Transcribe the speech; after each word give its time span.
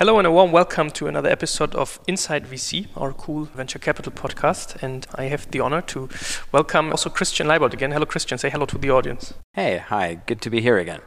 Hello 0.00 0.16
and 0.16 0.26
a 0.26 0.30
warm 0.30 0.50
welcome 0.50 0.90
to 0.92 1.08
another 1.08 1.28
episode 1.28 1.74
of 1.74 2.00
Inside 2.08 2.46
VC, 2.46 2.86
our 2.96 3.12
cool 3.12 3.44
venture 3.44 3.78
capital 3.78 4.10
podcast. 4.10 4.82
And 4.82 5.06
I 5.14 5.24
have 5.24 5.50
the 5.50 5.60
honor 5.60 5.82
to 5.92 6.08
welcome 6.52 6.88
also 6.88 7.10
Christian 7.10 7.46
Leybold 7.46 7.74
again. 7.74 7.92
Hello, 7.92 8.06
Christian. 8.06 8.38
Say 8.38 8.48
hello 8.48 8.64
to 8.64 8.78
the 8.78 8.88
audience. 8.88 9.34
Hey, 9.52 9.76
hi. 9.76 10.22
Good 10.24 10.40
to 10.40 10.48
be 10.48 10.62
here 10.62 10.78
again. 10.78 11.02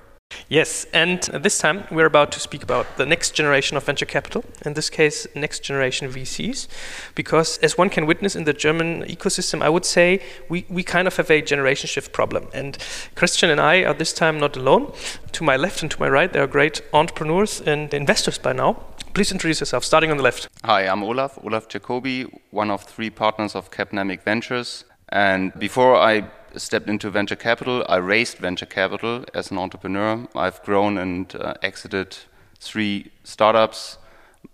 Yes, 0.50 0.86
and 0.94 1.22
this 1.22 1.58
time 1.58 1.86
we're 1.90 2.06
about 2.06 2.32
to 2.34 2.40
speak 2.40 2.64
about 2.64 2.98
the 2.98 3.06
next 3.06 3.32
generation 3.32 3.78
of 3.78 3.84
venture 3.84 4.06
capital, 4.06 4.44
in 4.66 4.74
this 4.74 4.90
case, 4.90 5.26
next 5.36 5.64
generation 5.64 6.10
VCs, 6.10 6.68
because 7.16 7.58
as 7.60 7.78
one 7.78 7.90
can 7.90 8.06
witness 8.06 8.36
in 8.36 8.44
the 8.44 8.54
German 8.54 9.04
ecosystem, 9.04 9.62
I 9.62 9.70
would 9.70 9.86
say 9.86 10.22
we, 10.50 10.66
we 10.70 10.84
kind 10.84 11.08
of 11.08 11.16
have 11.18 11.32
a 11.32 11.42
generation 11.42 11.88
shift 11.88 12.12
problem. 12.12 12.48
And 12.54 12.78
Christian 13.16 13.50
and 13.50 13.60
I 13.60 13.84
are 13.84 13.94
this 13.94 14.14
time 14.14 14.40
not 14.40 14.58
alone. 14.58 14.94
To 15.34 15.44
my 15.44 15.58
left 15.58 15.82
and 15.82 15.90
to 15.92 16.00
my 16.00 16.10
right, 16.10 16.32
there 16.32 16.44
are 16.44 16.48
great 16.48 16.82
entrepreneurs 16.94 17.62
and 17.62 17.94
investors 17.94 18.38
by 18.38 18.54
now. 18.54 18.74
Please 19.14 19.32
introduce 19.32 19.60
yourself, 19.60 19.84
starting 19.84 20.12
on 20.12 20.18
the 20.18 20.24
left. 20.24 20.50
Hi, 20.64 20.88
I'm 20.88 21.04
Olaf, 21.04 21.40
Olaf 21.44 21.68
Jacobi, 21.70 22.32
one 22.52 22.70
of 22.70 22.84
three 22.84 23.10
partners 23.10 23.56
of 23.56 23.72
Capnamic 23.72 24.24
Ventures. 24.24 24.86
And 25.10 25.54
before 25.60 25.96
I 25.96 26.24
stepped 26.60 26.90
into 26.90 27.10
venture 27.10 27.36
capital. 27.36 27.86
I 27.90 27.98
raised 27.98 28.38
venture 28.38 28.66
capital 28.66 29.26
as 29.34 29.52
an 29.52 29.58
entrepreneur. 29.58 30.28
I've 30.36 30.62
grown 30.64 30.98
and 30.98 31.36
uh, 31.36 31.54
exited 31.62 32.18
three 32.60 33.12
startups, 33.24 33.98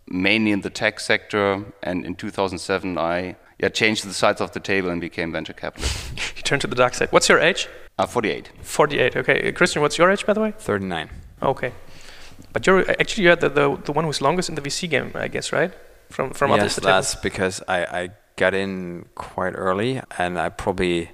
mainly 0.08 0.52
in 0.52 0.62
the 0.62 0.70
tech 0.70 0.99
sector. 0.99 1.66
And 1.84 2.05
in 2.05 2.16
2007, 2.16 2.98
I 2.98 3.35
yeah, 3.59 3.70
changed 3.70 4.05
the 4.08 4.13
sides 4.13 4.41
of 4.41 4.52
the 4.52 4.59
table 4.59 4.89
and 4.89 5.02
became 5.02 5.31
venture 5.31 5.53
capitalist. 5.53 6.12
you 6.38 6.44
turned 6.44 6.62
to 6.62 6.67
the 6.67 6.75
dark 6.75 6.94
side. 6.94 7.12
What's 7.12 7.30
your 7.30 7.39
age? 7.39 7.67
Uh, 7.98 8.05
48. 8.05 8.52
48, 8.61 9.16
okay. 9.17 9.52
Christian, 9.52 9.81
what's 9.81 9.97
your 9.97 10.09
age, 10.09 10.25
by 10.25 10.34
the 10.34 10.39
way? 10.39 10.53
39. 10.58 11.09
Okay. 11.41 11.73
But 12.53 12.66
you're 12.66 12.89
actually 12.89 13.25
you're 13.25 13.36
the, 13.36 13.50
the, 13.50 13.77
the 13.86 13.91
one 13.91 14.05
who's 14.05 14.22
longest 14.22 14.50
in 14.50 14.55
the 14.55 14.61
VC 14.61 14.89
game, 14.89 15.11
I 15.13 15.27
guess, 15.27 15.52
right? 15.52 15.72
From 16.09 16.31
from 16.31 16.52
yes, 16.52 16.59
others. 16.59 16.77
Yes, 16.77 16.84
that's 16.84 17.16
because 17.16 17.61
I, 17.67 17.86
I 17.86 18.09
got 18.36 18.53
in 18.53 19.06
quite 19.16 19.53
early, 19.53 20.02
and 20.17 20.39
I 20.39 20.50
probably 20.50 21.11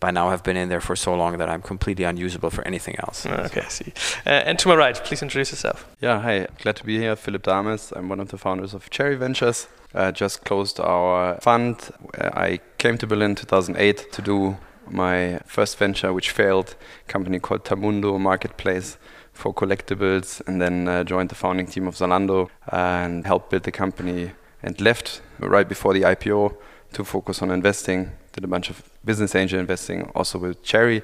by 0.00 0.10
now 0.10 0.28
I 0.28 0.30
have 0.32 0.42
been 0.42 0.56
in 0.56 0.68
there 0.68 0.80
for 0.80 0.96
so 0.96 1.14
long 1.14 1.38
that 1.38 1.48
I'm 1.48 1.62
completely 1.62 2.04
unusable 2.04 2.50
for 2.50 2.66
anything 2.66 2.96
else. 2.98 3.24
Okay, 3.26 3.62
I 3.62 3.68
see. 3.68 3.92
Uh, 4.26 4.30
and 4.30 4.58
to 4.58 4.68
my 4.68 4.76
right, 4.76 4.94
please 4.94 5.22
introduce 5.22 5.50
yourself. 5.52 5.86
Yeah, 6.00 6.20
hi. 6.20 6.46
Glad 6.60 6.76
to 6.76 6.84
be 6.84 6.98
here. 6.98 7.16
Filip 7.16 7.42
Dames. 7.42 7.92
I'm 7.96 8.08
one 8.08 8.20
of 8.20 8.28
the 8.28 8.38
founders 8.38 8.74
of 8.74 8.90
Cherry 8.90 9.16
Ventures. 9.16 9.68
Uh, 9.94 10.12
just 10.12 10.44
closed 10.44 10.78
our 10.80 11.38
fund. 11.40 11.90
Uh, 12.18 12.30
I 12.34 12.60
came 12.78 12.98
to 12.98 13.06
Berlin 13.06 13.34
2008 13.34 14.12
to 14.12 14.22
do 14.22 14.56
my 14.88 15.40
first 15.46 15.78
venture, 15.78 16.12
which 16.12 16.30
failed, 16.30 16.76
a 17.08 17.12
company 17.12 17.38
called 17.38 17.64
Tamundo 17.64 18.20
Marketplace 18.20 18.98
for 19.32 19.52
collectibles, 19.52 20.40
and 20.46 20.60
then 20.60 20.88
uh, 20.88 21.04
joined 21.04 21.30
the 21.30 21.34
founding 21.34 21.66
team 21.66 21.86
of 21.86 21.94
Zalando 21.94 22.48
and 22.68 23.26
helped 23.26 23.50
build 23.50 23.64
the 23.64 23.72
company 23.72 24.32
and 24.62 24.80
left 24.80 25.22
right 25.38 25.68
before 25.68 25.92
the 25.92 26.02
IPO 26.02 26.56
to 26.92 27.04
focus 27.04 27.42
on 27.42 27.50
investing 27.50 28.12
did 28.36 28.44
a 28.44 28.48
bunch 28.48 28.68
of 28.70 28.82
business 29.02 29.34
angel 29.34 29.58
investing 29.58 30.10
also 30.14 30.38
with 30.38 30.62
Cherry, 30.62 31.02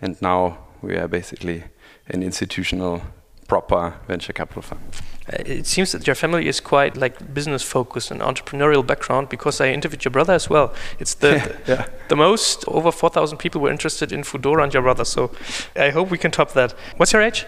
and 0.00 0.20
now 0.22 0.58
we 0.80 0.96
are 0.96 1.06
basically 1.06 1.64
an 2.08 2.22
institutional 2.22 3.02
proper 3.46 3.94
venture 4.08 4.32
capital 4.32 4.62
fund. 4.62 4.80
Uh, 5.28 5.42
it 5.44 5.66
seems 5.66 5.92
that 5.92 6.06
your 6.06 6.14
family 6.16 6.48
is 6.48 6.58
quite 6.58 6.96
like 6.96 7.34
business 7.34 7.62
focused 7.62 8.10
and 8.10 8.20
entrepreneurial 8.22 8.86
background 8.86 9.28
because 9.28 9.60
I 9.60 9.68
interviewed 9.72 10.04
your 10.04 10.10
brother 10.12 10.32
as 10.32 10.48
well. 10.48 10.72
It's 10.98 11.14
the 11.14 11.32
yeah, 11.32 11.46
the, 11.66 11.72
yeah. 11.72 11.86
the, 12.08 12.16
most 12.16 12.64
over 12.66 12.90
4,000 12.90 13.36
people 13.36 13.60
were 13.60 13.70
interested 13.70 14.10
in 14.10 14.22
Foodora 14.22 14.64
and 14.64 14.72
your 14.72 14.82
brother. 14.82 15.04
So 15.04 15.30
I 15.76 15.90
hope 15.90 16.10
we 16.10 16.16
can 16.16 16.30
top 16.30 16.52
that. 16.54 16.72
What's 16.96 17.12
your 17.12 17.22
age? 17.22 17.44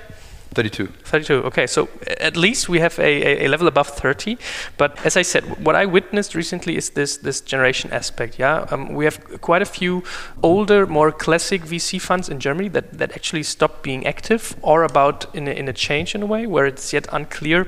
32. 0.55 0.86
32. 0.86 1.34
Okay, 1.45 1.67
so 1.67 1.89
at 2.20 2.36
least 2.36 2.69
we 2.69 2.78
have 2.81 2.98
a, 2.98 3.45
a, 3.45 3.48
level 3.48 3.67
above 3.67 3.89
30. 3.89 4.36
But 4.77 5.05
as 5.05 5.17
I 5.17 5.22
said, 5.22 5.45
what 5.64 5.75
I 5.75 5.86
witnessed 5.86 6.34
recently 6.34 6.77
is 6.77 6.91
this 6.91 7.17
this 7.17 7.41
generation 7.41 7.91
aspect. 7.92 8.39
Yeah, 8.39 8.67
um, 8.70 8.95
we 8.95 9.05
have 9.05 9.41
quite 9.41 9.62
a 9.62 9.67
few 9.67 10.03
older, 10.42 10.86
more 10.86 11.11
classic 11.12 11.63
VC 11.63 12.01
funds 12.01 12.29
in 12.29 12.39
Germany 12.39 12.68
that, 12.70 12.98
that 12.98 13.13
actually 13.13 13.45
stopped 13.45 13.83
being 13.83 14.07
active 14.07 14.55
or 14.63 14.85
about 14.85 15.35
in 15.35 15.48
a, 15.48 15.52
in 15.52 15.68
a 15.68 15.73
change 15.73 16.14
in 16.14 16.23
a 16.23 16.27
way 16.27 16.46
where 16.46 16.67
it's 16.67 16.92
yet 16.92 17.07
unclear 17.13 17.67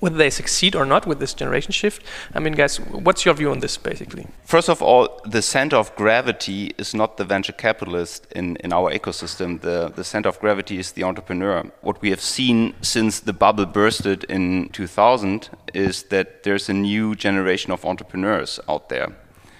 whether 0.00 0.16
they 0.16 0.30
succeed 0.30 0.74
or 0.74 0.84
not 0.84 1.06
with 1.06 1.20
this 1.20 1.34
generation 1.34 1.72
shift. 1.72 2.02
I 2.34 2.40
mean, 2.40 2.54
guys, 2.54 2.80
what's 2.80 3.24
your 3.24 3.34
view 3.34 3.50
on 3.50 3.60
this 3.60 3.76
basically? 3.76 4.26
First 4.44 4.68
of 4.68 4.82
all, 4.82 5.20
the 5.24 5.42
center 5.42 5.76
of 5.76 5.94
gravity 5.94 6.72
is 6.78 6.94
not 6.94 7.18
the 7.18 7.24
venture 7.24 7.52
capitalist 7.52 8.26
in, 8.32 8.56
in 8.56 8.72
our 8.72 8.90
ecosystem. 8.90 9.60
The, 9.60 9.92
the 9.94 10.04
center 10.04 10.28
of 10.28 10.40
gravity 10.40 10.78
is 10.78 10.92
the 10.92 11.04
entrepreneur. 11.04 11.70
What 11.82 12.00
we 12.00 12.10
have 12.10 12.20
seen 12.20 12.74
since 12.80 13.20
the 13.20 13.34
bubble 13.34 13.66
bursted 13.66 14.24
in 14.24 14.70
2000 14.70 15.50
is 15.74 16.04
that 16.04 16.42
there's 16.42 16.68
a 16.68 16.74
new 16.74 17.14
generation 17.14 17.70
of 17.70 17.84
entrepreneurs 17.84 18.58
out 18.68 18.88
there. 18.88 19.14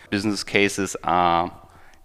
Business 0.09 0.43
cases 0.43 0.97
are, 1.05 1.53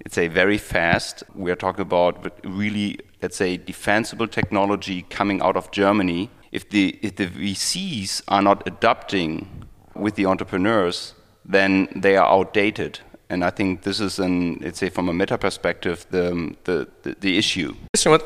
let's 0.04 0.14
say, 0.14 0.28
very 0.28 0.58
fast. 0.58 1.24
We 1.34 1.52
are 1.52 1.56
talking 1.56 1.82
about 1.82 2.32
really, 2.44 3.00
let's 3.22 3.38
say, 3.38 3.58
defensible 3.58 4.28
technology 4.28 5.04
coming 5.10 5.42
out 5.42 5.56
of 5.56 5.72
Germany 5.72 6.30
if 6.56 6.70
the, 6.70 6.98
if 7.02 7.18
the 7.18 7.28
VCs 7.28 8.22
are 8.28 8.42
not 8.42 8.66
adapting 8.66 9.66
with 9.94 10.16
the 10.16 10.26
entrepreneurs, 10.26 11.14
then 11.44 11.88
they 11.96 12.16
are 12.16 12.28
outdated. 12.28 13.00
And 13.28 13.44
I 13.44 13.50
think 13.50 13.82
this 13.82 14.00
is, 14.00 14.20
an, 14.20 14.60
let's 14.62 14.78
say, 14.78 14.90
from 14.90 15.10
a 15.10 15.14
meta 15.14 15.38
perspective, 15.38 16.06
the, 16.12 16.56
the, 16.66 16.88
the, 17.02 17.16
the 17.20 17.38
issue. 17.38 17.74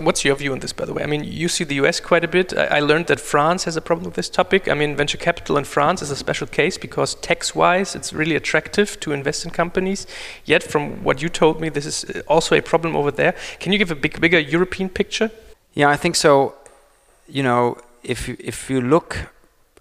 What's 0.01 0.25
your 0.25 0.35
view 0.35 0.51
on 0.51 0.59
this, 0.59 0.73
by 0.73 0.85
the 0.85 0.93
way? 0.93 1.03
I 1.03 1.05
mean, 1.05 1.23
you 1.23 1.47
see 1.47 1.63
the 1.63 1.75
US 1.75 2.01
quite 2.01 2.25
a 2.25 2.27
bit. 2.27 2.55
I 2.57 2.81
learned 2.81 3.07
that 3.07 3.19
France 3.19 3.63
has 3.63 3.77
a 3.77 3.81
problem 3.81 4.05
with 4.05 4.15
this 4.15 4.29
topic. 4.29 4.67
I 4.67 4.73
mean, 4.73 4.97
venture 4.97 5.17
capital 5.17 5.57
in 5.57 5.63
France 5.63 6.01
is 6.01 6.11
a 6.11 6.17
special 6.17 6.47
case 6.47 6.77
because 6.77 7.15
tax 7.15 7.55
wise, 7.55 7.95
it's 7.95 8.11
really 8.11 8.35
attractive 8.35 8.99
to 8.99 9.13
invest 9.13 9.45
in 9.45 9.51
companies. 9.51 10.05
Yet, 10.43 10.63
from 10.63 11.03
what 11.03 11.21
you 11.21 11.29
told 11.29 11.61
me, 11.61 11.69
this 11.69 11.85
is 11.85 12.03
uh, 12.03 12.21
also 12.27 12.55
a 12.55 12.61
problem 12.61 12.95
over 12.95 13.11
there. 13.11 13.33
Can 13.59 13.71
you 13.71 13.77
give 13.79 13.91
a 13.91 13.95
big, 13.95 14.19
bigger 14.19 14.39
European 14.39 14.89
picture? 14.89 15.31
Yeah, 15.73 15.89
I 15.89 15.95
think 15.95 16.15
so. 16.15 16.55
You 17.27 17.43
know, 17.43 17.77
if 18.03 18.27
you, 18.27 18.37
if 18.39 18.69
you 18.69 18.81
look 18.81 19.29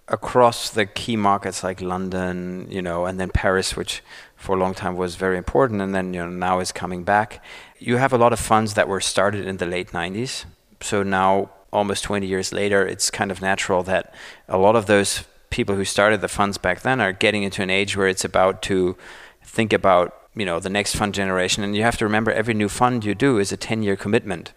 across 0.07 0.71
the 0.71 0.85
key 0.85 1.15
markets 1.15 1.63
like 1.63 1.81
London, 1.81 2.67
you 2.69 2.81
know, 2.81 3.05
and 3.05 3.19
then 3.19 3.29
Paris, 3.29 3.75
which 3.75 4.01
for 4.35 4.55
a 4.55 4.59
long 4.59 4.73
time 4.73 4.95
was 4.97 5.15
very 5.15 5.37
important, 5.37 5.81
and 5.81 5.93
then 5.93 6.13
you 6.13 6.19
know 6.19 6.29
now 6.29 6.59
is 6.59 6.71
coming 6.71 7.03
back. 7.03 7.43
You 7.77 7.97
have 7.97 8.13
a 8.13 8.17
lot 8.17 8.33
of 8.33 8.39
funds 8.39 8.73
that 8.73 8.87
were 8.87 9.01
started 9.01 9.45
in 9.45 9.57
the 9.57 9.65
late 9.65 9.91
'90s, 9.91 10.45
so 10.81 11.03
now 11.03 11.51
almost 11.71 12.03
20 12.03 12.25
years 12.25 12.51
later, 12.51 12.85
it's 12.85 13.11
kind 13.11 13.31
of 13.31 13.41
natural 13.41 13.83
that 13.83 14.13
a 14.47 14.57
lot 14.57 14.75
of 14.75 14.87
those 14.87 15.23
people 15.51 15.75
who 15.75 15.85
started 15.85 16.21
the 16.21 16.27
funds 16.27 16.57
back 16.57 16.81
then 16.81 16.99
are 16.99 17.11
getting 17.11 17.43
into 17.43 17.61
an 17.61 17.69
age 17.69 17.95
where 17.95 18.07
it's 18.07 18.25
about 18.25 18.61
to 18.63 18.97
think 19.43 19.71
about 19.71 20.15
you 20.35 20.45
know 20.45 20.59
the 20.59 20.69
next 20.69 20.95
fund 20.95 21.13
generation, 21.13 21.63
and 21.63 21.75
you 21.75 21.83
have 21.83 21.97
to 21.97 22.05
remember 22.05 22.31
every 22.31 22.53
new 22.53 22.69
fund 22.69 23.05
you 23.05 23.13
do 23.13 23.37
is 23.37 23.51
a 23.51 23.57
10-year 23.57 23.95
commitment. 23.95 24.53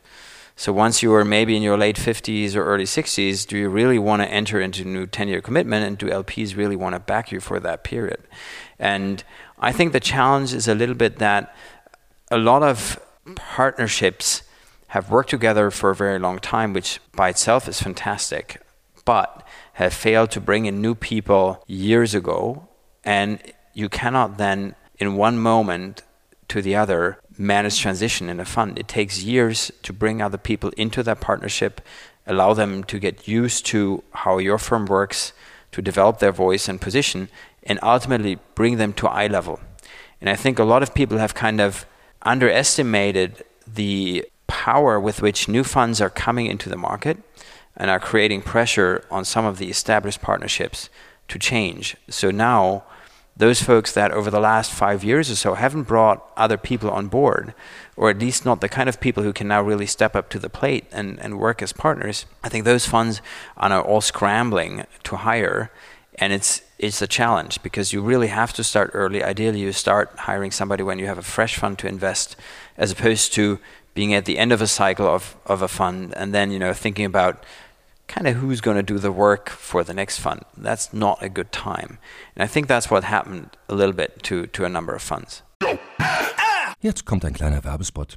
So 0.55 0.73
once 0.73 1.03
you 1.03 1.15
are 1.15 1.25
maybe 1.25 1.57
in 1.57 1.63
your 1.63 1.79
late 1.79 1.97
50s 1.97 2.55
or 2.55 2.65
early 2.65 2.85
60s, 2.85 3.47
do 3.47 3.57
you 3.57 3.69
really 3.69 3.99
want 3.99 4.23
to 4.23 4.29
enter 4.29 4.61
into 4.61 4.83
a 4.83 4.87
new 4.87 5.07
10-year 5.07 5.41
commitment 5.41 5.87
and 5.87 5.99
do 5.99 6.07
LPs 6.07 6.57
really 6.57 6.77
want 6.77 6.95
to 6.95 7.01
back 7.01 7.33
you 7.33 7.41
for 7.41 7.59
that 7.61 7.85
period? 7.85 8.23
And 8.79 9.25
I 9.59 9.73
think 9.73 9.93
the 9.93 10.01
challenge 10.01 10.53
is 10.53 10.69
a 10.69 10.75
little 10.75 10.95
bit 10.95 11.19
that 11.19 11.55
a 12.31 12.39
lot 12.39 12.63
of 12.63 13.01
partnerships 13.35 14.43
have 14.89 15.11
worked 15.11 15.31
together 15.31 15.71
for 15.71 15.91
a 15.91 15.95
very 15.95 16.19
long 16.19 16.39
time, 16.39 16.75
which 16.75 17.01
by 17.17 17.31
itself 17.31 17.67
is 17.67 17.81
fantastic, 17.81 18.61
but 19.05 19.47
have 19.75 19.95
failed 19.95 20.31
to 20.33 20.41
bring 20.41 20.67
in 20.67 20.83
new 20.83 20.95
people 20.95 21.65
years 21.67 22.15
ago. 22.15 22.69
And 23.05 23.41
you 23.73 23.89
cannot 23.89 24.37
then, 24.37 24.75
in 24.99 25.17
one 25.17 25.39
moment 25.39 26.03
to 26.49 26.61
the 26.61 26.77
other, 26.77 27.19
manage 27.43 27.81
transition 27.81 28.29
in 28.29 28.41
a 28.41 28.45
fund. 28.45 28.79
It 28.79 28.89
takes 28.89 29.23
years 29.23 29.71
to 29.83 29.93
bring 29.93 30.23
other 30.23 30.39
people 30.39 30.71
into 30.77 31.03
that 31.03 31.21
partnership, 31.21 31.81
allow 32.27 32.55
them 32.55 32.85
to 32.85 32.99
get 32.99 33.29
used 33.29 33.67
to 33.67 34.03
how 34.13 34.39
your 34.39 34.59
firm 34.59 34.87
works, 34.87 35.33
to 35.73 35.83
develop 35.83 36.19
their 36.19 36.33
voice 36.33 36.69
and 36.69 36.81
position, 36.81 37.29
and 37.65 37.79
ultimately 37.83 38.39
bring 38.55 38.77
them 38.77 38.93
to 38.95 39.09
eye 39.09 39.27
level. 39.27 39.61
And 40.21 40.31
I 40.31 40.37
think 40.37 40.59
a 40.59 40.65
lot 40.65 40.83
of 40.83 40.95
people 40.95 41.19
have 41.19 41.35
kind 41.35 41.61
of 41.61 41.85
underestimated 42.23 43.45
the 43.67 44.25
power 44.47 45.01
with 45.01 45.23
which 45.23 45.49
new 45.49 45.65
funds 45.65 46.01
are 46.01 46.11
coming 46.11 46.47
into 46.47 46.69
the 46.69 46.77
market 46.77 47.19
and 47.77 47.91
are 47.91 47.99
creating 47.99 48.43
pressure 48.43 49.05
on 49.11 49.25
some 49.25 49.45
of 49.45 49.59
the 49.59 49.71
established 49.71 50.21
partnerships 50.21 50.89
to 51.29 51.39
change. 51.39 51.97
So 52.09 52.31
now 52.31 52.85
those 53.37 53.63
folks 53.63 53.93
that 53.93 54.11
over 54.11 54.31
the 54.31 54.41
last 54.41 54.71
five 54.71 55.03
years 55.03 55.31
or 55.31 55.37
so 55.37 55.55
haven't 55.55 55.85
brought 55.85 56.31
other 56.37 56.59
people 56.59 56.91
on 56.91 57.09
board, 57.09 57.55
or 57.97 58.11
at 58.11 58.19
least 58.19 58.45
not 58.45 58.61
the 58.61 58.69
kind 58.69 58.89
of 58.89 59.01
people 59.01 59.23
who 59.23 59.33
can 59.33 59.49
now 59.49 59.63
really 59.63 59.87
step 59.87 60.15
up 60.15 60.29
to 60.31 60.39
the 60.39 60.51
plate 60.51 60.85
and, 60.93 61.19
and 61.21 61.39
work 61.39 61.63
as 61.63 61.73
partners, 61.73 62.27
I 62.45 62.49
think 62.49 62.65
those 62.65 62.87
funds 62.87 63.23
are 63.57 63.71
now 63.71 63.81
all 63.83 64.01
scrambling 64.01 64.85
to 65.05 65.17
hire. 65.17 65.71
And 66.19 66.33
it's 66.33 66.61
it's 66.79 67.01
a 67.01 67.07
challenge 67.07 67.63
because 67.63 67.93
you 67.93 68.03
really 68.03 68.27
have 68.27 68.53
to 68.55 68.65
start 68.65 68.91
early. 68.93 69.23
Ideally, 69.23 69.61
you 69.61 69.73
start 69.73 70.13
hiring 70.19 70.51
somebody 70.51 70.83
when 70.83 70.99
you 70.99 71.07
have 71.07 71.17
a 71.17 71.23
fresh 71.23 71.57
fund 71.57 71.79
to 71.79 71.87
invest, 71.87 72.37
as 72.77 72.93
opposed 72.93 73.33
to 73.35 73.59
being 73.95 74.13
at 74.15 74.25
the 74.25 74.39
end 74.39 74.53
of 74.53 74.61
a 74.61 74.67
cycle 74.67 75.07
of, 75.07 75.37
of 75.47 75.63
a 75.63 75.69
fund 75.69 76.13
and 76.17 76.35
then 76.35 76.51
you 76.51 76.59
know 76.59 76.73
thinking 76.73 77.05
about 77.05 77.45
kind 78.09 78.27
of 78.27 78.37
who's 78.37 78.61
going 78.61 78.77
to 78.77 78.83
do 78.83 78.99
the 78.99 79.13
work 79.13 79.51
for 79.51 79.85
the 79.85 79.95
next 79.95 80.19
fund. 80.19 80.43
That's 80.57 80.93
not 80.93 81.23
a 81.23 81.29
good 81.29 81.53
time. 81.53 81.99
And 82.37 82.43
I 82.43 82.47
think 82.47 82.67
that's 82.69 82.91
what 82.91 83.05
happened 83.05 83.57
a 83.69 83.75
little 83.75 83.95
bit 83.95 84.23
to, 84.25 84.47
to 84.47 84.65
a 84.65 84.69
number 84.69 84.95
of 84.95 85.03
funds. 85.03 85.43
Jetzt 86.81 87.05
kommt 87.05 87.25
ein 87.25 87.33
kleiner 87.33 87.63
Werbespot. 87.63 88.17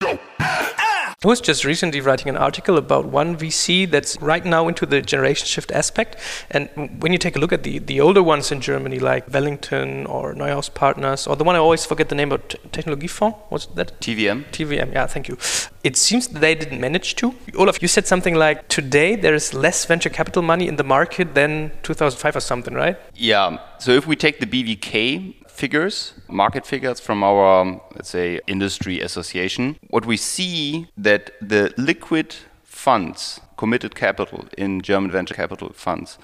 I 1.23 1.27
was 1.27 1.39
just 1.39 1.63
recently 1.65 2.01
writing 2.01 2.29
an 2.29 2.37
article 2.37 2.79
about 2.79 3.05
one 3.05 3.37
VC 3.37 3.87
that's 3.87 4.19
right 4.23 4.43
now 4.43 4.67
into 4.67 4.87
the 4.87 5.03
generation 5.03 5.45
shift 5.45 5.71
aspect. 5.71 6.15
And 6.49 6.67
when 6.99 7.11
you 7.11 7.19
take 7.19 7.35
a 7.35 7.39
look 7.39 7.53
at 7.53 7.61
the, 7.61 7.77
the 7.77 8.01
older 8.01 8.23
ones 8.23 8.51
in 8.51 8.59
Germany, 8.59 8.97
like 8.97 9.31
Wellington 9.31 10.07
or 10.07 10.33
Neuhaus 10.33 10.73
Partners, 10.73 11.27
or 11.27 11.35
the 11.35 11.43
one 11.43 11.55
I 11.55 11.59
always 11.59 11.85
forget 11.85 12.09
the 12.09 12.15
name 12.15 12.31
of 12.31 12.47
Technologiefonds, 12.47 13.35
what's 13.49 13.67
that? 13.67 14.01
TVM. 14.01 14.45
TVM, 14.45 14.93
yeah, 14.93 15.05
thank 15.05 15.27
you. 15.27 15.37
It 15.83 15.95
seems 15.95 16.27
they 16.27 16.55
didn't 16.55 16.81
manage 16.81 17.15
to. 17.17 17.35
Olaf, 17.55 17.83
you 17.83 17.87
said 17.87 18.07
something 18.07 18.33
like 18.33 18.67
today 18.67 19.15
there 19.15 19.35
is 19.35 19.53
less 19.53 19.85
venture 19.85 20.09
capital 20.09 20.41
money 20.41 20.67
in 20.67 20.77
the 20.77 20.83
market 20.83 21.35
than 21.35 21.69
2005 21.83 22.35
or 22.35 22.39
something, 22.39 22.73
right? 22.73 22.97
Yeah. 23.13 23.59
So 23.77 23.91
if 23.91 24.07
we 24.07 24.15
take 24.15 24.39
the 24.39 24.47
BVK 24.47 25.35
figures, 25.61 26.13
market 26.27 26.65
figures 26.65 26.99
from 26.99 27.23
our, 27.23 27.61
um, 27.61 27.79
let's 27.95 28.09
say, 28.09 28.39
industry 28.47 28.99
association, 28.99 29.77
what 29.89 30.07
we 30.07 30.17
see 30.17 30.87
that 30.97 31.23
the 31.39 31.71
liquid 31.77 32.35
funds, 32.63 33.39
committed 33.57 33.93
capital 33.93 34.45
in 34.57 34.81
German 34.81 35.11
venture 35.11 35.35
capital 35.35 35.69
funds, 35.73 36.17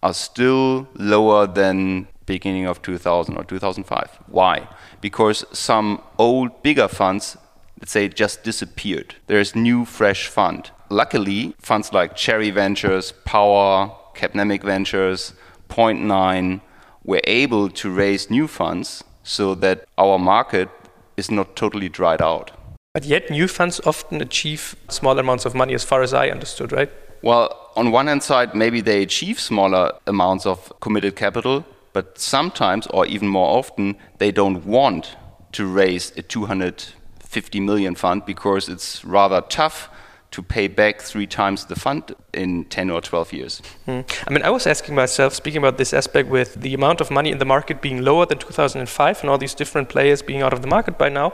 are 0.00 0.14
still 0.14 0.86
lower 0.94 1.44
than 1.60 2.06
beginning 2.26 2.66
of 2.66 2.82
2000 2.82 3.36
or 3.36 3.42
2005. 3.42 4.18
Why? 4.28 4.68
Because 5.00 5.44
some 5.52 6.00
old 6.16 6.62
bigger 6.62 6.86
funds, 6.86 7.36
let's 7.80 7.90
say, 7.90 8.08
just 8.08 8.44
disappeared. 8.44 9.16
There's 9.26 9.56
new 9.56 9.84
fresh 9.84 10.28
fund. 10.28 10.70
Luckily, 10.88 11.56
funds 11.58 11.92
like 11.92 12.14
Cherry 12.14 12.50
Ventures, 12.52 13.12
Power, 13.24 13.90
Capnamic 14.14 14.62
Ventures, 14.62 15.34
Point 15.66 16.00
Nine 16.00 16.60
we're 17.04 17.20
able 17.24 17.68
to 17.68 17.90
raise 17.90 18.30
new 18.30 18.48
funds 18.48 19.04
so 19.22 19.54
that 19.56 19.86
our 19.98 20.18
market 20.18 20.68
is 21.16 21.30
not 21.30 21.54
totally 21.54 21.88
dried 21.88 22.22
out. 22.22 22.50
But 22.94 23.04
yet, 23.04 23.30
new 23.30 23.48
funds 23.48 23.80
often 23.84 24.20
achieve 24.20 24.76
small 24.88 25.18
amounts 25.18 25.44
of 25.44 25.54
money, 25.54 25.74
as 25.74 25.84
far 25.84 26.02
as 26.02 26.14
I 26.14 26.28
understood, 26.28 26.72
right? 26.72 26.90
Well, 27.22 27.70
on 27.76 27.90
one 27.90 28.06
hand 28.06 28.22
side, 28.22 28.54
maybe 28.54 28.80
they 28.80 29.02
achieve 29.02 29.40
smaller 29.40 29.92
amounts 30.06 30.46
of 30.46 30.72
committed 30.80 31.16
capital, 31.16 31.64
but 31.92 32.18
sometimes, 32.18 32.86
or 32.88 33.06
even 33.06 33.28
more 33.28 33.58
often, 33.58 33.96
they 34.18 34.30
don't 34.30 34.64
want 34.64 35.16
to 35.52 35.66
raise 35.66 36.12
a 36.16 36.22
250 36.22 37.60
million 37.60 37.94
fund 37.94 38.24
because 38.26 38.68
it's 38.68 39.04
rather 39.04 39.40
tough 39.40 39.88
to 40.34 40.42
pay 40.42 40.66
back 40.66 41.00
three 41.00 41.28
times 41.28 41.66
the 41.66 41.76
fund 41.76 42.12
in 42.32 42.64
10 42.64 42.90
or 42.90 43.00
12 43.00 43.32
years. 43.32 43.62
Hmm. 43.84 44.00
I 44.26 44.30
mean, 44.32 44.42
I 44.42 44.50
was 44.50 44.66
asking 44.66 44.96
myself, 44.96 45.32
speaking 45.32 45.58
about 45.58 45.78
this 45.78 45.94
aspect 45.94 46.28
with 46.28 46.54
the 46.54 46.74
amount 46.74 47.00
of 47.00 47.08
money 47.08 47.30
in 47.30 47.38
the 47.38 47.44
market 47.44 47.80
being 47.80 48.02
lower 48.02 48.26
than 48.26 48.38
2005 48.38 49.20
and 49.20 49.30
all 49.30 49.38
these 49.38 49.54
different 49.54 49.88
players 49.88 50.22
being 50.22 50.42
out 50.42 50.52
of 50.52 50.60
the 50.60 50.66
market 50.66 50.98
by 50.98 51.08
now, 51.08 51.32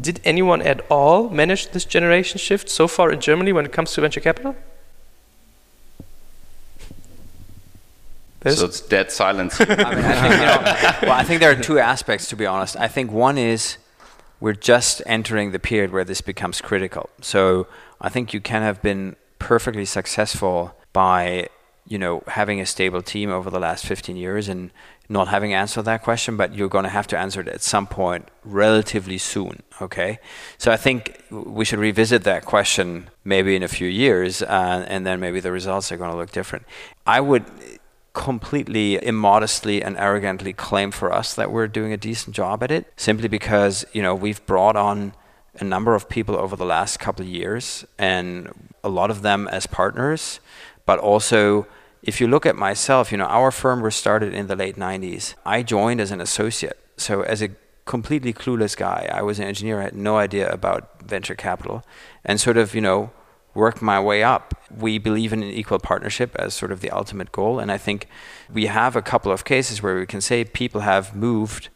did 0.00 0.20
anyone 0.22 0.62
at 0.62 0.80
all 0.88 1.28
manage 1.28 1.72
this 1.72 1.84
generation 1.84 2.38
shift 2.38 2.68
so 2.68 2.86
far 2.86 3.10
in 3.10 3.20
Germany 3.20 3.52
when 3.52 3.64
it 3.64 3.72
comes 3.72 3.92
to 3.94 4.00
venture 4.00 4.20
capital? 4.20 4.54
So 8.44 8.66
it's 8.66 8.80
dead 8.80 9.10
silence. 9.10 9.60
I 9.60 9.64
mean, 9.64 9.80
I 9.80 10.20
think, 10.20 10.34
you 10.34 10.46
know, 10.46 11.08
well, 11.08 11.18
I 11.18 11.24
think 11.24 11.40
there 11.40 11.50
are 11.50 11.60
two 11.60 11.80
aspects, 11.80 12.28
to 12.28 12.36
be 12.36 12.46
honest. 12.46 12.76
I 12.76 12.86
think 12.86 13.10
one 13.10 13.38
is 13.38 13.78
we're 14.38 14.52
just 14.52 15.02
entering 15.04 15.50
the 15.50 15.58
period 15.58 15.90
where 15.90 16.04
this 16.04 16.20
becomes 16.20 16.60
critical. 16.60 17.10
So 17.20 17.66
I 18.00 18.08
think 18.08 18.34
you 18.34 18.40
can 18.40 18.62
have 18.62 18.82
been 18.82 19.16
perfectly 19.38 19.84
successful 19.84 20.74
by 20.92 21.48
you 21.86 21.98
know 21.98 22.22
having 22.26 22.60
a 22.60 22.66
stable 22.66 23.02
team 23.02 23.30
over 23.30 23.50
the 23.50 23.60
last 23.60 23.86
15 23.86 24.16
years 24.16 24.48
and 24.48 24.70
not 25.08 25.28
having 25.28 25.54
answered 25.54 25.82
that 25.82 26.02
question 26.02 26.36
but 26.36 26.54
you're 26.54 26.68
going 26.68 26.82
to 26.84 26.90
have 26.90 27.06
to 27.06 27.16
answer 27.16 27.40
it 27.40 27.48
at 27.48 27.62
some 27.62 27.86
point 27.86 28.28
relatively 28.44 29.18
soon 29.18 29.62
okay? 29.80 30.18
So 30.58 30.72
i 30.72 30.76
think 30.76 31.22
we 31.30 31.64
should 31.64 31.78
revisit 31.78 32.24
that 32.24 32.44
question 32.44 33.08
maybe 33.24 33.54
in 33.54 33.62
a 33.62 33.68
few 33.68 33.88
years 33.88 34.42
uh, 34.42 34.84
and 34.88 35.06
then 35.06 35.20
maybe 35.20 35.38
the 35.38 35.52
results 35.52 35.92
are 35.92 35.96
going 35.96 36.10
to 36.10 36.16
look 36.16 36.32
different. 36.32 36.64
I 37.06 37.20
would 37.20 37.44
completely 38.16 38.98
immodestly 39.02 39.82
and 39.82 39.94
arrogantly 39.98 40.54
claim 40.54 40.90
for 40.90 41.12
us 41.12 41.34
that 41.34 41.52
we're 41.52 41.68
doing 41.68 41.92
a 41.92 41.98
decent 41.98 42.34
job 42.34 42.62
at 42.62 42.70
it 42.70 42.90
simply 42.96 43.28
because 43.28 43.84
you 43.92 44.02
know 44.02 44.14
we've 44.14 44.44
brought 44.46 44.74
on 44.74 45.12
a 45.58 45.64
number 45.64 45.94
of 45.94 46.08
people 46.08 46.36
over 46.36 46.56
the 46.56 46.64
last 46.64 46.98
couple 46.98 47.24
of 47.24 47.28
years, 47.28 47.84
and 47.98 48.50
a 48.82 48.88
lot 48.88 49.10
of 49.10 49.22
them 49.22 49.48
as 49.48 49.66
partners, 49.66 50.40
but 50.84 50.98
also 50.98 51.66
if 52.06 52.20
you 52.20 52.28
look 52.28 52.46
at 52.46 52.56
myself, 52.56 53.10
you 53.10 53.18
know, 53.18 53.24
our 53.24 53.50
firm 53.50 53.82
was 53.82 53.96
started 53.96 54.32
in 54.32 54.46
the 54.46 54.54
late 54.54 54.76
90s. 54.76 55.34
I 55.44 55.62
joined 55.62 56.00
as 56.00 56.12
an 56.12 56.20
associate. 56.20 56.78
So 56.96 57.22
as 57.22 57.42
a 57.42 57.50
completely 57.84 58.32
clueless 58.32 58.76
guy, 58.76 59.10
I 59.12 59.22
was 59.22 59.38
an 59.40 59.46
engineer, 59.46 59.80
I 59.80 59.84
had 59.84 59.96
no 59.96 60.16
idea 60.16 60.48
about 60.50 61.02
venture 61.02 61.34
capital 61.34 61.84
and 62.24 62.40
sort 62.40 62.56
of, 62.56 62.74
you 62.74 62.80
know, 62.80 63.10
worked 63.54 63.82
my 63.82 63.98
way 63.98 64.22
up. 64.22 64.54
We 64.70 64.98
believe 64.98 65.32
in 65.32 65.42
an 65.42 65.50
equal 65.50 65.80
partnership 65.80 66.36
as 66.36 66.54
sort 66.54 66.70
of 66.70 66.80
the 66.80 66.90
ultimate 66.90 67.32
goal 67.32 67.58
and 67.58 67.72
I 67.72 67.78
think 67.78 68.06
we 68.52 68.66
have 68.66 68.94
a 68.94 69.02
couple 69.02 69.32
of 69.32 69.44
cases 69.44 69.82
where 69.82 69.96
we 69.96 70.06
can 70.06 70.20
say 70.20 70.44
people 70.44 70.82
have 70.82 71.14
moved 71.16 71.70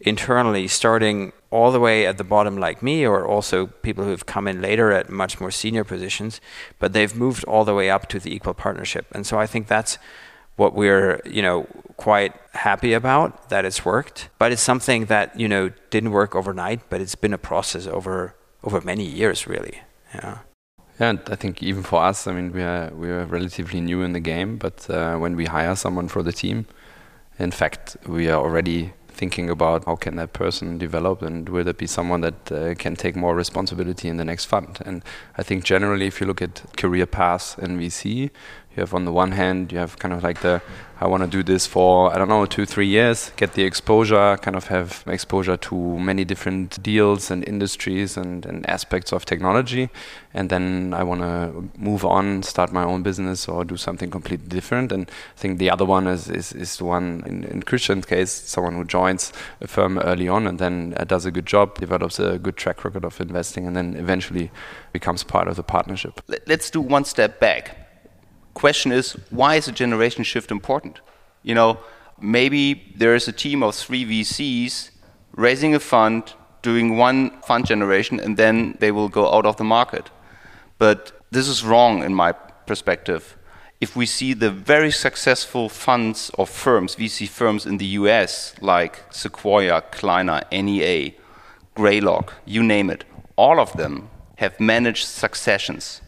internally, 0.00 0.66
starting 0.68 1.32
all 1.54 1.70
the 1.70 1.78
way 1.78 2.04
at 2.04 2.18
the 2.18 2.24
bottom, 2.24 2.58
like 2.58 2.82
me, 2.82 3.06
or 3.06 3.24
also 3.24 3.66
people 3.88 4.04
who've 4.04 4.26
come 4.26 4.48
in 4.48 4.60
later 4.60 4.90
at 4.90 5.08
much 5.08 5.40
more 5.40 5.52
senior 5.52 5.84
positions, 5.84 6.40
but 6.80 6.92
they've 6.92 7.14
moved 7.14 7.44
all 7.44 7.64
the 7.64 7.74
way 7.74 7.88
up 7.88 8.08
to 8.08 8.18
the 8.18 8.34
equal 8.34 8.54
partnership. 8.54 9.06
And 9.12 9.24
so 9.24 9.38
I 9.38 9.46
think 9.46 9.68
that's 9.68 9.96
what 10.56 10.74
we're, 10.74 11.20
you 11.24 11.42
know, 11.42 11.66
quite 11.96 12.32
happy 12.54 12.92
about 12.92 13.50
that 13.50 13.64
it's 13.64 13.84
worked. 13.84 14.30
But 14.40 14.50
it's 14.50 14.62
something 14.62 15.06
that 15.06 15.38
you 15.38 15.48
know 15.48 15.70
didn't 15.90 16.10
work 16.10 16.34
overnight, 16.34 16.80
but 16.90 17.00
it's 17.00 17.14
been 17.14 17.32
a 17.32 17.42
process 17.50 17.86
over 17.86 18.34
over 18.64 18.80
many 18.80 19.04
years, 19.04 19.46
really. 19.46 19.76
Yeah. 20.14 20.38
Yeah, 21.00 21.10
and 21.10 21.20
I 21.26 21.36
think 21.36 21.62
even 21.62 21.82
for 21.82 22.02
us, 22.10 22.26
I 22.26 22.32
mean, 22.32 22.52
we 22.52 22.62
are 22.62 22.90
we 23.02 23.08
are 23.10 23.24
relatively 23.26 23.80
new 23.80 24.02
in 24.02 24.12
the 24.12 24.24
game, 24.32 24.58
but 24.58 24.90
uh, 24.90 25.16
when 25.22 25.36
we 25.36 25.44
hire 25.46 25.76
someone 25.76 26.08
for 26.08 26.22
the 26.22 26.32
team, 26.32 26.66
in 27.38 27.50
fact, 27.50 27.96
we 28.06 28.28
are 28.28 28.40
already 28.40 28.92
thinking 29.14 29.48
about 29.48 29.84
how 29.84 29.96
can 29.96 30.16
that 30.16 30.32
person 30.32 30.78
develop 30.78 31.22
and 31.22 31.48
will 31.48 31.66
it 31.68 31.78
be 31.78 31.86
someone 31.86 32.20
that 32.20 32.52
uh, 32.52 32.74
can 32.74 32.96
take 32.96 33.16
more 33.16 33.34
responsibility 33.34 34.08
in 34.08 34.16
the 34.16 34.24
next 34.24 34.46
fund? 34.46 34.78
And 34.84 35.02
i 35.38 35.42
think 35.42 35.64
generally 35.64 36.06
if 36.06 36.20
you 36.20 36.26
look 36.26 36.42
at 36.42 36.62
career 36.76 37.06
paths 37.06 37.56
in 37.58 37.78
vc 37.78 38.30
You 38.76 38.80
have 38.80 38.94
on 38.94 39.04
the 39.04 39.12
one 39.12 39.32
hand, 39.32 39.70
you 39.70 39.78
have 39.78 39.98
kind 40.00 40.12
of 40.12 40.24
like 40.24 40.40
the 40.40 40.60
I 41.04 41.06
want 41.06 41.22
to 41.22 41.28
do 41.28 41.42
this 41.42 41.66
for 41.66 42.10
I 42.14 42.16
don't 42.16 42.30
know 42.30 42.46
two 42.46 42.64
three 42.64 42.86
years, 42.86 43.30
get 43.36 43.52
the 43.52 43.62
exposure, 43.62 44.38
kind 44.38 44.56
of 44.56 44.68
have 44.68 45.04
exposure 45.06 45.58
to 45.58 45.98
many 45.98 46.24
different 46.24 46.82
deals 46.82 47.30
and 47.30 47.46
industries 47.46 48.16
and, 48.16 48.46
and 48.46 48.66
aspects 48.70 49.12
of 49.12 49.26
technology, 49.26 49.90
and 50.32 50.48
then 50.48 50.94
I 50.94 51.02
want 51.02 51.20
to 51.20 51.68
move 51.76 52.06
on, 52.06 52.42
start 52.42 52.72
my 52.72 52.84
own 52.84 53.02
business 53.02 53.46
or 53.48 53.66
do 53.66 53.76
something 53.76 54.10
completely 54.10 54.48
different. 54.48 54.92
And 54.92 55.10
I 55.36 55.38
think 55.38 55.58
the 55.58 55.68
other 55.68 55.84
one 55.84 56.06
is 56.06 56.30
is, 56.30 56.52
is 56.52 56.78
the 56.78 56.86
one 56.86 57.22
in, 57.26 57.44
in 57.44 57.62
Christian's 57.64 58.06
case, 58.06 58.32
someone 58.32 58.72
who 58.72 58.84
joins 58.86 59.30
a 59.60 59.68
firm 59.68 59.98
early 59.98 60.26
on 60.26 60.46
and 60.46 60.58
then 60.58 60.94
uh, 60.96 61.04
does 61.04 61.26
a 61.26 61.30
good 61.30 61.44
job, 61.44 61.78
develops 61.78 62.18
a 62.18 62.38
good 62.38 62.56
track 62.56 62.82
record 62.82 63.04
of 63.04 63.20
investing, 63.20 63.66
and 63.66 63.76
then 63.76 63.94
eventually 63.96 64.50
becomes 64.94 65.22
part 65.22 65.48
of 65.48 65.56
the 65.56 65.62
partnership. 65.62 66.22
Let's 66.46 66.70
do 66.70 66.80
one 66.80 67.04
step 67.04 67.40
back 67.40 67.83
question 68.54 68.92
is 68.92 69.12
why 69.30 69.56
is 69.56 69.68
a 69.68 69.72
generation 69.72 70.24
shift 70.24 70.50
important? 70.50 71.00
You 71.42 71.54
know, 71.54 71.78
maybe 72.20 72.92
there 72.96 73.14
is 73.14 73.28
a 73.28 73.32
team 73.32 73.62
of 73.62 73.74
three 73.74 74.04
VCs 74.04 74.90
raising 75.36 75.74
a 75.74 75.80
fund, 75.80 76.32
doing 76.62 76.96
one 76.96 77.40
fund 77.42 77.66
generation, 77.66 78.20
and 78.20 78.36
then 78.36 78.76
they 78.80 78.90
will 78.90 79.08
go 79.08 79.32
out 79.34 79.46
of 79.46 79.56
the 79.56 79.64
market. 79.64 80.10
But 80.78 81.12
this 81.30 81.48
is 81.48 81.64
wrong 81.64 82.02
in 82.02 82.14
my 82.14 82.32
perspective. 82.32 83.36
If 83.80 83.96
we 83.96 84.06
see 84.06 84.32
the 84.32 84.50
very 84.50 84.90
successful 84.90 85.68
funds 85.68 86.30
or 86.38 86.46
firms, 86.46 86.96
VC 86.96 87.28
firms 87.28 87.66
in 87.66 87.78
the 87.78 87.98
US, 88.00 88.54
like 88.60 89.02
Sequoia, 89.10 89.82
Kleiner, 89.90 90.42
NEA, 90.50 91.12
Greylock, 91.74 92.34
you 92.46 92.62
name 92.62 92.88
it, 92.88 93.04
all 93.36 93.58
of 93.60 93.72
them 93.72 94.08
have 94.36 94.58
managed 94.60 95.06
successions 95.06 96.00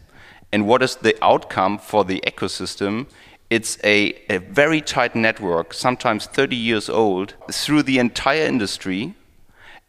and 0.51 0.67
what 0.67 0.81
is 0.81 0.95
the 0.97 1.15
outcome 1.23 1.77
for 1.77 2.03
the 2.03 2.21
ecosystem? 2.25 3.07
It's 3.49 3.77
a, 3.83 4.13
a 4.29 4.37
very 4.37 4.81
tight 4.81 5.15
network, 5.15 5.73
sometimes 5.73 6.25
30 6.25 6.55
years 6.55 6.89
old, 6.89 7.35
through 7.51 7.83
the 7.83 7.99
entire 7.99 8.43
industry, 8.43 9.15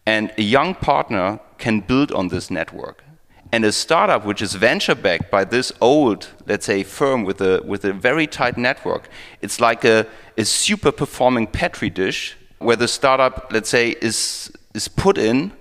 and 0.07 0.33
a 0.39 0.43
young 0.43 0.75
partner 0.75 1.41
can 1.59 1.81
build 1.81 2.13
on 2.13 2.29
this 2.29 2.51
network. 2.51 3.03
And 3.51 3.65
a 3.65 3.73
startup 3.73 4.25
which 4.25 4.43
is 4.43 4.55
venture 4.55 4.95
backed 4.95 5.31
by 5.31 5.45
this 5.45 5.73
old, 5.81 6.29
let's 6.47 6.67
say, 6.67 6.83
firm 6.83 7.25
with 7.25 7.41
a, 7.41 7.63
with 7.65 7.85
a 7.85 7.93
very 7.93 8.27
tight 8.27 8.59
network, 8.59 9.09
it's 9.41 9.61
like 9.61 9.85
a, 9.85 10.07
a 10.37 10.45
super 10.45 10.93
performing 10.93 11.47
Petri 11.47 11.89
dish 11.89 12.37
where 12.59 12.77
the 12.77 12.89
startup, 12.89 13.51
let's 13.53 13.71
say, 13.71 13.91
is, 14.03 14.53
is 14.75 14.89
put 14.89 15.17
in, 15.17 15.53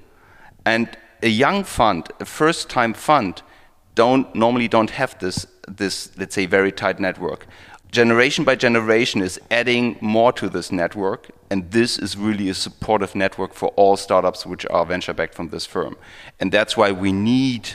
and 0.65 0.97
a 1.23 1.29
young 1.29 1.63
fund, 1.63 2.09
a 2.19 2.25
first 2.25 2.69
time 2.69 2.93
fund, 2.93 3.41
don't 3.97 4.33
normally 4.35 4.67
don't 4.67 4.91
have 4.91 5.17
this 5.19 5.47
this 5.67 6.11
let's 6.17 6.35
say 6.35 6.45
very 6.45 6.71
tight 6.71 6.99
network. 6.99 7.47
Generation 7.91 8.45
by 8.45 8.55
generation 8.55 9.21
is 9.21 9.39
adding 9.49 9.97
more 10.01 10.31
to 10.33 10.49
this 10.49 10.71
network, 10.71 11.29
and 11.49 11.71
this 11.71 11.97
is 11.97 12.17
really 12.17 12.49
a 12.49 12.53
supportive 12.53 13.15
network 13.15 13.53
for 13.53 13.69
all 13.69 13.97
startups 13.97 14.45
which 14.45 14.65
are 14.69 14.85
venture 14.85 15.13
backed 15.13 15.33
from 15.33 15.49
this 15.49 15.65
firm. 15.65 15.95
And 16.39 16.51
that's 16.51 16.77
why 16.77 16.91
we 16.91 17.11
need 17.11 17.69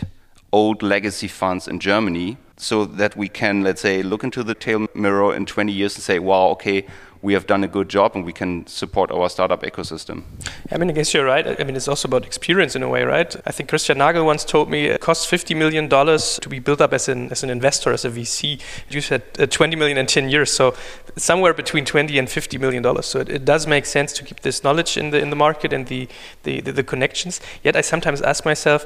old 0.52 0.82
legacy 0.82 1.28
funds 1.28 1.66
in 1.66 1.80
Germany 1.80 2.36
so 2.56 2.84
that 2.84 3.16
we 3.16 3.28
can, 3.28 3.62
let's 3.62 3.80
say, 3.80 4.02
look 4.02 4.22
into 4.22 4.42
the 4.44 4.54
tail 4.54 4.86
mirror 4.94 5.34
in 5.34 5.46
20 5.46 5.72
years 5.72 5.96
and 5.96 6.04
say, 6.04 6.18
wow, 6.18 6.48
okay, 6.48 6.86
we 7.22 7.34
have 7.34 7.46
done 7.46 7.62
a 7.62 7.68
good 7.68 7.88
job 7.88 8.16
and 8.16 8.24
we 8.24 8.32
can 8.32 8.66
support 8.66 9.12
our 9.12 9.30
startup 9.30 9.62
ecosystem. 9.62 10.24
I 10.72 10.76
mean, 10.76 10.90
I 10.90 10.92
guess 10.92 11.14
you're 11.14 11.24
right. 11.24 11.60
I 11.60 11.62
mean, 11.62 11.76
it's 11.76 11.86
also 11.86 12.08
about 12.08 12.26
experience 12.26 12.74
in 12.74 12.82
a 12.82 12.88
way, 12.88 13.04
right? 13.04 13.34
I 13.46 13.52
think 13.52 13.68
Christian 13.68 13.98
Nagel 13.98 14.26
once 14.26 14.44
told 14.44 14.68
me 14.68 14.86
it 14.86 15.00
costs 15.00 15.30
$50 15.30 15.56
million 15.56 15.88
to 15.88 16.48
be 16.48 16.58
built 16.58 16.80
up 16.80 16.92
as 16.92 17.08
an, 17.08 17.30
as 17.30 17.44
an 17.44 17.50
investor, 17.50 17.92
as 17.92 18.04
a 18.04 18.10
VC. 18.10 18.60
You 18.90 19.00
said 19.00 19.22
uh, 19.38 19.46
20 19.46 19.76
million 19.76 19.98
in 19.98 20.06
10 20.06 20.30
years. 20.30 20.50
So 20.50 20.74
somewhere 21.16 21.54
between 21.54 21.84
20 21.84 22.18
and 22.18 22.28
50 22.28 22.58
million 22.58 22.82
dollars. 22.82 23.06
So 23.06 23.20
it, 23.20 23.28
it, 23.28 23.44
does 23.44 23.66
make 23.68 23.86
sense 23.86 24.12
to 24.14 24.24
keep 24.24 24.40
this 24.40 24.64
knowledge 24.64 24.96
in 24.96 25.10
the, 25.10 25.20
in 25.20 25.30
the 25.30 25.36
market 25.36 25.72
and 25.72 25.86
the, 25.86 26.08
the, 26.42 26.60
the, 26.60 26.72
the 26.72 26.82
connections. 26.82 27.40
Yet 27.62 27.76
I 27.76 27.82
sometimes 27.82 28.20
ask 28.20 28.44
myself, 28.44 28.84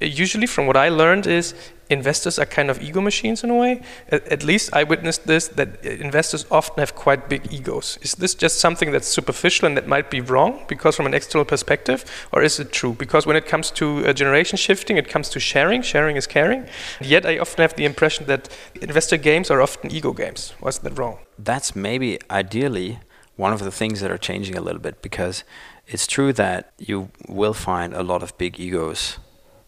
usually 0.00 0.46
from 0.46 0.66
what 0.66 0.76
I 0.76 0.88
learned 0.88 1.26
is 1.26 1.54
investors 1.88 2.38
are 2.38 2.46
kind 2.46 2.70
of 2.70 2.82
ego 2.82 3.00
machines 3.00 3.44
in 3.44 3.50
a 3.50 3.54
way. 3.54 3.80
At, 4.08 4.26
at, 4.28 4.42
least 4.42 4.74
I 4.74 4.82
witnessed 4.84 5.26
this 5.26 5.48
that 5.48 5.84
investors 5.84 6.46
often 6.50 6.78
have 6.80 6.94
quite 6.94 7.28
big 7.28 7.52
egos. 7.52 7.98
Is 8.02 8.14
this 8.14 8.34
just 8.34 8.58
something 8.60 8.90
that's 8.90 9.06
superficial 9.08 9.66
and 9.66 9.76
that 9.76 9.86
might 9.86 10.10
be 10.10 10.20
wrong 10.20 10.64
because 10.68 10.96
from 10.96 11.06
an 11.06 11.14
external 11.14 11.44
perspective, 11.44 12.04
or 12.32 12.42
is 12.42 12.58
it 12.58 12.72
true? 12.72 12.92
Because 12.92 13.26
when 13.26 13.36
it 13.36 13.46
comes 13.46 13.70
to 13.72 14.06
uh, 14.06 14.12
generation 14.12 14.56
shifting, 14.56 14.96
it 14.96 15.08
comes 15.08 15.28
to 15.30 15.40
sharing. 15.40 15.82
Sharing 15.82 16.16
is 16.16 16.26
caring. 16.26 16.66
Yet 17.00 17.24
I 17.24 17.38
often 17.38 17.62
have 17.62 17.76
the 17.76 17.84
impression 17.84 18.26
that 18.26 18.48
investor 18.80 19.16
games 19.16 19.50
are 19.50 19.62
often 19.62 19.92
ego 19.92 20.12
games. 20.12 20.54
Was 20.60 20.78
that 20.80 20.98
wrong? 20.98 21.18
That's 21.38 21.76
maybe 21.76 22.18
ideally 22.30 22.98
one 23.36 23.52
of 23.52 23.60
the 23.60 23.70
things 23.70 24.00
that 24.00 24.10
are 24.10 24.18
changing 24.18 24.56
a 24.56 24.60
little 24.60 24.80
bit 24.80 25.02
because 25.02 25.44
it's 25.86 26.06
true 26.06 26.32
that 26.32 26.72
you 26.78 27.10
will 27.28 27.52
find 27.54 27.92
a 27.94 28.02
lot 28.02 28.22
of 28.22 28.36
big 28.38 28.58
egos 28.58 29.18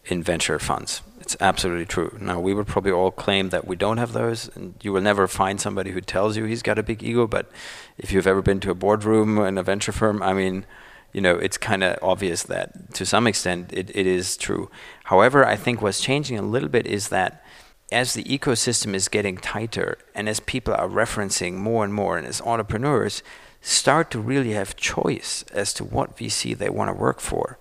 in 0.05 0.23
venture 0.23 0.57
funds 0.57 1.01
it's 1.29 1.39
absolutely 1.39 1.85
true. 1.85 2.17
Now, 2.19 2.39
we 2.39 2.55
would 2.55 2.65
probably 2.65 2.91
all 2.91 3.11
claim 3.11 3.49
that 3.49 3.67
we 3.67 3.75
don't 3.75 3.99
have 3.99 4.13
those, 4.13 4.49
and 4.55 4.73
you 4.81 4.91
will 4.91 5.01
never 5.01 5.27
find 5.27 5.61
somebody 5.61 5.91
who 5.91 6.01
tells 6.01 6.35
you 6.35 6.45
he's 6.45 6.63
got 6.63 6.79
a 6.79 6.83
big 6.83 7.03
ego. 7.03 7.27
But 7.27 7.51
if 7.99 8.11
you've 8.11 8.25
ever 8.25 8.41
been 8.41 8.59
to 8.61 8.71
a 8.71 8.73
boardroom 8.73 9.37
in 9.37 9.59
a 9.59 9.61
venture 9.61 9.91
firm, 9.91 10.23
I 10.23 10.33
mean, 10.33 10.65
you 11.13 11.21
know, 11.21 11.35
it's 11.35 11.55
kind 11.55 11.83
of 11.83 11.99
obvious 12.01 12.41
that 12.43 12.95
to 12.95 13.05
some 13.05 13.27
extent 13.27 13.71
it, 13.71 13.91
it 13.95 14.07
is 14.07 14.37
true. 14.37 14.71
However, 15.03 15.45
I 15.45 15.55
think 15.55 15.83
what's 15.83 16.01
changing 16.01 16.39
a 16.39 16.41
little 16.41 16.67
bit 16.67 16.87
is 16.87 17.09
that 17.09 17.45
as 17.91 18.15
the 18.15 18.23
ecosystem 18.23 18.95
is 18.95 19.07
getting 19.07 19.37
tighter 19.37 19.99
and 20.15 20.27
as 20.27 20.39
people 20.39 20.73
are 20.73 20.89
referencing 20.89 21.57
more 21.57 21.83
and 21.83 21.93
more 21.93 22.17
and 22.17 22.25
as 22.25 22.41
entrepreneurs 22.41 23.21
start 23.61 24.09
to 24.09 24.19
really 24.19 24.53
have 24.53 24.75
choice 24.75 25.45
as 25.53 25.73
to 25.75 25.83
what 25.83 26.17
VC 26.17 26.57
they 26.57 26.71
want 26.71 26.89
to 26.89 26.99
work 26.99 27.19
for, 27.19 27.59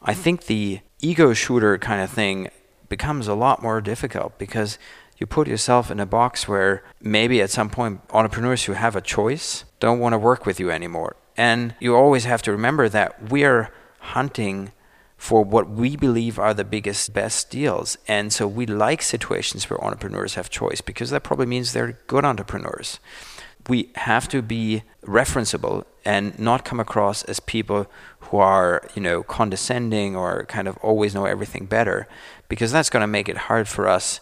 I 0.00 0.14
think 0.14 0.46
the 0.46 0.80
ego 1.02 1.34
shooter 1.34 1.76
kind 1.76 2.00
of 2.00 2.08
thing 2.08 2.48
becomes 2.92 3.26
a 3.26 3.32
lot 3.32 3.62
more 3.62 3.80
difficult 3.80 4.38
because 4.38 4.78
you 5.16 5.26
put 5.26 5.48
yourself 5.48 5.90
in 5.90 5.98
a 5.98 6.04
box 6.04 6.46
where 6.46 6.84
maybe 7.00 7.40
at 7.40 7.48
some 7.48 7.70
point 7.70 8.02
entrepreneurs 8.10 8.64
who 8.64 8.74
have 8.74 8.94
a 8.94 9.00
choice 9.00 9.64
don't 9.80 9.98
want 9.98 10.12
to 10.12 10.18
work 10.18 10.44
with 10.44 10.60
you 10.60 10.70
anymore. 10.70 11.16
And 11.34 11.74
you 11.80 11.96
always 11.96 12.26
have 12.26 12.42
to 12.42 12.52
remember 12.52 12.90
that 12.90 13.30
we're 13.30 13.70
hunting 14.16 14.72
for 15.16 15.42
what 15.42 15.70
we 15.70 15.96
believe 15.96 16.38
are 16.38 16.52
the 16.52 16.64
biggest, 16.64 17.14
best 17.14 17.48
deals. 17.48 17.96
And 18.06 18.30
so 18.30 18.46
we 18.46 18.66
like 18.66 19.00
situations 19.00 19.70
where 19.70 19.82
entrepreneurs 19.82 20.34
have 20.34 20.50
choice 20.50 20.82
because 20.82 21.08
that 21.08 21.22
probably 21.22 21.46
means 21.46 21.72
they're 21.72 21.98
good 22.08 22.26
entrepreneurs. 22.26 23.00
We 23.70 23.90
have 23.94 24.28
to 24.28 24.42
be 24.42 24.82
referenceable 25.06 25.86
and 26.04 26.38
not 26.38 26.66
come 26.66 26.78
across 26.78 27.22
as 27.24 27.40
people 27.40 27.86
who 28.32 28.38
are, 28.38 28.82
you 28.94 29.02
know, 29.02 29.22
condescending 29.22 30.16
or 30.16 30.46
kind 30.46 30.66
of 30.66 30.78
always 30.78 31.14
know 31.14 31.26
everything 31.26 31.66
better 31.66 32.08
because 32.48 32.72
that's 32.72 32.88
going 32.88 33.02
to 33.02 33.06
make 33.06 33.28
it 33.28 33.36
hard 33.36 33.68
for 33.68 33.86
us 33.86 34.20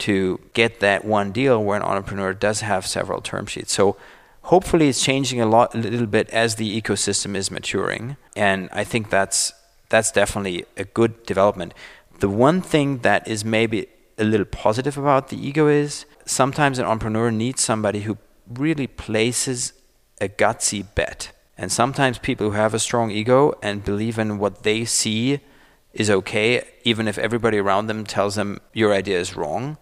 to 0.00 0.40
get 0.52 0.80
that 0.80 1.04
one 1.04 1.30
deal 1.30 1.62
where 1.62 1.76
an 1.76 1.82
entrepreneur 1.84 2.32
does 2.32 2.60
have 2.62 2.84
several 2.84 3.20
term 3.20 3.46
sheets. 3.46 3.72
So 3.72 3.96
hopefully 4.42 4.88
it's 4.88 5.00
changing 5.00 5.40
a 5.40 5.46
lot 5.46 5.76
a 5.76 5.78
little 5.78 6.08
bit 6.08 6.28
as 6.30 6.56
the 6.56 6.82
ecosystem 6.82 7.36
is 7.36 7.52
maturing 7.52 8.16
and 8.34 8.68
I 8.72 8.82
think 8.82 9.10
that's 9.10 9.52
that's 9.90 10.10
definitely 10.10 10.64
a 10.76 10.84
good 10.84 11.24
development. 11.24 11.72
The 12.18 12.28
one 12.28 12.62
thing 12.62 12.98
that 12.98 13.28
is 13.28 13.44
maybe 13.44 13.86
a 14.18 14.24
little 14.24 14.46
positive 14.46 14.98
about 14.98 15.28
the 15.28 15.36
ego 15.36 15.68
is 15.68 16.04
sometimes 16.24 16.80
an 16.80 16.86
entrepreneur 16.86 17.30
needs 17.30 17.62
somebody 17.62 18.00
who 18.00 18.18
really 18.52 18.88
places 18.88 19.72
a 20.20 20.28
gutsy 20.28 20.84
bet. 20.96 21.30
And 21.62 21.70
sometimes 21.70 22.18
people 22.18 22.50
who 22.50 22.56
have 22.56 22.74
a 22.74 22.80
strong 22.80 23.12
ego 23.12 23.54
and 23.62 23.84
believe 23.84 24.18
in 24.18 24.40
what 24.40 24.64
they 24.64 24.84
see 24.84 25.38
is 25.92 26.10
okay, 26.10 26.66
even 26.82 27.06
if 27.06 27.16
everybody 27.18 27.58
around 27.58 27.86
them 27.86 28.04
tells 28.04 28.34
them 28.34 28.58
your 28.72 28.92
idea 28.92 29.20
is 29.20 29.36
wrong, 29.36 29.76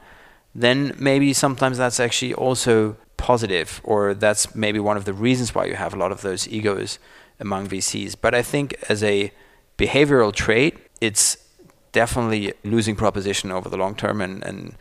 then 0.55 0.95
maybe 0.99 1.33
sometimes 1.33 1.79
that's 1.79 1.99
actually 1.99 2.35
also 2.35 2.99
positive, 3.17 3.81
or 3.83 4.13
that's 4.13 4.55
maybe 4.55 4.79
one 4.79 4.99
of 4.99 5.07
the 5.07 5.15
reasons 5.15 5.55
why 5.55 5.65
you 5.65 5.75
have 5.75 5.95
a 5.95 5.97
lot 5.97 6.13
of 6.13 6.21
those 6.21 6.47
egos 6.49 6.99
among 7.39 7.67
VCs. 7.69 8.15
But 8.21 8.35
I 8.35 8.43
think 8.43 8.75
as 8.91 9.03
a 9.03 9.33
behavioral 9.79 10.35
trait, 10.35 10.77
it's 11.01 11.39
definitely 11.93 12.53
losing 12.63 12.95
proposition 12.95 13.51
over 13.51 13.71
the 13.71 13.79
long 13.79 13.95
term 13.95 14.21
and, 14.21 14.45
and 14.45 14.77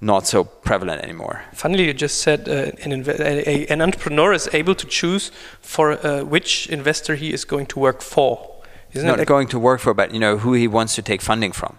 not 0.00 0.26
so 0.26 0.44
prevalent 0.44 1.02
anymore. 1.02 1.42
Funnily, 1.52 1.84
you 1.86 1.92
just 1.92 2.22
said 2.22 2.48
uh, 2.48 2.72
an, 2.84 3.04
a, 3.06 3.66
an, 3.66 3.82
entrepreneur 3.82 4.32
is 4.32 4.48
able 4.52 4.74
to 4.74 4.86
choose 4.86 5.30
for 5.60 6.04
uh, 6.06 6.24
which 6.24 6.66
investor 6.68 7.16
he 7.16 7.32
is 7.32 7.44
going 7.44 7.66
to 7.66 7.78
work 7.78 8.00
for. 8.00 8.50
Isn't 8.92 9.06
not 9.06 9.24
going 9.26 9.48
to 9.48 9.58
work 9.58 9.80
for, 9.80 9.94
but 9.94 10.12
you 10.12 10.18
know 10.18 10.38
who 10.38 10.54
he 10.54 10.66
wants 10.66 10.94
to 10.96 11.02
take 11.02 11.20
funding 11.20 11.52
from 11.52 11.78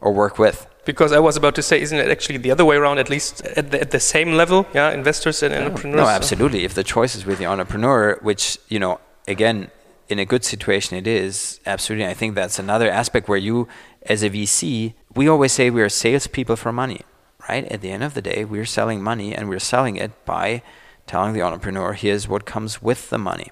or 0.00 0.12
work 0.12 0.38
with. 0.38 0.66
Because 0.84 1.12
I 1.12 1.18
was 1.18 1.36
about 1.36 1.54
to 1.56 1.62
say, 1.62 1.80
isn't 1.80 1.96
it 1.98 2.10
actually 2.10 2.38
the 2.38 2.50
other 2.50 2.64
way 2.64 2.76
around? 2.76 2.98
At 2.98 3.10
least 3.10 3.42
at 3.42 3.70
the, 3.70 3.80
at 3.80 3.90
the 3.90 4.00
same 4.00 4.32
level, 4.32 4.66
yeah, 4.74 4.90
investors 4.90 5.42
and 5.42 5.54
entrepreneurs. 5.54 6.00
No, 6.00 6.08
absolutely. 6.08 6.60
So. 6.60 6.64
If 6.64 6.74
the 6.74 6.84
choice 6.84 7.14
is 7.14 7.26
with 7.26 7.38
the 7.38 7.46
entrepreneur, 7.46 8.18
which 8.22 8.58
you 8.68 8.78
know, 8.78 8.98
again, 9.28 9.70
in 10.08 10.18
a 10.18 10.24
good 10.24 10.44
situation, 10.44 10.96
it 10.96 11.06
is 11.06 11.60
absolutely. 11.66 12.06
I 12.06 12.14
think 12.14 12.34
that's 12.34 12.58
another 12.58 12.90
aspect 12.90 13.28
where 13.28 13.38
you, 13.38 13.68
as 14.02 14.22
a 14.22 14.30
VC, 14.30 14.94
we 15.14 15.28
always 15.28 15.52
say 15.52 15.70
we 15.70 15.82
are 15.82 15.88
salespeople 15.88 16.56
for 16.56 16.72
money, 16.72 17.02
right? 17.50 17.64
At 17.72 17.80
the 17.80 17.90
end 17.90 18.04
of 18.04 18.14
the 18.14 18.22
day, 18.22 18.44
we're 18.44 18.64
selling 18.64 19.02
money 19.02 19.34
and 19.34 19.48
we're 19.48 19.58
selling 19.58 19.96
it 19.96 20.12
by 20.24 20.62
telling 21.06 21.32
the 21.32 21.42
entrepreneur, 21.42 21.94
here's 21.94 22.28
what 22.28 22.44
comes 22.46 22.80
with 22.80 23.10
the 23.10 23.18
money, 23.18 23.50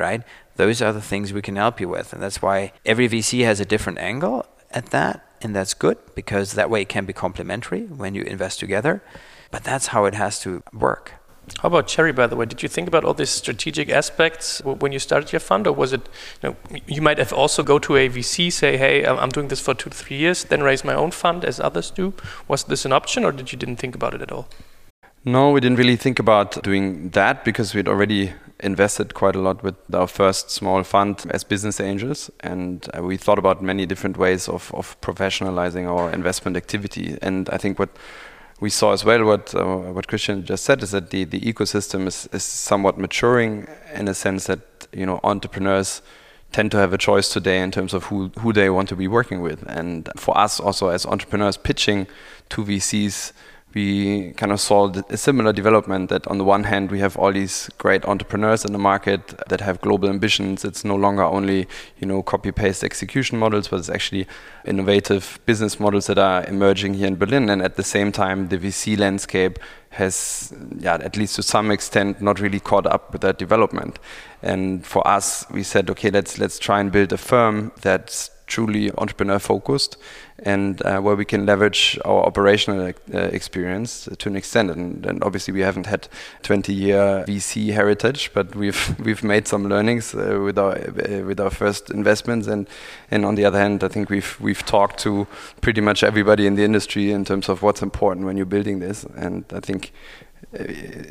right? 0.00 0.22
Those 0.56 0.82
are 0.82 0.92
the 0.92 1.00
things 1.10 1.32
we 1.32 1.42
can 1.42 1.54
help 1.54 1.80
you 1.80 1.88
with. 1.88 2.12
And 2.12 2.20
that's 2.20 2.42
why 2.42 2.72
every 2.84 3.08
VC 3.08 3.44
has 3.44 3.60
a 3.60 3.64
different 3.64 3.98
angle 3.98 4.46
at 4.72 4.86
that. 4.86 5.22
And 5.42 5.54
that's 5.54 5.74
good 5.74 5.98
because 6.16 6.54
that 6.54 6.70
way 6.70 6.82
it 6.82 6.88
can 6.88 7.06
be 7.06 7.12
complementary 7.12 7.82
when 7.82 8.16
you 8.16 8.22
invest 8.22 8.58
together. 8.58 9.00
But 9.52 9.62
that's 9.62 9.88
how 9.88 10.06
it 10.06 10.14
has 10.14 10.40
to 10.40 10.64
work. 10.72 11.12
How 11.60 11.68
about 11.68 11.86
Cherry, 11.86 12.12
by 12.12 12.26
the 12.26 12.36
way? 12.36 12.44
Did 12.44 12.62
you 12.62 12.68
think 12.68 12.88
about 12.88 13.04
all 13.04 13.14
these 13.14 13.30
strategic 13.30 13.88
aspects 13.88 14.60
when 14.64 14.92
you 14.92 14.98
started 14.98 15.32
your 15.32 15.40
fund, 15.40 15.66
or 15.66 15.72
was 15.72 15.92
it, 15.92 16.08
you 16.42 16.50
know, 16.50 16.56
you 16.86 17.00
might 17.00 17.18
have 17.18 17.32
also 17.32 17.62
go 17.62 17.78
to 17.78 17.96
a 17.96 18.08
VC, 18.08 18.52
say, 18.52 18.76
hey, 18.76 19.06
I'm 19.06 19.30
doing 19.30 19.48
this 19.48 19.60
for 19.60 19.72
two 19.72 19.90
to 19.90 19.96
three 19.96 20.16
years, 20.16 20.44
then 20.44 20.62
raise 20.62 20.84
my 20.84 20.94
own 20.94 21.12
fund 21.12 21.44
as 21.44 21.60
others 21.60 21.90
do? 21.90 22.14
Was 22.48 22.64
this 22.64 22.84
an 22.84 22.92
option, 22.92 23.24
or 23.24 23.32
did 23.32 23.52
you 23.52 23.58
didn't 23.58 23.76
think 23.76 23.94
about 23.94 24.14
it 24.14 24.22
at 24.22 24.32
all? 24.32 24.48
No, 25.24 25.50
we 25.50 25.60
didn't 25.60 25.78
really 25.78 25.96
think 25.96 26.18
about 26.18 26.62
doing 26.62 27.10
that 27.10 27.44
because 27.44 27.74
we'd 27.74 27.88
already 27.88 28.32
invested 28.60 29.14
quite 29.14 29.36
a 29.36 29.40
lot 29.40 29.62
with 29.62 29.74
our 29.92 30.06
first 30.06 30.50
small 30.50 30.82
fund 30.82 31.26
as 31.30 31.44
business 31.44 31.80
angels, 31.80 32.30
and 32.40 32.88
uh, 32.96 33.02
we 33.02 33.16
thought 33.16 33.38
about 33.38 33.62
many 33.62 33.86
different 33.86 34.16
ways 34.16 34.48
of, 34.48 34.72
of 34.74 35.00
professionalizing 35.00 35.86
our 35.86 36.10
investment 36.10 36.56
activity. 36.56 37.18
And 37.22 37.48
I 37.50 37.56
think 37.56 37.78
what 37.78 37.90
we 38.60 38.70
saw 38.70 38.92
as 38.92 39.04
well 39.04 39.24
what 39.24 39.54
uh, 39.54 39.64
what 39.64 40.08
Christian 40.08 40.44
just 40.44 40.64
said 40.64 40.82
is 40.82 40.90
that 40.92 41.10
the, 41.10 41.24
the 41.24 41.40
ecosystem 41.40 42.06
is, 42.06 42.28
is 42.32 42.42
somewhat 42.42 42.98
maturing 42.98 43.66
in 43.94 44.08
a 44.08 44.14
sense 44.14 44.46
that 44.46 44.60
you 44.92 45.04
know 45.04 45.20
entrepreneurs 45.24 46.02
tend 46.52 46.70
to 46.70 46.78
have 46.78 46.92
a 46.92 46.98
choice 46.98 47.28
today 47.28 47.60
in 47.60 47.70
terms 47.70 47.92
of 47.92 48.04
who 48.04 48.30
who 48.38 48.52
they 48.52 48.70
want 48.70 48.88
to 48.88 48.96
be 48.96 49.08
working 49.08 49.42
with. 49.42 49.62
And 49.68 50.08
for 50.16 50.36
us 50.36 50.58
also 50.58 50.88
as 50.88 51.04
entrepreneurs 51.04 51.56
pitching 51.56 52.06
to 52.50 52.64
VCs 52.64 53.32
we 53.76 54.32
kind 54.38 54.52
of 54.52 54.60
saw 54.60 54.90
a 55.10 55.18
similar 55.18 55.52
development 55.52 56.08
that 56.08 56.26
on 56.28 56.38
the 56.38 56.44
one 56.44 56.64
hand 56.64 56.90
we 56.90 56.98
have 56.98 57.14
all 57.18 57.30
these 57.30 57.68
great 57.76 58.06
entrepreneurs 58.06 58.64
in 58.64 58.72
the 58.72 58.78
market 58.78 59.34
that 59.50 59.60
have 59.60 59.82
global 59.82 60.08
ambitions. 60.08 60.64
It's 60.64 60.82
no 60.82 60.96
longer 60.96 61.22
only 61.22 61.68
you 61.98 62.06
know 62.06 62.22
copy 62.22 62.52
paste 62.52 62.82
execution 62.82 63.38
models 63.38 63.68
but 63.68 63.80
it's 63.80 63.90
actually 63.90 64.26
innovative 64.64 65.38
business 65.44 65.78
models 65.78 66.06
that 66.06 66.16
are 66.16 66.42
emerging 66.46 66.94
here 66.94 67.06
in 67.06 67.16
Berlin. 67.16 67.50
And 67.50 67.60
at 67.60 67.76
the 67.76 67.82
same 67.82 68.12
time 68.12 68.48
the 68.48 68.56
VC 68.56 68.98
landscape 68.98 69.58
has 69.90 70.54
yeah 70.78 70.94
at 70.94 71.18
least 71.18 71.36
to 71.36 71.42
some 71.42 71.70
extent 71.70 72.22
not 72.22 72.40
really 72.40 72.60
caught 72.60 72.86
up 72.86 73.12
with 73.12 73.20
that 73.20 73.36
development. 73.38 73.98
And 74.42 74.86
for 74.86 75.06
us 75.06 75.44
we 75.50 75.62
said 75.62 75.90
okay 75.90 76.10
let's 76.10 76.38
let's 76.38 76.58
try 76.58 76.80
and 76.80 76.90
build 76.90 77.12
a 77.12 77.18
firm 77.18 77.72
that's 77.82 78.30
truly 78.46 78.90
entrepreneur 78.96 79.38
focused 79.38 79.98
and 80.40 80.82
uh, 80.82 81.00
where 81.00 81.16
we 81.16 81.24
can 81.24 81.46
leverage 81.46 81.98
our 82.04 82.24
operational 82.24 82.92
uh, 83.14 83.18
experience 83.18 84.08
to 84.18 84.28
an 84.28 84.36
extent. 84.36 84.70
And, 84.70 85.06
and, 85.06 85.24
obviously, 85.24 85.54
we 85.54 85.60
haven't 85.60 85.86
had 85.86 86.08
20 86.42 86.74
year 86.74 87.24
VC 87.26 87.72
heritage, 87.72 88.30
but 88.34 88.54
we've 88.54 88.94
we've 89.04 89.24
made 89.24 89.48
some 89.48 89.68
learnings 89.68 90.14
uh, 90.14 90.40
with 90.44 90.58
our 90.58 90.76
uh, 90.76 91.22
with 91.24 91.40
our 91.40 91.50
first 91.50 91.90
investments. 91.90 92.46
And 92.46 92.68
and 93.10 93.24
on 93.24 93.34
the 93.34 93.44
other 93.44 93.58
hand, 93.58 93.82
I 93.82 93.88
think 93.88 94.10
we've 94.10 94.36
we've 94.40 94.64
talked 94.66 94.98
to 95.00 95.26
pretty 95.60 95.80
much 95.80 96.02
everybody 96.02 96.46
in 96.46 96.56
the 96.56 96.64
industry 96.64 97.12
in 97.12 97.24
terms 97.24 97.48
of 97.48 97.62
what's 97.62 97.82
important 97.82 98.26
when 98.26 98.36
you're 98.36 98.46
building 98.46 98.80
this. 98.80 99.04
And 99.16 99.44
I 99.52 99.60
think 99.60 99.92
uh, 100.58 100.64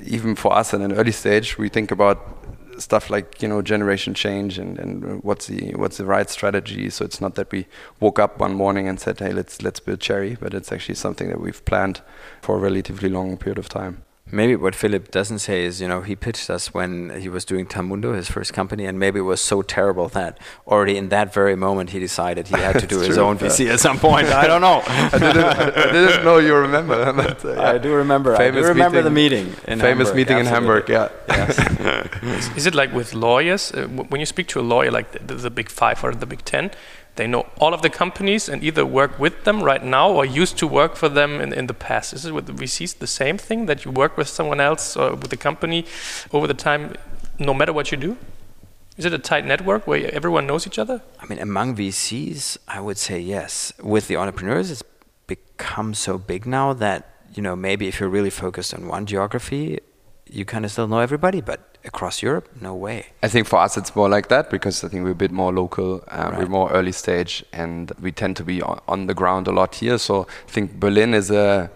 even 0.04 0.36
for 0.36 0.54
us 0.54 0.74
at 0.74 0.82
an 0.82 0.94
early 0.94 1.12
stage, 1.12 1.58
we 1.58 1.70
think 1.70 1.92
about 1.92 2.45
stuff 2.78 3.10
like 3.10 3.42
you 3.42 3.48
know 3.48 3.62
generation 3.62 4.14
change 4.14 4.58
and, 4.58 4.80
and 4.80 5.24
what's 5.24 5.48
the 5.48 5.74
what's 5.76 5.98
the 5.98 6.06
right 6.06 6.30
strategy. 6.30 6.90
So 6.90 7.04
it's 7.06 7.20
not 7.20 7.36
that 7.36 7.52
we 7.52 7.68
woke 8.00 8.20
up 8.20 8.40
one 8.40 8.54
morning 8.54 8.88
and 8.88 9.00
said, 9.00 9.20
hey, 9.20 9.34
let's 9.34 9.62
let's 9.62 9.80
build 9.80 10.00
Cherry, 10.00 10.38
but 10.40 10.54
it's 10.54 10.72
actually 10.72 10.96
something 10.96 11.30
that 11.30 11.42
we've 11.42 11.64
planned 11.66 12.02
for 12.42 12.56
a 12.56 12.60
relatively 12.60 13.10
long 13.10 13.38
period 13.38 13.58
of 13.58 13.70
time. 13.70 14.05
Maybe 14.32 14.56
what 14.56 14.74
Filip 14.74 15.12
doesn't 15.12 15.38
say 15.38 15.66
is, 15.66 15.80
you 15.80 15.88
know, 15.88 16.02
he 16.02 16.16
pitched 16.16 16.50
us 16.50 16.74
when 16.74 17.22
he 17.22 17.30
was 17.30 17.46
doing 17.46 17.68
Tamundo, 17.68 18.16
his 18.16 18.28
first 18.28 18.54
company, 18.54 18.86
and 18.86 18.98
maybe 18.98 19.20
it 19.20 19.24
was 19.24 19.40
so 19.40 19.62
terrible 19.62 20.08
that 20.10 20.40
already 20.68 20.98
in 20.98 21.10
that 21.10 21.32
very 21.32 21.56
moment 21.56 21.92
he 21.92 22.00
decided 22.00 22.48
he 22.48 22.56
had 22.56 22.80
to 22.80 22.88
do 22.96 23.02
his 23.02 23.20
own 23.20 23.38
VC 23.38 23.72
at 23.72 23.80
some 23.80 24.00
point. 24.00 24.26
I 24.30 24.48
don't 24.48 24.62
know. 24.62 24.82
I, 24.88 25.10
didn't, 25.12 25.38
I, 25.38 25.92
didn't, 25.92 26.26
know 26.26 26.40
you 26.40 26.56
remember. 26.56 27.14
But, 27.14 27.46
uh, 27.46 27.54
yeah. 27.54 27.70
I 27.70 27.78
do 27.78 27.94
remember. 27.94 28.36
Famous 28.36 28.58
I 28.58 28.62
do 28.62 28.68
remember 28.70 29.10
meeting, 29.12 29.46
the 29.46 29.62
meeting. 29.62 29.80
famous 29.80 30.08
Hamburg, 30.10 30.16
meeting 30.16 30.38
absolutely. 30.38 30.96
in 30.96 31.02
Hamburg. 31.08 31.20
Yeah. 31.30 32.36
is, 32.36 32.48
is, 32.58 32.66
it 32.66 32.74
like 32.74 32.92
with 32.94 33.14
lawyers? 33.14 33.72
Uh, 33.74 33.88
when 33.88 34.20
you 34.20 34.26
speak 34.26 34.48
to 34.48 34.60
a 34.60 34.64
lawyer, 34.64 34.90
like 34.90 35.12
the, 35.12 35.36
the 35.36 35.52
big 35.52 35.70
five 35.70 36.04
or 36.04 36.16
the 36.16 36.26
big 36.26 36.44
ten, 36.46 36.72
they 37.16 37.28
know 37.28 37.46
all 37.60 37.74
of 37.74 37.82
the 37.82 37.90
companies 37.90 38.50
and 38.50 38.64
either 38.64 38.86
work 38.86 39.18
with 39.20 39.44
them 39.46 39.64
right 39.64 39.84
now 39.84 40.12
or 40.12 40.26
used 40.26 40.58
to 40.58 40.68
work 40.68 40.96
for 40.96 41.10
them 41.10 41.40
in, 41.40 41.54
in 41.54 41.68
the 41.68 41.74
past. 41.74 42.14
Is 42.14 42.26
it 42.26 42.34
with 42.34 42.48
VCs 42.48 42.98
the 42.98 43.08
same 43.08 43.38
thing 43.38 43.66
that 43.68 43.86
you 43.86 43.92
work 43.92 44.18
with 44.18 44.28
someone 44.28 44.60
else 44.60 44.98
or 44.98 45.12
with 45.12 45.30
the 45.30 45.38
company 45.38 45.86
over 46.32 46.48
the 46.48 46.54
time, 46.54 46.94
no 47.40 47.54
matter 47.54 47.72
what 47.72 47.92
you 47.92 47.98
do? 47.98 48.18
Is 48.98 49.06
it 49.06 49.14
a 49.14 49.20
tight 49.20 49.46
network 49.46 49.88
where 49.88 50.14
everyone 50.14 50.48
knows 50.48 50.66
each 50.66 50.80
other? 50.80 51.02
I 51.20 51.26
mean, 51.26 51.40
among 51.40 51.76
VCs, 51.76 52.58
I 52.68 52.80
would 52.80 52.98
say 52.98 53.20
yes. 53.20 53.74
With 53.82 54.08
the 54.08 54.16
entrepreneurs, 54.16 54.72
it's 54.72 54.84
become 55.28 55.94
so 55.94 56.18
big 56.18 56.46
now 56.46 56.74
that 56.74 57.10
you 57.34 57.42
know 57.42 57.56
maybe 57.56 57.88
if 57.88 58.00
you're 58.00 58.10
really 58.10 58.30
focused 58.30 58.74
on 58.74 58.88
one 58.88 59.06
geography, 59.06 59.80
you 60.30 60.46
kind 60.46 60.64
of 60.64 60.72
still 60.72 60.88
know 60.88 61.00
everybody, 61.00 61.42
but 61.42 61.75
across 61.86 62.22
Europe, 62.22 62.50
no 62.62 62.74
way. 62.74 63.08
I 63.24 63.28
think 63.28 63.48
for 63.48 63.60
us 63.60 63.78
it's 63.78 63.96
more 63.96 64.10
like 64.10 64.28
that 64.30 64.50
because 64.50 64.84
I 64.84 64.88
think 64.88 65.04
we're 65.04 65.12
a 65.12 65.16
bit 65.16 65.32
more 65.32 65.54
local, 65.54 66.04
uh, 66.08 66.30
right. 66.32 66.40
we're 66.40 66.48
more 66.48 66.72
early 66.72 66.92
stage, 66.92 67.44
and 67.54 67.92
we 68.02 68.12
tend 68.12 68.36
to 68.38 68.44
be 68.44 68.62
on, 68.62 68.82
on, 68.88 69.08
the 69.08 69.14
ground 69.14 69.48
a 69.48 69.52
lot 69.52 69.76
here. 69.76 69.98
So 69.98 70.28
I 70.48 70.52
think 70.52 70.80
Berlin 70.80 71.14
is 71.14 71.32
a 71.32 71.70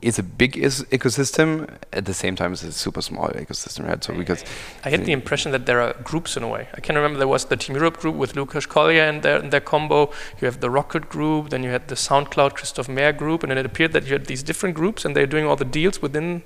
is 0.00 0.18
a 0.18 0.22
big 0.22 0.56
is 0.56 0.82
ecosystem. 0.90 1.68
At 1.92 2.06
the 2.06 2.14
same 2.14 2.34
time, 2.34 2.52
it's 2.52 2.64
a 2.64 2.72
super 2.72 3.02
small 3.02 3.28
ecosystem, 3.28 3.86
right? 3.86 4.02
So 4.02 4.14
because 4.14 4.44
I 4.84 4.90
get 4.90 5.04
the 5.04 5.12
impression 5.12 5.52
that 5.52 5.66
there 5.66 5.80
are 5.80 5.94
groups 6.02 6.36
in 6.36 6.42
a 6.42 6.48
way. 6.48 6.68
I 6.74 6.80
can 6.80 6.96
remember 6.96 7.18
there 7.18 7.28
was 7.28 7.44
the 7.44 7.56
Team 7.56 7.76
Europe 7.76 7.98
group 7.98 8.16
with 8.16 8.34
Lukas 8.34 8.66
Kolja 8.66 9.08
and 9.08 9.22
their, 9.22 9.40
their 9.40 9.60
combo. 9.60 10.10
You 10.40 10.46
have 10.46 10.60
the 10.60 10.70
Rocket 10.70 11.08
group, 11.08 11.50
then 11.50 11.62
you 11.62 11.70
had 11.70 11.86
the 11.86 11.94
SoundCloud 11.94 12.54
Christophe 12.54 12.88
Maire 12.88 13.12
group, 13.12 13.44
and 13.44 13.50
then 13.50 13.58
it 13.58 13.66
appeared 13.66 13.92
that 13.92 14.06
you 14.06 14.14
had 14.14 14.26
these 14.26 14.42
different 14.42 14.74
groups, 14.74 15.04
and 15.04 15.14
they're 15.14 15.26
doing 15.26 15.46
all 15.46 15.56
the 15.56 15.64
deals 15.64 16.02
within 16.02 16.42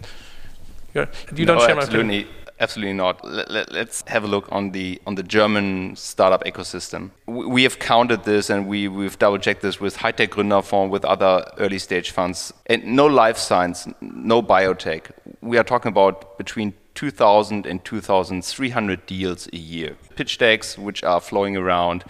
you 1.35 1.47
don't 1.47 1.61
share 1.61 1.79
absolutely, 1.79 2.27
absolutely 2.61 2.95
not. 2.95 3.25
Let, 3.25 3.71
us 3.71 4.05
have 4.07 4.25
a 4.25 4.27
look 4.27 4.49
on 4.51 4.73
the 4.73 5.01
on 5.07 5.14
the 5.14 5.23
German 5.23 5.97
startup 5.97 6.45
ecosystem. 6.45 7.11
We, 7.27 7.62
have 7.64 7.79
counted 7.79 8.25
this 8.25 8.51
and 8.51 8.66
we 8.66 8.88
we've 8.88 9.19
double 9.19 9.38
checked 9.38 9.62
this 9.62 9.81
with 9.81 9.97
high 9.97 10.12
tech 10.12 10.31
Gründerfonds, 10.31 10.90
with 10.90 11.05
other 11.05 11.45
early 11.59 11.79
stage 11.79 12.11
funds, 12.11 12.53
and 12.66 12.85
no 12.85 13.07
life 13.07 13.38
science, 13.38 13.88
no 14.01 14.42
biotech. 14.42 15.11
We 15.40 15.59
are 15.59 15.64
talking 15.64 15.90
about 15.90 16.38
between 16.38 16.75
2,000 16.95 17.66
and 17.66 17.85
2,300 17.85 19.07
deals 19.07 19.49
a 19.53 19.57
year. 19.57 19.97
Pitch 20.16 20.38
decks 20.38 20.79
which 20.79 21.05
are 21.05 21.21
flowing 21.21 21.57
around, 21.57 22.05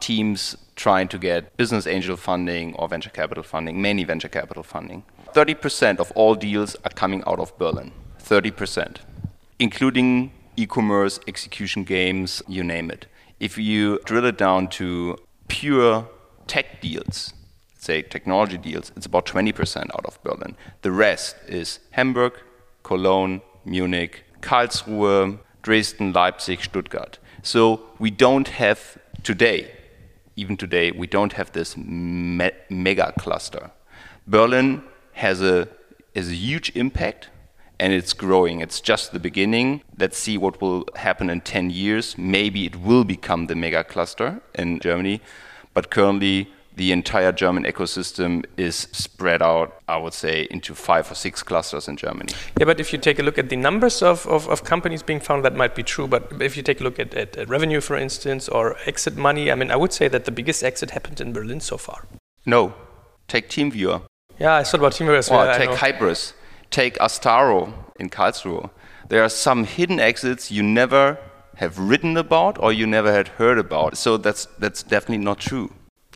teams 0.00 0.56
trying 0.76 1.08
to 1.08 1.18
get 1.18 1.56
business 1.56 1.86
angel 1.86 2.16
funding 2.16 2.74
or 2.76 2.88
venture 2.88 3.10
capital 3.10 3.42
funding, 3.42 3.82
mainly 3.82 4.04
venture 4.04 4.28
capital 4.28 4.62
funding. 4.62 5.02
30% 5.34 5.98
of 5.98 6.10
all 6.12 6.34
deals 6.34 6.74
are 6.84 6.90
coming 6.90 7.22
out 7.26 7.38
of 7.38 7.56
Berlin. 7.58 7.92
30%, 8.22 8.96
including 9.60 10.32
e 10.56 10.66
commerce, 10.66 11.20
execution 11.28 11.84
games, 11.84 12.42
you 12.48 12.64
name 12.64 12.90
it. 12.90 13.06
If 13.38 13.56
you 13.58 14.00
drill 14.04 14.24
it 14.24 14.38
down 14.38 14.68
to 14.78 15.16
pure 15.48 16.08
tech 16.46 16.80
deals, 16.80 17.34
say 17.78 18.02
technology 18.02 18.58
deals, 18.58 18.90
it's 18.96 19.06
about 19.06 19.26
20% 19.26 19.90
out 19.94 20.04
of 20.06 20.20
Berlin. 20.24 20.56
The 20.82 20.90
rest 20.90 21.36
is 21.46 21.78
Hamburg, 21.92 22.32
Cologne, 22.82 23.42
Munich, 23.64 24.24
Karlsruhe, 24.40 25.38
Dresden, 25.62 26.12
Leipzig, 26.12 26.62
Stuttgart. 26.62 27.18
So 27.42 27.82
we 27.98 28.10
don't 28.10 28.48
have 28.48 28.98
today, 29.22 29.70
even 30.36 30.56
today, 30.56 30.90
we 30.90 31.06
don't 31.06 31.34
have 31.34 31.52
this 31.52 31.76
me 31.76 32.50
mega 32.70 33.12
cluster. 33.18 33.70
Berlin 34.26 34.82
has 35.12 35.42
a, 35.42 35.68
has 36.14 36.30
a 36.30 36.34
huge 36.34 36.72
impact 36.74 37.28
and 37.80 37.94
it's 37.94 38.12
growing. 38.12 38.60
It's 38.60 38.78
just 38.78 39.12
the 39.12 39.18
beginning. 39.18 39.82
Let's 39.98 40.18
see 40.18 40.36
what 40.36 40.60
will 40.60 40.84
happen 40.96 41.30
in 41.30 41.40
10 41.40 41.70
years. 41.70 42.16
Maybe 42.18 42.66
it 42.66 42.76
will 42.76 43.04
become 43.04 43.46
the 43.46 43.54
mega 43.54 43.82
cluster 43.82 44.42
in 44.54 44.80
Germany, 44.80 45.22
but 45.72 45.90
currently 45.90 46.52
the 46.76 46.92
entire 46.92 47.32
German 47.32 47.64
ecosystem 47.64 48.44
is 48.58 48.76
spread 48.92 49.40
out, 49.42 49.80
I 49.88 49.96
would 49.96 50.12
say, 50.12 50.46
into 50.50 50.74
five 50.74 51.10
or 51.10 51.14
six 51.14 51.42
clusters 51.42 51.88
in 51.88 51.96
Germany. 51.96 52.32
Yeah, 52.58 52.66
but 52.66 52.80
if 52.80 52.92
you 52.92 52.98
take 52.98 53.18
a 53.18 53.22
look 53.22 53.38
at 53.38 53.48
the 53.48 53.56
numbers 53.56 54.02
of, 54.02 54.26
of, 54.26 54.46
of 54.48 54.62
companies 54.62 55.02
being 55.02 55.20
found, 55.20 55.42
that 55.46 55.56
might 55.56 55.74
be 55.74 55.82
true. 55.82 56.06
But 56.06 56.40
if 56.40 56.58
you 56.58 56.62
take 56.62 56.80
a 56.80 56.84
look 56.84 56.98
at, 56.98 57.14
at, 57.14 57.36
at 57.36 57.48
revenue, 57.48 57.80
for 57.80 57.96
instance, 57.96 58.46
or 58.46 58.76
exit 58.86 59.16
money, 59.16 59.50
I 59.50 59.54
mean, 59.54 59.70
I 59.70 59.76
would 59.76 59.92
say 59.92 60.06
that 60.08 60.26
the 60.26 60.30
biggest 60.30 60.62
exit 60.62 60.90
happened 60.90 61.20
in 61.20 61.32
Berlin 61.32 61.60
so 61.60 61.78
far. 61.78 62.06
No. 62.44 62.74
Take 63.26 63.48
TeamViewer. 63.48 64.02
Yeah, 64.38 64.56
I 64.56 64.64
thought 64.64 64.80
about 64.80 64.92
TeamViewer 64.92 65.18
as 65.18 65.30
well. 65.30 65.48
Or 65.48 65.58
take 65.58 65.70
Hybris 65.70 66.34
take 66.70 66.98
Astaro 66.98 67.72
in 67.98 68.10
Karlsruhe. 68.10 68.70
There 69.08 69.22
are 69.22 69.28
some 69.28 69.64
hidden 69.64 69.98
exits 69.98 70.50
you 70.50 70.62
never 70.62 71.18
have 71.56 71.78
written 71.78 72.16
about 72.16 72.58
or 72.58 72.72
you 72.72 72.86
never 72.86 73.12
had 73.12 73.28
heard 73.28 73.58
about. 73.58 73.96
So 73.96 74.16
that's 74.16 74.46
that's 74.58 74.82
definitely 74.82 75.24
not 75.24 75.38
true. 75.38 75.70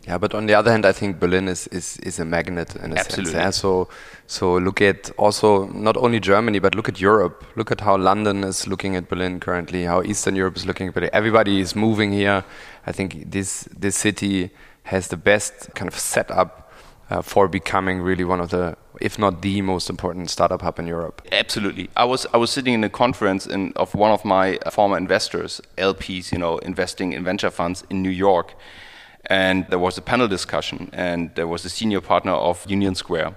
Yeah, 0.07 0.19
but 0.19 0.35
on 0.35 0.45
the 0.45 0.53
other 0.53 0.71
hand, 0.71 0.85
I 0.85 0.91
think 0.91 1.19
Berlin 1.19 1.47
is, 1.47 1.65
is, 1.67 1.97
is 2.03 2.19
a 2.19 2.25
magnet 2.25 2.75
in 2.75 2.93
a 2.93 2.95
Absolutely. 2.95 3.31
sense. 3.31 3.43
Yeah? 3.43 3.49
So, 3.49 3.89
so 4.27 4.57
look 4.57 4.79
at 4.79 5.09
also 5.17 5.65
not 5.69 5.97
only 5.97 6.19
Germany, 6.19 6.59
but 6.59 6.75
look 6.75 6.87
at 6.87 7.01
Europe. 7.01 7.43
Look 7.55 7.71
at 7.71 7.81
how 7.81 7.97
London 7.97 8.43
is 8.43 8.67
looking 8.67 8.95
at 8.95 9.09
Berlin 9.09 9.39
currently, 9.39 9.85
how 9.85 10.03
Eastern 10.03 10.35
Europe 10.35 10.57
is 10.57 10.65
looking 10.67 10.89
at 10.89 10.93
Berlin. 10.93 11.09
Everybody 11.11 11.59
is 11.59 11.75
moving 11.75 12.11
here. 12.11 12.43
I 12.85 12.91
think 12.91 13.31
this 13.31 13.67
this 13.75 13.95
city 13.95 14.51
has 14.83 15.07
the 15.07 15.17
best 15.17 15.73
kind 15.73 15.87
of 15.87 15.97
setup 15.97 16.64
uh, 17.09 17.21
for 17.21 17.47
becoming 17.47 18.01
really 18.01 18.23
one 18.23 18.39
of 18.39 18.49
the, 18.49 18.75
if 19.01 19.19
not 19.19 19.41
the 19.41 19.61
most 19.61 19.89
important 19.89 20.29
startup 20.29 20.61
hub 20.61 20.79
in 20.79 20.87
Europe. 20.87 21.21
Absolutely. 21.31 21.89
I 21.95 22.05
was 22.05 22.25
I 22.33 22.37
was 22.37 22.51
sitting 22.51 22.73
in 22.73 22.83
a 22.83 22.89
conference 22.89 23.45
in, 23.45 23.73
of 23.75 23.93
one 23.95 24.11
of 24.11 24.25
my 24.25 24.57
uh, 24.57 24.71
former 24.71 24.97
investors, 24.97 25.61
LPs, 25.77 26.31
you 26.31 26.37
know, 26.37 26.57
investing 26.59 27.13
in 27.13 27.23
venture 27.23 27.51
funds 27.51 27.83
in 27.89 28.01
New 28.01 28.09
York, 28.09 28.53
and 29.27 29.65
there 29.69 29.79
was 29.79 29.97
a 29.97 30.01
panel 30.01 30.27
discussion, 30.27 30.89
and 30.93 31.33
there 31.35 31.47
was 31.47 31.65
a 31.65 31.69
senior 31.69 32.01
partner 32.01 32.33
of 32.33 32.65
Union 32.69 32.95
Square, 32.95 33.35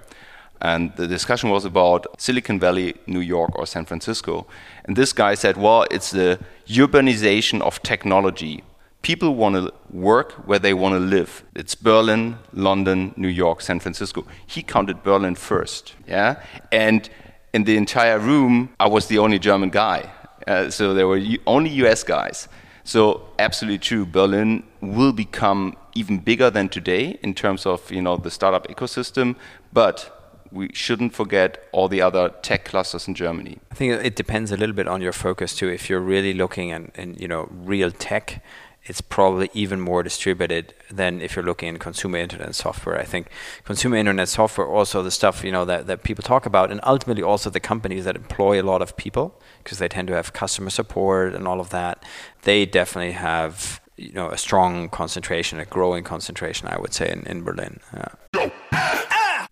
and 0.61 0.95
the 0.95 1.07
discussion 1.07 1.49
was 1.49 1.65
about 1.65 2.07
Silicon 2.19 2.59
Valley, 2.59 2.95
New 3.07 3.21
York, 3.21 3.57
or 3.57 3.65
San 3.65 3.85
Francisco, 3.85 4.47
and 4.85 4.95
this 4.95 5.13
guy 5.13 5.35
said, 5.35 5.57
"Well, 5.57 5.85
it's 5.91 6.11
the 6.11 6.39
urbanization 6.67 7.61
of 7.61 7.81
technology." 7.83 8.63
People 9.01 9.35
want 9.35 9.55
to 9.55 9.73
work 9.89 10.33
where 10.45 10.59
they 10.59 10.73
want 10.73 10.93
to 10.93 10.99
live. 10.99 11.43
It's 11.55 11.73
Berlin, 11.73 12.37
London, 12.53 13.13
New 13.15 13.29
York, 13.29 13.61
San 13.61 13.79
Francisco. 13.79 14.25
He 14.45 14.61
counted 14.61 15.03
Berlin 15.03 15.35
first, 15.35 15.95
yeah, 16.07 16.43
and 16.71 17.09
in 17.53 17.63
the 17.63 17.77
entire 17.77 18.19
room, 18.19 18.69
I 18.79 18.87
was 18.87 19.07
the 19.07 19.17
only 19.17 19.39
German 19.39 19.69
guy. 19.69 20.09
Uh, 20.45 20.69
so 20.69 20.93
there 20.93 21.07
were 21.07 21.21
only 21.47 21.69
US 21.85 22.03
guys. 22.03 22.47
So 22.83 23.29
absolutely 23.37 23.79
true. 23.79 24.05
Berlin 24.05 24.63
will 24.81 25.13
become 25.13 25.75
even 25.95 26.19
bigger 26.19 26.49
than 26.49 26.69
today 26.69 27.19
in 27.21 27.33
terms 27.33 27.65
of 27.65 27.91
you 27.91 28.01
know 28.01 28.17
the 28.17 28.31
startup 28.31 28.67
ecosystem, 28.67 29.35
but 29.73 30.15
we 30.51 30.69
shouldn't 30.73 31.13
forget 31.13 31.67
all 31.71 31.87
the 31.87 32.01
other 32.01 32.29
tech 32.41 32.65
clusters 32.65 33.07
in 33.07 33.13
Germany. 33.13 33.59
I 33.71 33.75
think 33.75 33.93
it 34.03 34.15
depends 34.15 34.51
a 34.51 34.57
little 34.57 34.75
bit 34.75 34.87
on 34.87 35.01
your 35.01 35.11
focus 35.11 35.55
too. 35.55 35.69
If 35.69 35.89
you're 35.89 35.99
really 35.99 36.33
looking 36.33 36.69
in 36.69 37.15
you 37.19 37.27
know 37.27 37.47
real 37.51 37.91
tech, 37.91 38.43
it's 38.89 39.01
probably 39.01 39.49
even 39.53 39.79
more 39.79 40.01
distributed 40.01 40.73
than 40.89 41.21
if 41.21 41.35
you're 41.35 41.45
looking 41.45 41.69
in 41.69 41.77
consumer 41.77 42.17
internet 42.17 42.55
software. 42.55 42.99
I 42.99 43.05
think 43.05 43.29
consumer 43.63 43.97
internet 43.97 44.27
software 44.27 44.67
also 44.67 45.03
the 45.03 45.11
stuff 45.11 45.43
you 45.43 45.51
know 45.51 45.63
that, 45.65 45.85
that 45.85 46.03
people 46.03 46.23
talk 46.23 46.47
about, 46.47 46.71
and 46.71 46.81
ultimately 46.83 47.23
also 47.23 47.49
the 47.51 47.59
companies 47.59 48.05
that 48.05 48.15
employ 48.15 48.59
a 48.59 48.63
lot 48.63 48.81
of 48.81 48.97
people 48.97 49.39
because 49.63 49.77
they 49.77 49.87
tend 49.87 50.07
to 50.07 50.15
have 50.15 50.33
customer 50.33 50.71
support 50.71 51.35
and 51.35 51.47
all 51.47 51.59
of 51.59 51.69
that. 51.69 52.03
They 52.41 52.65
definitely 52.65 53.13
have 53.13 53.79
you 53.95 54.13
know 54.13 54.29
a 54.29 54.37
strong 54.37 54.89
concentration, 54.89 55.59
a 55.59 55.65
growing 55.65 56.03
concentration, 56.03 56.67
I 56.67 56.79
would 56.79 56.93
say, 56.93 57.09
in, 57.11 57.21
in 57.27 57.43
Berlin. 57.43 57.79
Yeah. 57.93 58.49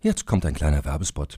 Jetzt 0.02 0.26
kommt 0.26 0.46
ein 0.46 0.54
kleiner 0.54 0.84
Werbespot. 0.84 1.38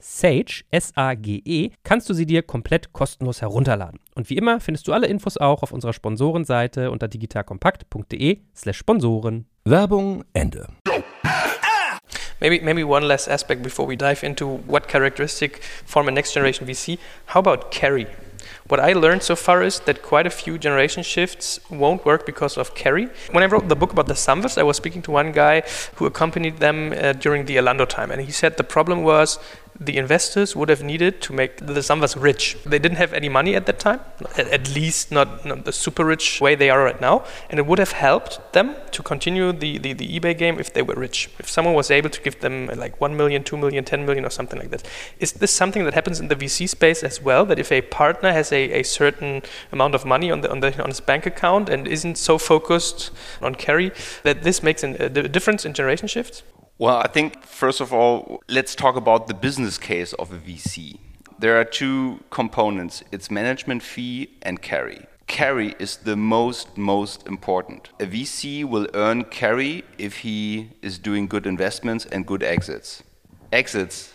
Sage, 0.00 0.64
S-A-G-E, 0.70 1.70
kannst 1.84 2.08
du 2.08 2.14
sie 2.14 2.26
dir 2.26 2.42
komplett 2.42 2.92
kostenlos 2.92 3.42
herunterladen. 3.42 4.00
Und 4.14 4.30
wie 4.30 4.36
immer 4.36 4.60
findest 4.60 4.88
du 4.88 4.92
alle 4.92 5.06
Infos 5.06 5.36
auch 5.36 5.62
auf 5.62 5.72
unserer 5.72 5.92
Sponsorenseite 5.92 6.90
unter 6.90 7.06
digitalkompakt.de 7.08 8.40
slash 8.54 8.78
Sponsoren. 8.78 9.46
Werbung 9.64 10.24
Ende. 10.32 10.66
Maybe, 12.40 12.60
maybe 12.64 12.84
one 12.84 13.06
last 13.06 13.28
aspect 13.28 13.62
before 13.62 13.86
we 13.86 13.96
dive 13.96 14.24
into 14.24 14.60
what 14.66 14.88
characteristic 14.88 15.62
form 15.84 16.08
a 16.08 16.10
next 16.10 16.32
generation 16.32 16.66
VC. 16.66 16.98
How 17.26 17.40
about 17.40 17.70
carry? 17.70 18.06
What 18.68 18.80
I 18.80 18.92
learned 18.92 19.22
so 19.22 19.36
far 19.36 19.62
is 19.62 19.80
that 19.80 20.00
quite 20.00 20.26
a 20.26 20.30
few 20.30 20.56
generation 20.56 21.02
shifts 21.02 21.60
won't 21.70 22.06
work 22.06 22.24
because 22.24 22.56
of 22.56 22.74
carry. 22.74 23.08
When 23.32 23.42
I 23.42 23.46
wrote 23.46 23.68
the 23.68 23.76
book 23.76 23.92
about 23.92 24.06
the 24.06 24.14
Samvas, 24.14 24.56
I 24.56 24.62
was 24.62 24.76
speaking 24.76 25.02
to 25.02 25.10
one 25.10 25.32
guy 25.32 25.62
who 25.96 26.06
accompanied 26.06 26.58
them 26.58 26.94
uh, 26.96 27.12
during 27.12 27.46
the 27.46 27.56
Alando 27.56 27.86
time, 27.86 28.10
and 28.10 28.22
he 28.22 28.32
said 28.32 28.56
the 28.56 28.64
problem 28.64 29.02
was 29.02 29.38
the 29.78 29.96
investors 29.96 30.54
would 30.54 30.68
have 30.68 30.82
needed 30.82 31.22
to 31.22 31.32
make 31.32 31.56
the 31.58 31.80
Samwers 31.80 32.20
rich. 32.20 32.56
They 32.64 32.78
didn't 32.78 32.98
have 32.98 33.12
any 33.12 33.28
money 33.28 33.54
at 33.54 33.66
that 33.66 33.78
time, 33.78 34.00
at, 34.36 34.74
least 34.74 35.10
not, 35.10 35.44
not 35.44 35.64
the 35.64 35.72
super 35.72 36.04
rich 36.04 36.40
way 36.40 36.54
they 36.54 36.70
are 36.70 36.82
right 36.84 37.00
now, 37.00 37.24
and 37.48 37.58
it 37.58 37.66
would 37.66 37.78
have 37.78 37.92
helped 37.92 38.52
them 38.52 38.76
to 38.90 39.02
continue 39.02 39.52
the, 39.52 39.78
the, 39.78 39.92
the 39.94 40.20
eBay 40.20 40.36
game 40.36 40.58
if 40.58 40.72
they 40.72 40.82
were 40.82 40.94
rich. 40.94 41.30
If 41.38 41.48
someone 41.48 41.74
was 41.74 41.90
able 41.90 42.10
to 42.10 42.20
give 42.20 42.40
them 42.40 42.66
like 42.76 43.00
1 43.00 43.16
million, 43.16 43.42
2 43.42 43.56
million, 43.56 43.84
10 43.84 44.04
million, 44.04 44.24
or 44.24 44.30
something 44.30 44.58
like 44.58 44.70
that. 44.70 44.86
Is 45.18 45.32
this 45.32 45.50
something 45.50 45.84
that 45.84 45.94
happens 45.94 46.20
in 46.20 46.28
the 46.28 46.36
VC 46.36 46.68
space 46.68 47.02
as 47.02 47.22
well? 47.22 47.46
That 47.46 47.58
if 47.58 47.72
a 47.72 47.80
partner 47.80 48.32
has 48.32 48.52
a, 48.52 48.80
a 48.80 48.82
certain 48.82 49.42
amount 49.72 49.94
of 49.94 50.04
money 50.04 50.30
on, 50.30 50.42
the, 50.42 50.50
on, 50.50 50.60
the, 50.60 50.82
on 50.82 50.90
his 50.90 51.00
bank 51.00 51.26
account 51.26 51.68
and 51.68 51.88
isn't 51.88 52.18
so 52.18 52.38
focused 52.38 53.10
on 53.40 53.54
carry, 53.54 53.92
that 54.24 54.42
this 54.42 54.62
makes 54.62 54.82
an, 54.82 54.96
a 55.00 55.08
difference 55.08 55.64
in 55.64 55.72
generation 55.72 56.06
shifts? 56.08 56.42
Well, 56.80 56.96
I 56.96 57.08
think 57.08 57.44
first 57.44 57.82
of 57.82 57.92
all, 57.92 58.42
let's 58.48 58.74
talk 58.74 58.96
about 58.96 59.26
the 59.26 59.34
business 59.34 59.76
case 59.76 60.14
of 60.14 60.32
a 60.32 60.38
VC. 60.38 60.98
There 61.38 61.60
are 61.60 61.64
two 61.64 62.20
components 62.30 63.04
it's 63.12 63.30
management 63.30 63.82
fee 63.82 64.30
and 64.40 64.62
carry. 64.62 65.04
Carry 65.26 65.74
is 65.78 65.98
the 65.98 66.16
most, 66.16 66.78
most 66.78 67.26
important. 67.26 67.90
A 68.00 68.06
VC 68.06 68.64
will 68.64 68.88
earn 68.94 69.24
carry 69.24 69.84
if 69.98 70.20
he 70.20 70.70
is 70.80 70.98
doing 70.98 71.26
good 71.26 71.46
investments 71.46 72.06
and 72.06 72.26
good 72.26 72.42
exits. 72.42 73.02
Exits 73.52 74.14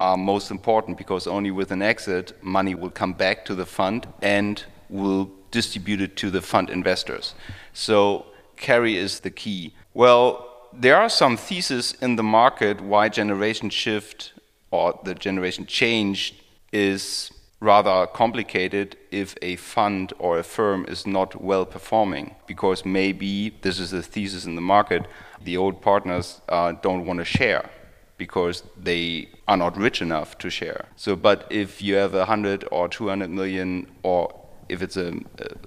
are 0.00 0.16
most 0.16 0.50
important 0.50 0.98
because 0.98 1.28
only 1.28 1.52
with 1.52 1.70
an 1.70 1.82
exit, 1.82 2.32
money 2.42 2.74
will 2.74 2.90
come 2.90 3.12
back 3.12 3.44
to 3.44 3.54
the 3.54 3.64
fund 3.64 4.08
and 4.20 4.64
will 4.88 5.30
distribute 5.52 6.00
it 6.00 6.16
to 6.16 6.32
the 6.32 6.42
fund 6.42 6.68
investors. 6.68 7.36
So, 7.72 8.26
carry 8.56 8.96
is 8.96 9.20
the 9.20 9.30
key. 9.30 9.76
Well, 9.94 10.51
there 10.72 10.96
are 10.96 11.08
some 11.08 11.36
theses 11.36 11.94
in 12.00 12.16
the 12.16 12.22
market 12.22 12.80
why 12.80 13.08
generation 13.08 13.70
shift 13.70 14.32
or 14.70 14.98
the 15.04 15.14
generation 15.14 15.66
change 15.66 16.34
is 16.72 17.30
rather 17.60 18.06
complicated 18.06 18.96
if 19.10 19.36
a 19.40 19.54
fund 19.56 20.12
or 20.18 20.38
a 20.38 20.42
firm 20.42 20.84
is 20.88 21.06
not 21.06 21.40
well 21.40 21.64
performing 21.64 22.34
because 22.46 22.84
maybe 22.84 23.50
this 23.62 23.78
is 23.78 23.92
a 23.92 24.02
thesis 24.02 24.44
in 24.44 24.56
the 24.56 24.60
market 24.60 25.06
the 25.44 25.56
old 25.56 25.80
partners 25.80 26.40
uh, 26.48 26.72
don't 26.82 27.06
want 27.06 27.18
to 27.18 27.24
share 27.24 27.70
because 28.16 28.62
they 28.76 29.28
are 29.48 29.56
not 29.56 29.76
rich 29.76 30.00
enough 30.00 30.38
to 30.38 30.48
share. 30.48 30.86
So 30.96 31.16
but 31.16 31.46
if 31.50 31.82
you 31.82 31.94
have 31.94 32.14
a 32.14 32.18
100 32.18 32.64
or 32.70 32.88
200 32.88 33.28
million 33.30 33.90
or 34.02 34.32
if 34.68 34.82
it's 34.82 34.96
a, 34.96 35.12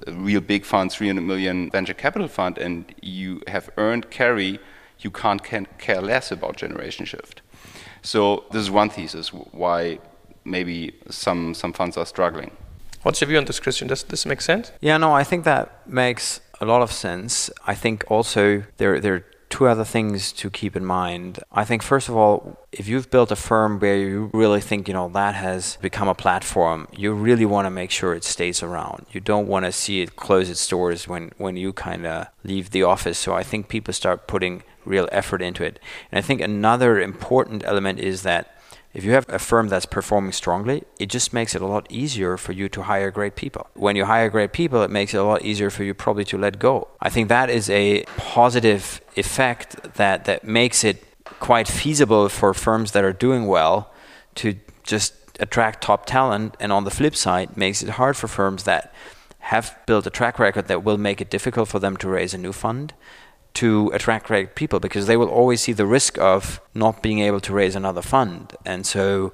a 0.08 0.13
real 0.13 0.41
big 0.41 0.65
fund 0.65 0.91
300 0.91 1.22
million 1.22 1.70
venture 1.70 1.94
capital 1.94 2.28
fund 2.28 2.58
and 2.58 2.94
you 3.02 3.41
have 3.48 3.70
earned 3.78 4.10
carry 4.10 4.60
you 5.00 5.12
can't 5.12 5.44
care 5.78 6.02
less 6.02 6.32
about 6.32 6.58
generation 6.58 7.06
shift. 7.06 7.42
So 8.02 8.46
this 8.52 8.62
is 8.62 8.72
one 8.72 8.90
thesis 8.90 9.34
why 9.34 10.00
maybe 10.44 10.94
some 11.10 11.54
some 11.54 11.74
funds 11.74 11.98
are 11.98 12.06
struggling. 12.06 12.52
What's 13.04 13.22
your 13.22 13.28
view 13.28 13.38
on 13.38 13.46
this, 13.46 13.60
Christian? 13.60 13.88
Does 13.88 14.04
this 14.04 14.26
make 14.26 14.42
sense? 14.42 14.72
Yeah, 14.82 14.98
no, 14.98 15.14
I 15.14 15.24
think 15.24 15.44
that 15.46 15.88
makes 15.88 16.42
a 16.60 16.66
lot 16.66 16.82
of 16.82 16.92
sense. 16.92 17.50
I 17.68 17.76
think 17.76 18.04
also 18.08 18.64
there 18.78 19.00
there 19.00 19.16
are 19.16 19.26
two 19.50 19.68
other 19.68 19.86
things 19.86 20.32
to 20.34 20.50
keep 20.50 20.76
in 20.76 20.86
mind. 20.86 21.40
I 21.52 21.64
think, 21.64 21.82
first 21.82 22.10
of 22.10 22.16
all, 22.18 22.58
if 22.72 22.88
you've 22.88 23.10
built 23.10 23.32
a 23.32 23.36
firm 23.36 23.80
where 23.80 23.96
you 23.96 24.30
really 24.34 24.60
think, 24.60 24.88
you 24.88 24.94
know, 24.94 25.10
that 25.10 25.36
has 25.36 25.78
become 25.82 26.08
a 26.08 26.16
platform, 26.16 26.88
you 26.92 27.14
really 27.14 27.46
want 27.46 27.66
to 27.66 27.70
make 27.70 27.92
sure 27.92 28.14
it 28.14 28.24
stays 28.24 28.62
around. 28.62 29.06
You 29.12 29.22
don't 29.22 29.48
want 29.48 29.66
to 29.66 29.72
see 29.72 30.02
it 30.02 30.16
close 30.16 30.50
its 30.50 30.68
doors 30.68 31.08
when, 31.08 31.32
when 31.38 31.56
you 31.56 31.74
kind 31.74 32.06
of 32.06 32.28
leave 32.44 32.72
the 32.72 32.84
office. 32.84 33.18
So 33.18 33.34
I 33.34 33.44
think 33.44 33.70
people 33.70 33.94
start 33.94 34.28
putting 34.28 34.64
real 34.86 35.08
effort 35.12 35.41
into 35.41 35.63
it. 35.63 35.80
And 36.12 36.19
I 36.19 36.21
think 36.21 36.41
another 36.41 37.00
important 37.00 37.63
element 37.65 38.00
is 38.00 38.24
that 38.24 38.56
if 38.95 39.04
you 39.04 39.12
have 39.12 39.26
a 39.28 39.39
firm 39.39 39.67
that's 39.67 39.86
performing 39.86 40.32
strongly, 40.32 40.86
it 41.00 41.08
just 41.08 41.34
makes 41.34 41.54
it 41.54 41.62
a 41.62 41.65
lot 41.65 41.86
easier 41.89 42.38
for 42.38 42.54
you 42.54 42.69
to 42.69 42.84
hire 42.84 43.12
great 43.12 43.36
people. 43.36 43.67
When 43.74 43.98
you 43.98 44.06
hire 44.06 44.30
great 44.30 44.54
people, 44.54 44.84
it 44.84 44.89
makes 44.89 45.13
it 45.13 45.17
a 45.17 45.24
lot 45.24 45.43
easier 45.43 45.69
for 45.69 45.84
you 45.84 45.93
probably 45.93 46.24
to 46.26 46.38
let 46.38 46.60
go. 46.60 46.88
I 47.02 47.10
think 47.10 47.28
that 47.28 47.50
is 47.50 47.69
a 47.69 48.06
positive 48.15 49.02
effect 49.17 49.95
that, 49.95 50.24
that 50.26 50.45
makes 50.45 50.86
it 50.86 51.04
quite 51.41 51.67
feasible 51.67 52.30
for 52.30 52.54
firms 52.54 52.93
that 52.93 53.04
are 53.04 53.12
doing 53.12 53.48
well 53.48 53.91
to 54.36 54.56
just 54.84 55.13
attract 55.41 55.84
top 55.84 56.06
talent. 56.06 56.56
And 56.62 56.71
on 56.71 56.86
the 56.86 56.91
flip 56.91 57.17
side, 57.17 57.58
makes 57.58 57.84
it 57.84 57.89
hard 57.89 58.15
for 58.15 58.30
firms 58.30 58.63
that 58.63 58.93
have 59.39 59.78
built 59.86 60.08
a 60.08 60.10
track 60.10 60.39
record 60.39 60.69
that 60.69 60.86
will 60.86 60.98
make 60.98 61.19
it 61.19 61.30
difficult 61.30 61.67
for 61.67 61.80
them 61.80 61.98
to 61.98 62.08
raise 62.08 62.34
a 62.34 62.38
new 62.38 62.54
fund 62.54 62.93
to 63.56 63.91
attract 63.94 64.28
great 64.28 64.56
people 64.56 64.80
because 64.80 65.08
they 65.08 65.18
will 65.18 65.30
always 65.30 65.62
see 65.62 65.74
the 65.74 65.86
risk 65.86 66.18
of 66.20 66.62
not 66.74 67.02
being 67.02 67.20
able 67.20 67.39
to 67.41 67.54
raise 67.54 67.76
another 67.76 68.02
fund. 68.02 68.56
And 68.65 68.86
so 68.86 69.34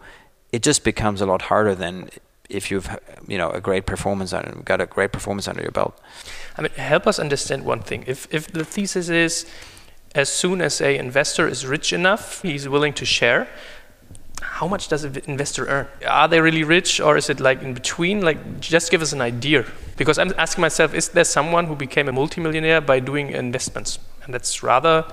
it 0.51 0.63
just 0.63 0.83
becomes 0.83 1.21
a 1.21 1.25
lot 1.25 1.43
harder 1.43 1.75
than 1.75 2.09
if 2.49 2.69
you've 2.69 2.89
you 3.27 3.37
know 3.37 3.49
a 3.51 3.61
great 3.61 3.85
performance 3.85 4.33
under 4.33 4.51
got 4.63 4.81
a 4.81 4.85
great 4.85 5.11
performance 5.11 5.47
under 5.47 5.61
your 5.61 5.71
belt. 5.71 5.97
I 6.57 6.61
mean, 6.61 6.71
help 6.71 7.07
us 7.07 7.17
understand 7.17 7.65
one 7.65 7.81
thing. 7.81 8.03
If 8.07 8.27
if 8.33 8.47
the 8.47 8.65
thesis 8.65 9.09
is 9.09 9.45
as 10.13 10.29
soon 10.29 10.61
as 10.61 10.81
a 10.81 10.97
investor 10.97 11.47
is 11.47 11.65
rich 11.65 11.93
enough, 11.93 12.41
he's 12.41 12.67
willing 12.67 12.93
to 12.93 13.05
share. 13.05 13.47
How 14.41 14.67
much 14.67 14.87
does 14.87 15.03
an 15.03 15.21
investor 15.25 15.67
earn? 15.67 15.87
Are 16.07 16.27
they 16.27 16.41
really 16.41 16.63
rich, 16.63 16.99
or 16.99 17.15
is 17.15 17.29
it 17.29 17.39
like 17.39 17.61
in 17.61 17.73
between? 17.73 18.21
Like, 18.21 18.59
just 18.59 18.91
give 18.91 19.01
us 19.01 19.13
an 19.13 19.21
idea. 19.21 19.65
Because 19.97 20.17
I'm 20.17 20.33
asking 20.37 20.63
myself, 20.63 20.93
is 20.93 21.09
there 21.09 21.23
someone 21.23 21.67
who 21.67 21.75
became 21.75 22.09
a 22.09 22.11
multimillionaire 22.11 22.81
by 22.81 22.99
doing 22.99 23.29
investments? 23.29 23.99
And 24.23 24.33
that's 24.33 24.63
rather 24.63 25.05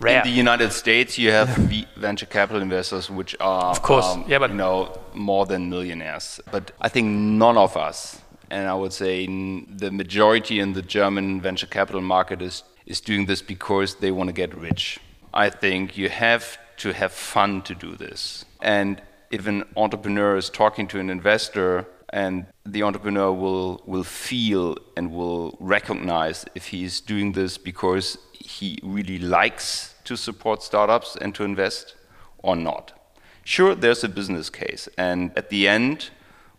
rare. 0.00 0.18
In 0.18 0.24
the 0.24 0.36
United 0.36 0.72
States, 0.72 1.18
you 1.18 1.30
have 1.30 1.48
venture 1.96 2.26
capital 2.26 2.62
investors 2.62 3.10
which 3.10 3.36
are, 3.40 3.70
of 3.70 3.82
course, 3.82 4.06
um, 4.06 4.24
yeah, 4.28 4.38
but 4.38 4.50
you 4.50 4.56
know, 4.56 4.98
more 5.14 5.46
than 5.46 5.70
millionaires. 5.70 6.40
But 6.50 6.72
I 6.80 6.88
think 6.88 7.06
none 7.08 7.56
of 7.56 7.76
us, 7.76 8.20
and 8.50 8.68
I 8.68 8.74
would 8.74 8.92
say 8.92 9.26
the 9.26 9.90
majority 9.90 10.60
in 10.60 10.72
the 10.72 10.82
German 10.82 11.40
venture 11.40 11.66
capital 11.66 12.00
market 12.00 12.42
is 12.42 12.64
is 12.86 13.00
doing 13.00 13.26
this 13.26 13.40
because 13.40 13.96
they 13.96 14.10
want 14.10 14.28
to 14.28 14.34
get 14.34 14.54
rich. 14.56 15.00
I 15.32 15.50
think 15.50 15.96
you 15.96 16.08
have 16.10 16.58
to 16.76 16.92
have 16.92 17.12
fun 17.12 17.62
to 17.62 17.74
do 17.74 17.96
this, 17.96 18.44
and 18.60 19.00
if 19.30 19.46
an 19.46 19.64
entrepreneur 19.76 20.36
is 20.36 20.50
talking 20.50 20.86
to 20.88 21.00
an 21.00 21.10
investor 21.10 21.86
and 22.14 22.46
the 22.64 22.84
entrepreneur 22.84 23.32
will 23.32 23.82
will 23.86 24.04
feel 24.04 24.76
and 24.96 25.10
will 25.10 25.56
recognize 25.58 26.44
if 26.54 26.68
he's 26.68 27.00
doing 27.00 27.32
this 27.32 27.58
because 27.58 28.16
he 28.32 28.78
really 28.84 29.18
likes 29.18 29.94
to 30.04 30.16
support 30.16 30.62
startups 30.62 31.16
and 31.20 31.34
to 31.34 31.42
invest 31.42 31.96
or 32.38 32.54
not. 32.54 32.92
Sure, 33.42 33.74
there's 33.74 34.04
a 34.04 34.08
business 34.08 34.48
case, 34.48 34.88
and 34.96 35.32
at 35.36 35.50
the 35.50 35.66
end, 35.66 36.10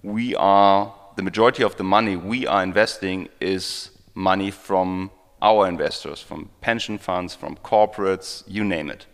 we 0.03 0.35
are 0.35 0.93
the 1.15 1.23
majority 1.23 1.63
of 1.63 1.77
the 1.77 1.83
money 1.83 2.17
we 2.17 2.45
are 2.45 2.61
investing 2.61 3.29
is 3.39 3.91
money 4.13 4.51
from 4.51 5.09
our 5.41 5.67
investors, 5.69 6.21
from 6.21 6.49
pension 6.59 6.97
funds, 6.97 7.33
from 7.33 7.55
corporates, 7.63 8.43
you 8.45 8.63
name 8.65 8.89
it, 8.89 9.05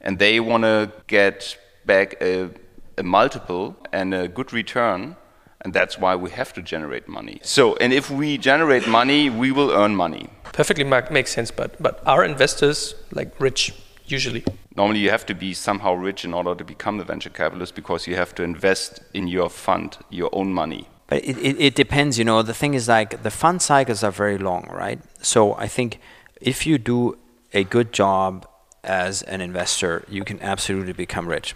and 0.00 0.18
they 0.18 0.40
want 0.40 0.64
to 0.64 0.92
get 1.06 1.56
back 1.86 2.16
a, 2.20 2.50
a 2.98 3.04
multiple 3.04 3.76
and 3.92 4.12
a 4.12 4.26
good 4.26 4.52
return 4.52 5.16
and 5.64 5.72
that's 5.72 5.98
why 5.98 6.14
we 6.14 6.30
have 6.30 6.52
to 6.52 6.62
generate 6.62 7.08
money. 7.08 7.40
So, 7.42 7.74
and 7.76 7.92
if 7.92 8.10
we 8.10 8.38
generate 8.38 8.86
money, 8.86 9.30
we 9.30 9.50
will 9.50 9.70
earn 9.70 9.96
money. 9.96 10.28
Perfectly 10.52 10.84
makes 10.84 11.32
sense, 11.32 11.50
but 11.50 11.82
but 11.82 12.00
are 12.06 12.24
investors 12.24 12.94
like 13.10 13.40
rich 13.40 13.72
usually? 14.06 14.44
Normally, 14.76 15.00
you 15.00 15.10
have 15.10 15.26
to 15.26 15.34
be 15.34 15.54
somehow 15.54 15.94
rich 15.94 16.24
in 16.24 16.34
order 16.34 16.54
to 16.54 16.64
become 16.64 17.00
a 17.00 17.04
venture 17.04 17.30
capitalist 17.30 17.74
because 17.74 18.06
you 18.06 18.16
have 18.16 18.34
to 18.34 18.42
invest 18.42 19.00
in 19.14 19.28
your 19.28 19.48
fund, 19.48 19.98
your 20.10 20.30
own 20.32 20.52
money. 20.52 20.88
But 21.06 21.24
it, 21.24 21.38
it, 21.38 21.60
it 21.60 21.74
depends, 21.74 22.18
you 22.18 22.24
know. 22.24 22.42
The 22.42 22.54
thing 22.54 22.74
is, 22.74 22.88
like, 22.88 23.22
the 23.22 23.30
fund 23.30 23.62
cycles 23.62 24.02
are 24.02 24.10
very 24.10 24.38
long, 24.38 24.68
right? 24.70 25.00
So 25.22 25.54
I 25.54 25.68
think 25.68 26.00
if 26.40 26.66
you 26.66 26.78
do 26.78 27.18
a 27.52 27.62
good 27.62 27.92
job 27.92 28.46
as 28.82 29.22
an 29.22 29.40
investor, 29.40 30.04
you 30.08 30.24
can 30.24 30.40
absolutely 30.42 30.92
become 30.92 31.28
rich. 31.28 31.54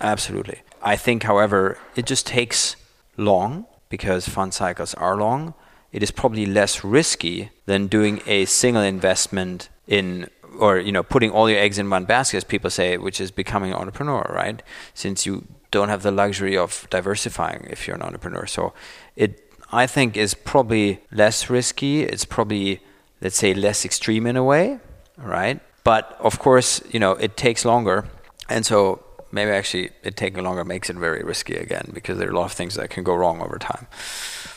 Absolutely. 0.00 0.62
I 0.82 0.96
think, 0.96 1.22
however, 1.22 1.78
it 1.94 2.04
just 2.06 2.26
takes 2.26 2.76
long 3.16 3.66
because 3.88 4.28
fund 4.28 4.54
cycles 4.54 4.94
are 4.94 5.16
long. 5.16 5.54
It 5.92 6.02
is 6.02 6.10
probably 6.10 6.46
less 6.46 6.84
risky 6.84 7.50
than 7.66 7.86
doing 7.86 8.20
a 8.26 8.44
single 8.44 8.82
investment 8.82 9.68
in 9.86 10.28
or 10.58 10.78
you 10.78 10.92
know 10.92 11.02
putting 11.02 11.30
all 11.30 11.48
your 11.50 11.58
eggs 11.58 11.78
in 11.78 11.88
one 11.90 12.04
basket 12.04 12.38
as 12.38 12.44
people 12.44 12.70
say 12.70 12.96
which 12.96 13.20
is 13.20 13.30
becoming 13.30 13.72
an 13.72 13.76
entrepreneur 13.76 14.22
right? 14.34 14.62
Since 14.94 15.26
you 15.26 15.46
don't 15.70 15.88
have 15.88 16.02
the 16.02 16.10
luxury 16.10 16.56
of 16.56 16.86
diversifying 16.90 17.66
if 17.70 17.86
you're 17.86 17.96
an 17.96 18.02
entrepreneur. 18.02 18.46
So 18.46 18.72
it 19.16 19.42
i 19.72 19.86
think 19.86 20.16
is 20.16 20.34
probably 20.34 21.00
less 21.10 21.50
risky. 21.50 22.02
It's 22.02 22.24
probably 22.24 22.80
let's 23.20 23.36
say 23.36 23.54
less 23.54 23.84
extreme 23.84 24.26
in 24.26 24.36
a 24.36 24.44
way 24.44 24.80
right? 25.16 25.60
But 25.84 26.16
of 26.20 26.38
course 26.38 26.82
you 26.90 27.00
know 27.00 27.12
it 27.12 27.36
takes 27.36 27.64
longer. 27.64 28.06
And 28.48 28.64
so 28.66 29.05
maybe 29.36 29.52
actually 29.52 29.90
it 30.02 30.16
taking 30.16 30.42
longer 30.42 30.64
makes 30.64 30.90
it 30.90 30.96
very 30.96 31.22
risky 31.22 31.54
again 31.54 31.90
because 31.92 32.18
there 32.18 32.28
are 32.28 32.32
a 32.32 32.34
lot 32.34 32.46
of 32.46 32.52
things 32.52 32.74
that 32.74 32.90
can 32.90 33.04
go 33.04 33.14
wrong 33.14 33.40
over 33.40 33.58
time. 33.58 33.86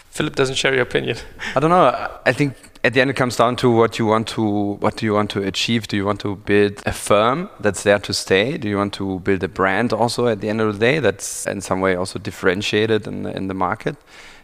Filip 0.10 0.36
doesn't 0.36 0.56
share 0.56 0.74
your 0.74 0.82
opinion. 0.82 1.18
I 1.56 1.60
don't 1.60 1.70
know. 1.70 2.20
I 2.26 2.34
think 2.34 2.56
at 2.84 2.94
the 2.94 3.02
end 3.02 3.10
it 3.12 3.16
comes 3.16 3.36
down 3.36 3.56
to 3.58 3.70
what 3.70 4.00
you 4.00 4.06
want 4.06 4.28
to 4.30 4.44
what 4.80 4.96
do 4.98 5.06
you 5.06 5.14
want 5.14 5.30
to 5.32 5.44
achieve. 5.44 5.88
Do 5.88 5.96
you 5.96 6.06
want 6.06 6.20
to 6.22 6.36
build 6.36 6.82
a 6.86 6.92
firm 6.92 7.50
that's 7.60 7.84
there 7.84 8.00
to 8.00 8.14
stay? 8.14 8.58
Do 8.58 8.68
you 8.68 8.78
want 8.78 8.94
to 8.94 9.20
build 9.20 9.44
a 9.44 9.48
brand 9.48 9.94
also 9.94 10.28
at 10.28 10.42
the 10.42 10.50
end 10.50 10.62
of 10.62 10.74
the 10.74 10.80
day 10.80 11.00
that's 11.00 11.46
in 11.46 11.62
some 11.62 11.80
way 11.82 11.96
also 11.96 12.18
differentiated 12.20 13.08
in 13.08 13.24
the, 13.24 13.36
in 13.36 13.48
the 13.48 13.54
market? 13.54 13.96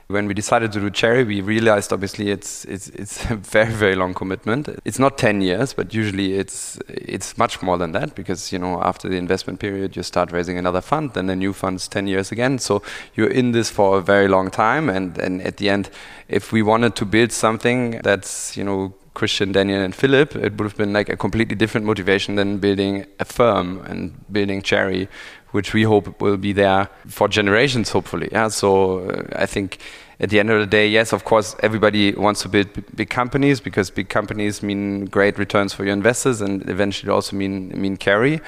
When 0.08 0.28
we 0.28 0.36
decided 0.36 0.72
to 0.74 0.80
do 0.80 0.91
Cherry, 0.91 1.24
we 1.24 1.41
realized 1.41 1.91
obviously 1.91 2.30
it's 2.30 2.63
it's 2.65 2.89
it's 2.89 3.26
a 3.32 3.36
very 3.36 3.74
very 3.74 3.96
long 3.96 4.13
commitment. 4.13 4.70
It's 4.86 5.00
not 5.00 5.18
10 5.18 5.41
years, 5.41 5.74
but 5.74 5.96
usually 5.96 6.36
it's 6.36 6.78
it's 6.88 7.39
much 7.39 7.63
more 7.63 7.80
than 7.80 7.91
that 7.94 8.13
because 8.13 8.52
you 8.52 8.60
know 8.60 8.80
after 8.84 9.10
the 9.10 9.18
investment 9.18 9.60
period 9.60 9.96
you 9.96 10.04
start 10.04 10.32
raising 10.32 10.60
another 10.60 10.82
fund, 10.82 11.13
then 11.13 11.26
the 11.26 11.36
new 11.36 11.54
fund's 11.54 11.88
10 11.88 12.06
years 12.06 12.32
again. 12.32 12.60
So 12.60 12.84
you're 13.15 13.32
in 13.32 13.52
this 13.52 13.72
for 13.72 13.98
a 13.98 14.02
very 14.02 14.28
long 14.28 14.52
time, 14.52 14.89
and 14.89 15.18
and 15.18 15.41
at 15.41 15.58
the 15.58 15.70
end, 15.70 15.89
if 16.28 16.52
we 16.52 16.62
wanted 16.62 16.96
to 16.98 17.06
build 17.06 17.32
something 17.32 18.02
that's 18.04 18.56
you 18.56 18.63
know 18.63 18.94
Christian, 19.15 19.54
Daniel, 19.54 19.82
and 19.82 19.96
Philip, 19.96 20.36
it 20.36 20.58
would 20.58 20.65
have 20.65 20.78
been 20.78 20.94
like 20.94 21.10
a 21.10 21.18
completely 21.18 21.56
different 21.56 21.88
motivation 21.88 22.36
than 22.36 22.60
building 22.60 23.06
a 23.20 23.26
firm 23.26 23.82
and 23.88 24.13
building 24.32 24.62
Cherry, 24.62 25.08
which 25.56 25.74
we 25.74 25.84
hope 25.84 26.22
will 26.22 26.38
be 26.38 26.54
there 26.54 26.89
for 27.08 27.28
generations, 27.30 27.89
hopefully. 27.89 28.28
Yeah. 28.32 28.50
So 28.50 29.00
uh, 29.10 29.24
I 29.44 29.46
think 29.46 29.80
at 30.20 30.30
the 30.30 30.39
end 30.39 30.50
of 30.52 30.60
the 30.60 30.68
day, 30.68 30.88
yes, 30.88 31.13
of 31.13 31.24
course, 31.24 31.56
everybody 31.63 32.13
wants 32.13 32.41
to 32.44 32.50
build 32.50 32.68
big 32.96 33.10
companies 33.10 33.60
because 33.62 33.89
big 33.89 34.10
companies 34.10 34.62
mean 34.62 35.06
great 35.06 35.38
returns 35.39 35.74
for 35.74 35.86
your 35.86 35.94
investors 35.94 36.41
and 36.41 36.70
eventually 36.70 37.10
also 37.10 37.36
mean 37.36 37.70
mean 37.82 37.96
carry. 37.98 38.41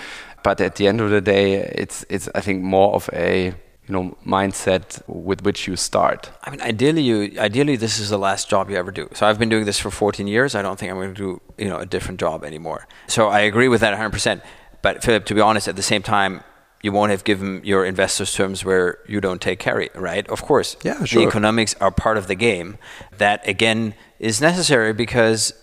But 0.43 0.61
at 0.61 0.75
the 0.75 0.87
end 0.87 0.99
of 1.01 1.09
the 1.09 1.21
day, 1.21 1.63
it's 1.83 2.05
it's 2.09 2.29
I 2.35 2.41
think 2.41 2.61
more 2.61 2.93
of 2.93 3.09
a 3.13 3.53
you 3.87 3.93
know 3.95 4.17
mindset 4.25 5.01
with 5.07 5.43
which 5.43 5.67
you 5.67 5.75
start. 5.77 6.29
I 6.43 6.51
mean, 6.51 6.61
ideally, 6.61 7.01
you 7.01 7.39
ideally 7.39 7.77
this 7.77 7.99
is 7.99 8.09
the 8.09 8.19
last 8.19 8.49
job 8.49 8.69
you 8.69 8.77
ever 8.77 8.91
do. 8.91 9.09
So 9.13 9.25
I've 9.27 9.39
been 9.39 9.49
doing 9.49 9.65
this 9.65 9.79
for 9.79 9.91
14 9.91 10.27
years. 10.27 10.55
I 10.55 10.61
don't 10.61 10.77
think 10.77 10.91
I'm 10.91 10.97
going 10.97 11.15
to 11.15 11.21
do 11.21 11.41
you 11.57 11.69
know 11.69 11.79
a 11.79 11.85
different 11.85 12.19
job 12.19 12.43
anymore. 12.43 12.87
So 13.07 13.29
I 13.29 13.41
agree 13.51 13.69
with 13.69 13.81
that 13.81 13.91
100. 13.91 14.11
percent 14.11 14.41
But 14.81 15.03
Filip, 15.03 15.25
to 15.25 15.33
be 15.33 15.41
honest, 15.41 15.67
at 15.67 15.75
the 15.75 15.87
same 15.93 16.03
time, 16.03 16.43
you 16.81 16.91
won't 16.91 17.11
have 17.11 17.23
given 17.23 17.61
your 17.63 17.85
investors 17.85 18.33
terms 18.33 18.63
where 18.63 18.99
you 19.07 19.19
don't 19.19 19.41
take 19.41 19.59
carry, 19.59 19.89
right? 19.95 20.27
Of 20.29 20.43
course. 20.43 20.77
Yeah, 20.83 21.03
sure. 21.03 21.21
The 21.21 21.27
economics 21.27 21.75
are 21.81 21.91
part 21.91 22.17
of 22.17 22.27
the 22.27 22.35
game. 22.35 22.77
That 23.17 23.47
again 23.47 23.93
is 24.19 24.41
necessary 24.41 24.93
because 24.93 25.53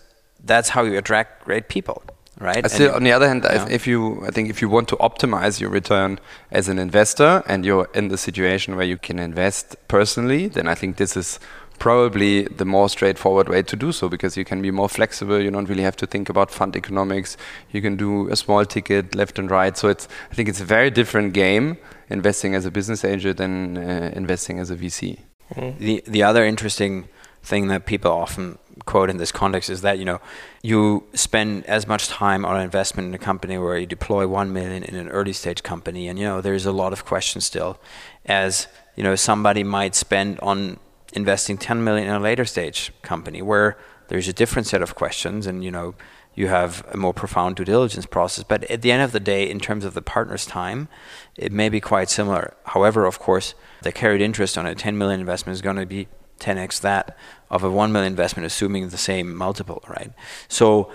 that's 0.43 0.71
how 0.71 0.83
you 0.85 0.99
attract 0.99 1.45
great 1.45 1.69
people, 1.69 2.03
right? 2.39 2.69
Still, 2.71 2.95
on 2.95 3.05
the 3.05 3.13
other 3.13 3.29
hand, 3.29 3.45
yeah. 3.45 3.67
if 3.69 3.87
you, 3.87 4.25
I 4.27 4.31
think, 4.31 4.51
if 4.51 4.61
you 4.61 4.69
want 4.69 4.89
to 4.89 4.97
optimize 4.97 5.61
your 5.61 5.71
return 5.71 6.19
as 6.51 6.69
an 6.69 6.79
investor 6.79 7.43
and 7.47 7.65
you're 7.65 7.89
in 7.95 8.09
the 8.09 8.19
situation 8.19 8.77
where 8.77 8.85
you 8.85 8.99
can 8.99 9.19
invest 9.19 9.77
personally, 9.89 10.49
then 10.49 10.69
I 10.69 10.75
think 10.75 10.97
this 10.97 11.17
is 11.17 11.41
probably 11.79 12.45
the 12.45 12.65
more 12.65 12.89
straightforward 12.89 13.49
way 13.49 13.63
to 13.63 13.77
do 13.77 13.93
so 13.93 14.09
because 14.09 14.37
you 14.37 14.45
can 14.45 14.63
be 14.63 14.71
more 14.71 14.89
flexible. 14.89 15.41
You 15.41 15.51
don't 15.51 15.69
really 15.69 15.83
have 15.83 15.97
to 15.97 16.07
think 16.07 16.29
about 16.29 16.51
fund 16.51 16.77
economics. 16.77 17.37
You 17.73 17.83
can 17.83 17.97
do 17.97 18.29
a 18.31 18.37
small 18.37 18.65
ticket 18.65 19.15
left 19.15 19.39
and 19.39 19.51
right. 19.51 19.77
So 19.77 19.89
it's 19.89 20.09
I 20.31 20.35
think 20.35 20.49
it's 20.49 20.61
a 20.61 20.65
very 20.65 20.91
different 20.91 21.33
game 21.33 21.79
investing 22.09 22.55
as 22.55 22.65
a 22.65 22.71
business 22.71 23.05
angel 23.05 23.35
than 23.35 23.77
uh, 23.77 24.13
investing 24.15 24.59
as 24.59 24.71
a 24.71 24.77
VC. 24.77 25.21
Mm. 25.55 25.79
The 25.79 26.03
the 26.07 26.23
other 26.23 26.45
interesting 26.45 27.09
thing 27.43 27.69
that 27.69 27.85
people 27.85 28.11
often 28.11 28.59
quote 28.87 29.11
in 29.11 29.19
this 29.19 29.31
context 29.31 29.69
is 29.71 29.83
that 29.83 29.99
you 29.99 30.05
know 30.05 30.21
you 30.63 31.05
spend 31.13 31.65
as 31.67 31.87
much 31.87 32.09
time 32.09 32.45
on 32.45 32.57
an 32.57 32.63
investment 32.63 33.09
in 33.09 33.15
a 33.15 33.19
company 33.19 33.59
where 33.59 33.79
you 33.79 33.87
deploy 33.87 34.27
one 34.27 34.53
million 34.53 34.83
in 34.83 34.95
an 34.95 35.09
early 35.09 35.33
stage 35.33 35.63
company, 35.63 36.09
and 36.09 36.19
you 36.19 36.25
know 36.25 36.41
there's 36.41 36.67
a 36.67 36.73
lot 36.73 36.93
of 36.93 37.05
questions 37.05 37.45
still, 37.45 37.79
as 38.25 38.67
you 38.97 39.03
know 39.03 39.15
somebody 39.15 39.63
might 39.63 39.95
spend 39.95 40.41
on 40.41 40.79
investing 41.15 41.57
10 41.57 41.83
million 41.83 42.09
in 42.09 42.15
a 42.15 42.21
later 42.21 42.45
stage 42.45 42.93
company 43.03 43.41
where 43.41 43.79
there's 44.09 44.29
a 44.29 44.33
different 44.33 44.67
set 44.67 44.83
of 44.83 44.95
questions, 44.95 45.47
and 45.47 45.65
you 45.65 45.71
know 45.71 45.95
you 46.35 46.49
have 46.49 46.85
a 46.93 46.97
more 46.97 47.15
profound 47.15 47.57
due 47.57 47.65
diligence 47.65 48.07
process. 48.07 48.45
But 48.45 48.65
at 48.65 48.83
the 48.83 48.93
end 48.93 49.03
of 49.03 49.13
the 49.13 49.21
day, 49.21 49.49
in 49.49 49.61
terms 49.61 49.85
of 49.85 49.95
the 49.95 50.03
partner's 50.03 50.45
time, 50.45 50.89
it 51.37 51.53
may 51.53 51.69
be 51.69 51.81
quite 51.81 52.11
similar. 52.11 52.55
However, 52.65 53.07
of 53.07 53.19
course, 53.19 53.55
the 53.83 53.93
carried 53.93 54.21
interest 54.21 54.59
on 54.59 54.67
a 54.67 54.75
10 54.75 54.99
million 54.99 55.21
investment 55.21 55.55
is 55.55 55.63
going 55.63 55.77
to 55.77 55.87
be 55.87 56.09
10x 56.41 56.81
that 56.81 57.17
of 57.51 57.63
a 57.63 57.71
1 57.71 57.93
million 57.93 58.13
investment, 58.13 58.47
assuming 58.47 58.89
the 58.89 58.99
same 58.99 59.35
multiple, 59.35 59.83
right? 59.89 60.13
So, 60.49 60.91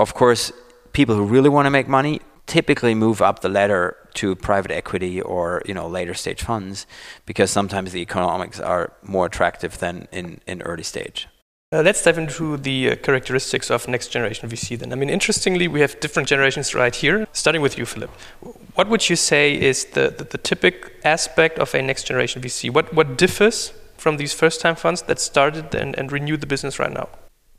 of 0.00 0.14
course, 0.14 0.52
people 0.92 1.14
who 1.14 1.24
really 1.24 1.48
want 1.48 1.66
to 1.66 1.70
make 1.70 1.88
money 1.88 2.20
typically 2.50 2.94
move 2.96 3.22
up 3.22 3.40
the 3.40 3.48
ladder 3.48 3.96
to 4.12 4.34
private 4.34 4.72
equity 4.72 5.20
or 5.20 5.62
you 5.64 5.72
know 5.72 5.86
later 5.86 6.14
stage 6.14 6.42
funds 6.42 6.86
because 7.24 7.48
sometimes 7.50 7.92
the 7.92 8.02
economics 8.08 8.58
are 8.58 8.92
more 9.02 9.26
attractive 9.26 9.78
than 9.78 10.08
in, 10.10 10.40
in 10.46 10.60
early 10.62 10.82
stage. 10.82 11.28
Uh, 11.72 11.82
let's 11.82 12.02
dive 12.02 12.18
into 12.18 12.56
the 12.56 12.90
uh, 12.90 12.96
characteristics 12.96 13.70
of 13.70 13.86
next 13.86 14.08
generation 14.08 14.50
VC 14.50 14.76
then. 14.76 14.92
I 14.92 14.96
mean, 14.96 15.08
interestingly, 15.08 15.68
we 15.68 15.80
have 15.80 16.00
different 16.00 16.28
generations 16.28 16.74
right 16.74 16.96
here. 17.02 17.28
Starting 17.32 17.62
with 17.62 17.78
you, 17.78 17.86
Filip. 17.86 18.10
What 18.74 18.88
would 18.88 19.08
you 19.08 19.14
say 19.14 19.54
is 19.54 19.84
the, 19.84 20.12
the, 20.18 20.24
the 20.24 20.38
typical 20.38 20.90
aspect 21.04 21.60
of 21.60 21.72
a 21.72 21.80
next 21.80 22.02
generation 22.08 22.42
VC? 22.42 22.74
What, 22.74 22.92
what 22.92 23.16
differs 23.16 23.72
from 23.96 24.16
these 24.16 24.32
first 24.32 24.60
time 24.60 24.74
funds 24.74 25.02
that 25.02 25.20
started 25.20 25.72
and, 25.72 25.96
and 25.96 26.10
renewed 26.10 26.40
the 26.40 26.48
business 26.48 26.80
right 26.80 26.92
now? 26.92 27.08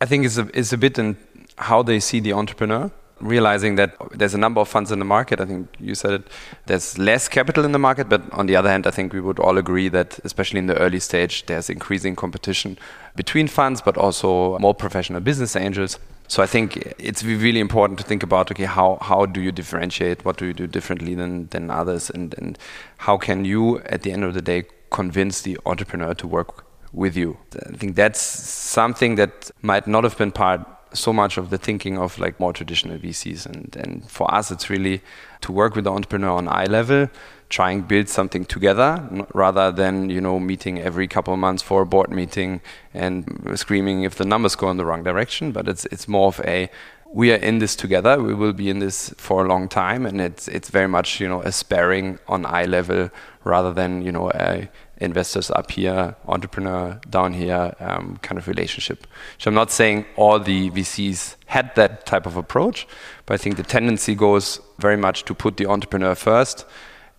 I 0.01 0.05
think 0.07 0.25
it's 0.25 0.37
a, 0.37 0.49
it's 0.53 0.73
a 0.73 0.77
bit 0.77 0.99
in 0.99 1.15
how 1.57 1.81
they 1.81 2.01
see 2.01 2.19
the 2.19 2.33
entrepreneur 2.33 2.91
realizing 3.21 3.75
that 3.75 3.95
there's 4.11 4.33
a 4.33 4.37
number 4.37 4.61
of 4.61 4.67
funds 4.67 4.91
in 4.91 4.99
the 4.99 5.05
market. 5.05 5.39
I 5.39 5.45
think 5.45 5.67
you 5.79 5.95
said 5.95 6.13
it. 6.13 6.27
There's 6.65 6.97
less 6.97 7.27
capital 7.27 7.63
in 7.65 7.71
the 7.71 7.79
market, 7.79 8.09
but 8.09 8.21
on 8.33 8.47
the 8.47 8.55
other 8.55 8.69
hand, 8.69 8.87
I 8.87 8.91
think 8.91 9.13
we 9.13 9.21
would 9.21 9.39
all 9.39 9.57
agree 9.57 9.89
that, 9.89 10.19
especially 10.23 10.59
in 10.59 10.67
the 10.67 10.77
early 10.77 10.99
stage, 10.99 11.45
there's 11.45 11.69
increasing 11.69 12.15
competition 12.15 12.77
between 13.15 13.47
funds, 13.47 13.81
but 13.81 13.97
also 13.97 14.57
more 14.59 14.73
professional 14.73 15.21
business 15.21 15.55
angels. 15.55 15.99
So 16.27 16.41
I 16.41 16.45
think 16.45 16.77
it's 16.97 17.23
really 17.23 17.59
important 17.59 17.99
to 17.99 18.05
think 18.05 18.23
about 18.23 18.51
okay, 18.51 18.63
how 18.63 18.97
how 19.01 19.25
do 19.25 19.41
you 19.41 19.51
differentiate? 19.51 20.23
What 20.23 20.37
do 20.37 20.45
you 20.45 20.53
do 20.53 20.65
differently 20.65 21.13
than 21.13 21.47
than 21.47 21.69
others, 21.69 22.09
and 22.09 22.33
and 22.37 22.57
how 22.99 23.17
can 23.17 23.43
you 23.43 23.79
at 23.79 24.03
the 24.03 24.13
end 24.13 24.23
of 24.23 24.33
the 24.33 24.41
day 24.41 24.63
convince 24.91 25.41
the 25.41 25.57
entrepreneur 25.65 26.13
to 26.13 26.27
work 26.27 26.63
with 26.93 27.17
you? 27.17 27.37
I 27.73 27.75
think 27.75 27.97
that's 27.97 28.21
something 28.21 29.15
that 29.15 29.51
might 29.61 29.87
not 29.87 30.05
have 30.05 30.17
been 30.17 30.31
part 30.31 30.61
so 30.93 31.13
much 31.13 31.37
of 31.37 31.49
the 31.49 31.57
thinking 31.57 31.97
of 31.97 32.19
like 32.19 32.39
more 32.39 32.53
traditional 32.53 32.97
VCs. 32.97 33.45
And, 33.45 33.75
and 33.75 34.09
for 34.09 34.33
us, 34.33 34.51
it's 34.51 34.69
really 34.69 35.01
to 35.41 35.51
work 35.51 35.75
with 35.75 35.85
the 35.85 35.91
entrepreneur 35.91 36.31
on 36.31 36.47
eye 36.47 36.65
level, 36.65 37.09
trying 37.49 37.81
build 37.81 38.09
something 38.09 38.45
together 38.45 39.25
rather 39.33 39.71
than, 39.71 40.09
you 40.09 40.21
know, 40.21 40.39
meeting 40.39 40.79
every 40.79 41.07
couple 41.07 41.33
of 41.33 41.39
months 41.39 41.63
for 41.63 41.81
a 41.81 41.85
board 41.85 42.09
meeting 42.09 42.61
and 42.93 43.51
screaming 43.55 44.03
if 44.03 44.15
the 44.15 44.25
numbers 44.25 44.55
go 44.55 44.69
in 44.69 44.77
the 44.77 44.85
wrong 44.85 45.03
direction. 45.03 45.51
But 45.51 45.67
it's, 45.67 45.85
it's 45.85 46.07
more 46.07 46.27
of 46.27 46.39
a, 46.41 46.69
we 47.13 47.31
are 47.31 47.37
in 47.37 47.59
this 47.59 47.75
together. 47.75 48.21
We 48.21 48.33
will 48.33 48.53
be 48.53 48.69
in 48.69 48.79
this 48.79 49.13
for 49.17 49.45
a 49.45 49.47
long 49.47 49.67
time, 49.67 50.05
and 50.05 50.21
it's 50.21 50.47
it's 50.47 50.69
very 50.69 50.87
much 50.87 51.19
you 51.19 51.27
know 51.27 51.41
a 51.41 51.51
sparring 51.51 52.19
on 52.27 52.45
eye 52.45 52.63
level 52.63 53.09
rather 53.43 53.73
than 53.73 54.01
you 54.01 54.11
know 54.13 54.31
a 54.33 54.69
investors 55.01 55.51
up 55.51 55.71
here, 55.71 56.15
entrepreneur 56.27 56.99
down 57.09 57.33
here 57.33 57.73
um, 57.79 58.17
kind 58.21 58.37
of 58.37 58.47
relationship. 58.47 59.07
So 59.37 59.49
I'm 59.49 59.55
not 59.55 59.71
saying 59.71 60.05
all 60.15 60.39
the 60.39 60.69
VCs 60.69 61.35
had 61.47 61.75
that 61.75 62.05
type 62.05 62.25
of 62.25 62.37
approach, 62.37 62.87
but 63.25 63.33
I 63.33 63.37
think 63.37 63.57
the 63.57 63.63
tendency 63.63 64.15
goes 64.15 64.59
very 64.79 64.97
much 64.97 65.25
to 65.25 65.33
put 65.33 65.57
the 65.57 65.65
entrepreneur 65.65 66.15
first. 66.15 66.65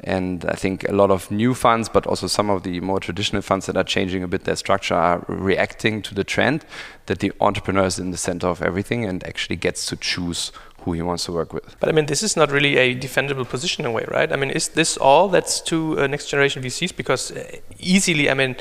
And 0.05 0.45
I 0.47 0.55
think 0.55 0.89
a 0.89 0.93
lot 0.93 1.13
of 1.13 1.31
new 1.31 1.55
funds, 1.55 1.89
but 1.89 2.07
also 2.07 2.27
some 2.27 2.51
of 2.51 2.65
the 2.65 2.81
more 2.81 2.99
traditional 2.99 3.41
funds 3.43 3.67
that 3.67 3.77
are 3.77 3.85
changing 3.85 4.25
a 4.25 4.29
bit 4.29 4.45
their 4.45 4.57
structure, 4.57 4.95
are 4.95 5.25
reacting 5.29 6.03
to 6.03 6.15
the 6.15 6.25
trend 6.25 6.65
that 7.07 7.21
the 7.21 7.33
entrepreneur 7.41 7.85
is 7.85 8.01
in 8.01 8.11
the 8.11 8.17
center 8.17 8.49
of 8.49 8.63
everything 8.63 9.05
and 9.05 9.23
actually 9.25 9.57
gets 9.57 9.87
to 9.87 9.97
choose 9.97 10.51
who 10.85 10.93
he 10.93 11.03
wants 11.03 11.25
to 11.25 11.33
work 11.33 11.53
with. 11.53 11.77
But 11.81 11.89
I 11.89 11.93
mean, 11.93 12.07
this 12.07 12.23
is 12.23 12.37
not 12.37 12.51
really 12.51 12.77
a 12.77 12.95
defendable 12.95 13.49
position 13.49 13.85
in 13.85 13.91
a 13.91 13.95
way, 13.95 14.05
right? 14.09 14.33
I 14.33 14.37
mean, 14.37 14.51
is 14.51 14.69
this 14.69 14.97
all 14.97 15.29
that's 15.29 15.61
to 15.63 16.01
uh, 16.01 16.07
next 16.07 16.27
generation 16.29 16.63
VCs? 16.63 16.97
Because 16.97 17.31
uh, 17.31 17.45
easily, 17.79 18.31
I 18.31 18.35
mean, 18.35 18.57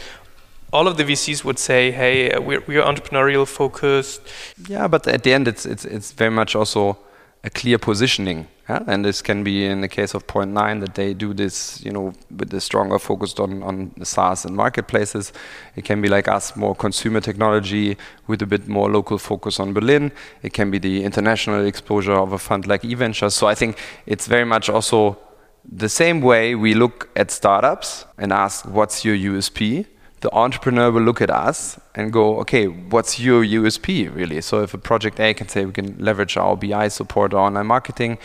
all 0.73 0.87
of 0.87 0.97
the 0.97 1.03
VCs 1.03 1.43
would 1.43 1.59
say, 1.59 1.91
"Hey, 1.91 2.31
uh, 2.31 2.41
we're, 2.41 2.63
we're 2.67 2.83
entrepreneurial 2.83 3.47
focused." 3.47 4.21
Yeah, 4.67 4.87
but 4.87 5.07
at 5.07 5.23
the 5.23 5.33
end, 5.33 5.47
it's 5.47 5.65
it's 5.65 5.85
it's 5.85 6.11
very 6.11 6.31
much 6.31 6.55
also 6.55 6.97
a 7.43 7.49
clear 7.49 7.77
positioning. 7.77 8.47
Yeah? 8.69 8.83
And 8.87 9.03
this 9.03 9.21
can 9.21 9.43
be 9.43 9.65
in 9.65 9.81
the 9.81 9.87
case 9.87 10.13
of 10.13 10.27
Point 10.27 10.51
Nine 10.51 10.79
that 10.79 10.93
they 10.95 11.13
do 11.13 11.33
this, 11.33 11.83
you 11.83 11.91
know, 11.91 12.13
with 12.29 12.49
the 12.49 12.61
stronger 12.61 12.99
focus 12.99 13.33
on 13.39 13.63
on 13.63 13.91
SaaS 14.03 14.45
and 14.45 14.55
marketplaces. 14.55 15.33
It 15.75 15.83
can 15.83 16.01
be 16.01 16.07
like 16.07 16.27
us, 16.27 16.55
more 16.55 16.75
consumer 16.75 17.21
technology 17.21 17.97
with 18.27 18.41
a 18.41 18.45
bit 18.45 18.67
more 18.67 18.89
local 18.89 19.17
focus 19.17 19.59
on 19.59 19.73
Berlin. 19.73 20.11
It 20.43 20.53
can 20.53 20.69
be 20.71 20.79
the 20.79 21.03
international 21.03 21.65
exposure 21.65 22.13
of 22.13 22.31
a 22.33 22.37
fund 22.37 22.67
like 22.67 22.85
e.ventures. 22.85 23.33
So 23.33 23.47
I 23.47 23.55
think 23.55 23.77
it's 24.05 24.27
very 24.27 24.45
much 24.45 24.69
also 24.69 25.17
the 25.63 25.89
same 25.89 26.21
way 26.21 26.55
we 26.55 26.73
look 26.73 27.09
at 27.15 27.31
startups 27.31 28.05
and 28.17 28.31
ask, 28.31 28.65
"What's 28.65 29.03
your 29.03 29.15
USP?" 29.15 29.87
The 30.21 30.33
entrepreneur 30.33 30.91
will 30.91 31.01
look 31.01 31.21
at 31.21 31.29
us 31.29 31.79
and 31.95 32.13
go, 32.13 32.39
okay, 32.39 32.67
what's 32.67 33.19
your 33.19 33.43
USP 33.43 34.13
really? 34.15 34.39
So 34.41 34.61
if 34.61 34.73
a 34.73 34.77
project 34.77 35.19
A 35.19 35.33
can 35.33 35.47
say 35.47 35.65
we 35.65 35.71
can 35.71 35.95
leverage 35.99 36.37
our 36.37 36.55
BI 36.55 36.87
support 36.87 37.33
or 37.33 37.39
online 37.39 37.67
marketing, 37.67 38.17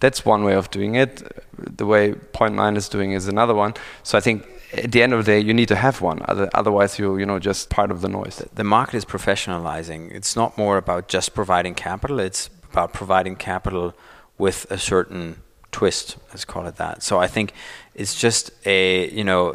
that's 0.00 0.24
one 0.24 0.44
way 0.44 0.54
of 0.54 0.70
doing 0.70 0.96
it. 0.96 1.22
The 1.56 1.86
way 1.86 2.14
Point 2.14 2.56
Nine 2.56 2.76
is 2.76 2.88
doing 2.88 3.12
is 3.12 3.28
another 3.28 3.54
one. 3.54 3.74
So 4.02 4.18
I 4.18 4.20
think 4.20 4.46
at 4.72 4.90
the 4.90 5.02
end 5.02 5.12
of 5.12 5.24
the 5.24 5.32
day, 5.32 5.38
you 5.38 5.54
need 5.54 5.68
to 5.68 5.76
have 5.76 6.00
one. 6.00 6.20
Otherwise, 6.28 6.98
you're 6.98 7.18
you 7.20 7.26
know 7.26 7.38
just 7.38 7.70
part 7.70 7.92
of 7.92 8.00
the 8.00 8.08
noise. 8.08 8.42
The 8.52 8.64
market 8.64 8.96
is 8.96 9.04
professionalizing. 9.04 10.10
It's 10.10 10.34
not 10.34 10.58
more 10.58 10.76
about 10.76 11.06
just 11.06 11.34
providing 11.34 11.74
capital. 11.74 12.18
It's 12.18 12.50
about 12.72 12.92
providing 12.92 13.36
capital 13.36 13.94
with 14.36 14.66
a 14.70 14.78
certain 14.78 15.36
twist, 15.74 16.16
let's 16.28 16.44
call 16.44 16.66
it 16.66 16.76
that. 16.76 17.02
So 17.02 17.18
I 17.18 17.26
think 17.26 17.52
it's 17.94 18.14
just 18.14 18.50
a 18.66 19.10
you 19.10 19.24
know 19.24 19.54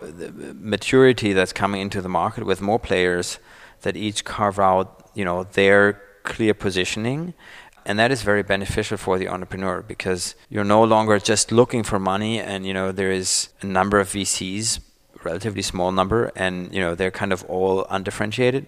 maturity 0.56 1.34
that's 1.34 1.54
coming 1.54 1.82
into 1.82 2.02
the 2.02 2.10
market 2.10 2.45
with 2.45 2.62
more 2.62 2.80
players 2.80 3.39
that 3.82 3.95
each 3.95 4.25
carve 4.25 4.60
out 4.60 5.10
you 5.13 5.25
know 5.25 5.43
their 5.43 6.02
clear 6.23 6.54
positioning. 6.54 7.34
And 7.86 7.97
that 7.97 8.12
is 8.12 8.21
very 8.21 8.43
beneficial 8.43 8.97
for 8.97 9.17
the 9.17 9.28
entrepreneur 9.30 9.82
because 9.82 10.36
you're 10.49 10.63
no 10.63 10.84
longer 10.84 11.17
just 11.17 11.52
looking 11.52 11.84
for 11.84 11.97
money 11.97 12.39
and 12.39 12.65
you 12.65 12.73
know 12.73 12.91
there 12.91 13.12
is 13.12 13.49
a 13.62 13.65
number 13.65 13.99
of 13.99 14.10
VCs 14.10 14.80
relatively 15.23 15.62
small 15.62 15.91
number 15.91 16.32
and 16.36 16.73
you 16.73 16.80
know 16.80 16.95
they're 16.95 17.12
kind 17.12 17.34
of 17.34 17.43
all 17.45 17.86
undifferentiated. 17.89 18.67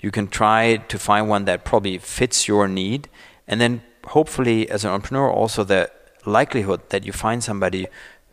You 0.00 0.10
can 0.10 0.28
try 0.28 0.76
to 0.76 0.98
find 0.98 1.28
one 1.28 1.44
that 1.44 1.64
probably 1.64 1.98
fits 1.98 2.48
your 2.48 2.68
need. 2.68 3.08
And 3.46 3.60
then 3.60 3.82
hopefully 4.04 4.68
as 4.70 4.84
an 4.84 4.90
entrepreneur 4.90 5.30
also 5.30 5.64
the 5.64 5.90
likelihood 6.24 6.80
that 6.90 7.04
you 7.04 7.12
find 7.12 7.42
somebody 7.42 7.86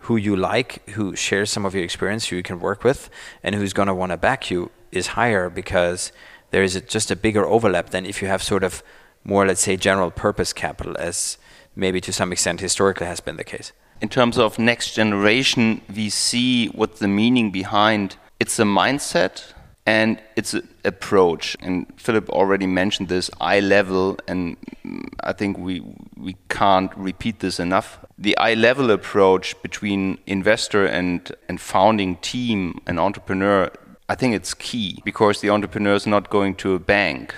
who 0.07 0.15
you 0.15 0.37
like, 0.37 0.89
who 0.91 1.13
shares 1.17 1.51
some 1.51 1.65
of 1.65 1.75
your 1.75 1.83
experience, 1.83 2.27
who 2.27 2.37
you 2.37 2.43
can 2.43 2.61
work 2.61 2.81
with, 2.85 3.09
and 3.43 3.53
who's 3.53 3.73
going 3.73 3.89
to 3.89 3.93
want 3.93 4.09
to 4.13 4.17
back 4.17 4.49
you 4.49 4.71
is 4.89 5.07
higher 5.07 5.49
because 5.49 6.13
there 6.51 6.63
is 6.63 6.77
a, 6.77 6.81
just 6.81 7.11
a 7.11 7.15
bigger 7.15 7.45
overlap 7.45 7.89
than 7.89 8.05
if 8.05 8.21
you 8.21 8.27
have 8.29 8.41
sort 8.41 8.63
of 8.63 8.81
more, 9.25 9.45
let's 9.45 9.59
say, 9.59 9.75
general 9.75 10.09
purpose 10.09 10.53
capital, 10.53 10.95
as 10.97 11.37
maybe 11.75 11.99
to 11.99 12.13
some 12.13 12.31
extent 12.31 12.61
historically 12.61 13.05
has 13.05 13.19
been 13.19 13.35
the 13.35 13.43
case. 13.43 13.73
In 13.99 14.07
terms 14.07 14.37
of 14.37 14.57
next 14.57 14.93
generation 14.93 15.81
VC, 15.91 16.73
what 16.73 16.99
the 16.99 17.09
meaning 17.09 17.51
behind 17.51 18.15
it's 18.39 18.57
a 18.59 18.63
mindset 18.63 19.51
and 19.87 20.21
it's 20.35 20.53
an 20.53 20.67
approach. 20.83 21.55
And 21.61 21.87
Filip 21.95 22.29
already 22.29 22.67
mentioned 22.67 23.07
this 23.07 23.31
eye 23.39 23.61
level, 23.61 24.19
and 24.27 24.57
I 25.21 25.31
think 25.33 25.57
we 25.57 25.81
we 26.17 26.35
can't 26.49 26.91
repeat 26.95 27.39
this 27.39 27.59
enough. 27.59 27.99
The 28.17 28.37
eye 28.37 28.53
level 28.53 28.91
approach 28.91 29.59
between 29.61 30.19
investor 30.27 30.85
and 30.85 31.31
and 31.47 31.59
founding 31.59 32.17
team 32.17 32.81
and 32.85 32.99
entrepreneur, 32.99 33.71
I 34.09 34.15
think 34.15 34.35
it's 34.35 34.53
key 34.53 35.01
because 35.05 35.39
the 35.39 35.49
entrepreneur 35.49 35.95
is 35.95 36.05
not 36.05 36.29
going 36.29 36.55
to 36.55 36.73
a 36.75 36.79
bank 36.79 37.33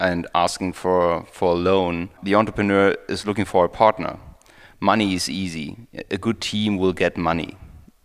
and 0.00 0.26
asking 0.34 0.72
for 0.72 1.24
for 1.30 1.52
a 1.52 1.58
loan. 1.70 2.08
The 2.24 2.34
entrepreneur 2.34 2.96
is 3.08 3.26
looking 3.26 3.44
for 3.46 3.64
a 3.64 3.68
partner. 3.68 4.18
Money 4.80 5.14
is 5.14 5.28
easy. 5.28 5.76
A 6.10 6.18
good 6.18 6.40
team 6.40 6.78
will 6.78 6.92
get 6.92 7.16
money. 7.16 7.56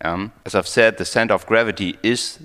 Um, 0.01 0.31
as 0.45 0.53
I've 0.53 0.67
said, 0.67 0.99
the 0.99 1.05
center 1.05 1.33
of 1.33 1.47
gravity 1.47 1.97
is 2.03 2.39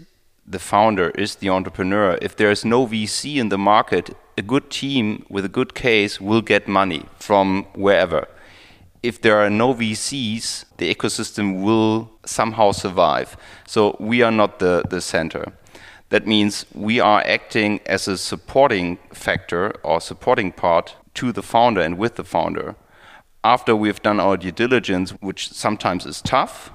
the 0.47 0.59
founder 0.59 1.11
is 1.11 1.36
the 1.36 1.49
entrepreneur. 1.49 2.18
If 2.20 2.36
there 2.36 2.51
is 2.51 2.64
no 2.64 2.86
VC 2.86 3.36
in 3.36 3.49
the 3.49 3.59
market, 3.59 4.16
a 4.36 4.43
good 4.43 4.70
team 4.70 5.24
with 5.28 5.45
a 5.45 5.49
good 5.49 5.74
case 5.74 6.20
will 6.20 6.43
get 6.43 6.66
money 6.66 7.05
from 7.18 7.64
wherever. 7.74 8.28
If 9.03 9.20
there 9.20 9.38
are 9.38 9.51
no 9.51 9.74
VCs, 9.74 10.64
the 10.76 10.95
ecosystem 10.95 11.62
will 11.62 12.11
somehow 12.24 12.72
survive. 12.72 13.36
So 13.66 13.97
we 13.99 14.22
are 14.22 14.30
not 14.30 14.59
the, 14.59 14.84
the 14.88 15.01
center. 15.01 15.53
That 16.11 16.26
means 16.26 16.66
we 16.74 17.01
are 17.01 17.22
acting 17.26 17.80
as 17.86 18.07
a 18.07 18.18
supporting 18.18 18.99
factor 19.12 19.72
or 19.82 20.01
supporting 20.01 20.53
part 20.53 20.97
to 21.14 21.32
the 21.32 21.43
founder 21.43 21.80
and 21.80 21.99
with 21.99 22.16
the 22.16 22.24
founder. 22.24 22.76
After 23.43 23.74
we've 23.74 24.03
done 24.03 24.20
our 24.20 24.36
due 24.36 24.53
diligence, 24.53 25.11
which 25.20 25.51
sometimes 25.51 26.07
is 26.07 26.22
tough, 26.22 26.70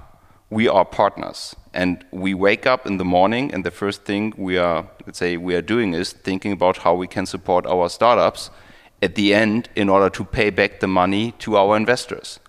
we 0.50 0.68
are 0.68 0.84
partners. 0.84 1.56
And 1.78 2.04
we 2.10 2.34
wake 2.34 2.66
up 2.66 2.88
in 2.88 2.98
the 2.98 3.06
morning, 3.06 3.54
and 3.54 3.64
the 3.64 3.70
first 3.70 4.04
thing 4.04 4.34
we 4.36 4.58
are, 4.58 4.90
let's 5.06 5.20
say, 5.20 5.38
we 5.38 5.54
are 5.54 5.62
doing 5.62 5.94
is 5.94 6.12
thinking 6.12 6.52
about 6.52 6.78
how 6.78 6.96
we 6.96 7.06
can 7.06 7.28
support 7.28 7.68
our 7.68 7.88
startups 7.88 8.50
at 9.00 9.14
the 9.14 9.32
end 9.36 9.70
in 9.76 9.88
order 9.88 10.10
to 10.10 10.26
pay 10.26 10.50
back 10.50 10.80
the 10.80 10.88
money 10.88 11.34
to 11.38 11.56
our 11.56 11.78
investors. 11.78 12.40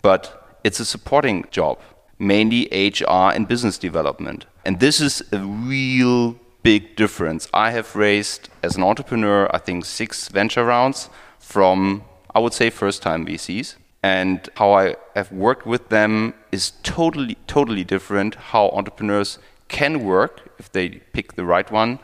But 0.00 0.58
it's 0.64 0.80
a 0.80 0.86
supporting 0.86 1.44
job, 1.50 1.78
mainly 2.18 2.66
HR 2.72 3.30
and 3.34 3.46
business 3.46 3.76
development. 3.76 4.46
And 4.64 4.80
this 4.80 5.02
is 5.02 5.22
a 5.32 5.40
real 5.40 6.38
big 6.62 6.96
difference. 6.96 7.46
I 7.52 7.72
have 7.72 7.94
raised, 7.94 8.48
as 8.62 8.76
an 8.76 8.82
entrepreneur, 8.82 9.54
I 9.54 9.58
think 9.58 9.84
six 9.84 10.28
venture 10.28 10.64
rounds 10.64 11.10
from, 11.38 12.04
I 12.34 12.38
would 12.38 12.54
say, 12.54 12.70
first 12.70 13.02
time 13.02 13.26
VCs. 13.26 13.76
And 14.02 14.48
how 14.56 14.72
I 14.72 14.96
have 15.16 15.32
worked 15.32 15.66
with 15.66 15.88
them 15.88 16.34
is 16.52 16.72
totally, 16.82 17.36
totally 17.46 17.84
different 17.84 18.34
how 18.36 18.68
entrepreneurs 18.70 19.38
can 19.68 20.04
work, 20.04 20.50
if 20.58 20.70
they 20.70 20.88
pick 20.88 21.34
the 21.34 21.44
right 21.44 21.70
one, 21.70 21.98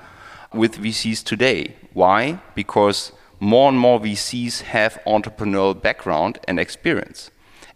with 0.53 0.77
VCs 0.77 1.23
today. 1.23 1.77
Why? 1.93 2.41
Because 2.55 3.13
more 3.41 3.69
and 3.69 3.79
more 3.79 4.01
VCs 4.01 4.63
have 4.63 4.99
entrepreneurial 5.07 5.81
background 5.81 6.39
and 6.49 6.59
experience. 6.59 7.31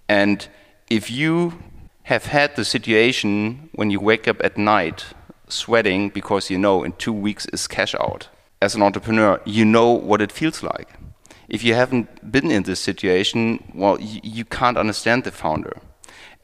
And 0.08 0.48
if 0.90 1.10
you 1.10 1.62
have 2.04 2.26
had 2.26 2.56
the 2.56 2.64
situation 2.64 3.68
when 3.74 3.90
you 3.90 4.00
wake 4.00 4.26
up 4.26 4.42
at 4.42 4.56
night 4.56 5.04
sweating 5.48 6.08
because 6.08 6.50
you 6.50 6.58
know 6.58 6.82
in 6.82 6.92
two 6.92 7.12
weeks 7.12 7.46
is 7.52 7.66
cash 7.66 7.94
out. 7.94 8.28
As 8.60 8.74
an 8.74 8.82
entrepreneur, 8.82 9.40
you 9.44 9.64
know 9.64 9.90
what 9.90 10.20
it 10.20 10.32
feels 10.32 10.62
like. 10.62 10.88
If 11.48 11.64
you 11.64 11.74
haven't 11.74 12.30
been 12.30 12.50
in 12.50 12.64
this 12.64 12.80
situation, 12.80 13.72
well, 13.74 13.98
you, 14.00 14.44
can't 14.44 14.76
understand 14.76 15.24
the 15.24 15.30
founder. 15.30 15.78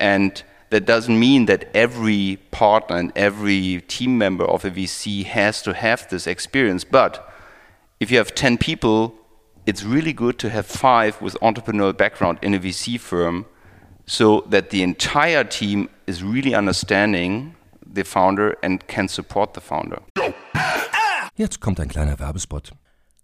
And 0.00 0.42
that 0.70 0.86
doesn't 0.86 1.18
mean 1.18 1.46
that 1.46 1.68
every 1.74 2.38
partner 2.50 2.96
and 2.96 3.12
every 3.14 3.82
team 3.86 4.16
member 4.16 4.44
of 4.44 4.64
a 4.64 4.70
VC 4.70 5.24
has 5.24 5.62
to 5.62 5.74
have 5.74 6.08
this 6.08 6.26
experience. 6.26 6.84
But 6.84 7.30
if 8.00 8.10
you 8.10 8.16
have 8.16 8.34
10 8.34 8.58
people, 8.58 9.14
it's 9.66 9.82
really 9.82 10.12
good 10.12 10.38
to 10.38 10.48
have 10.50 10.66
five 10.66 11.20
with 11.20 11.36
entrepreneurial 11.40 11.96
background 11.96 12.38
in 12.40 12.54
a 12.54 12.58
VC 12.58 12.98
firm 12.98 13.44
so 14.06 14.42
that 14.48 14.70
the 14.70 14.82
entire 14.82 15.44
team 15.44 15.88
is 16.06 16.22
really 16.22 16.54
understanding 16.54 17.54
the 17.86 18.04
founder 18.04 18.56
and 18.62 18.86
can 18.86 19.08
support 19.08 19.54
the 19.54 19.60
founder. 19.60 20.02
Jetzt 21.36 21.60
kommt 21.60 21.80
ein 21.80 21.88
kleiner 21.88 22.18
Werbespot. 22.18 22.72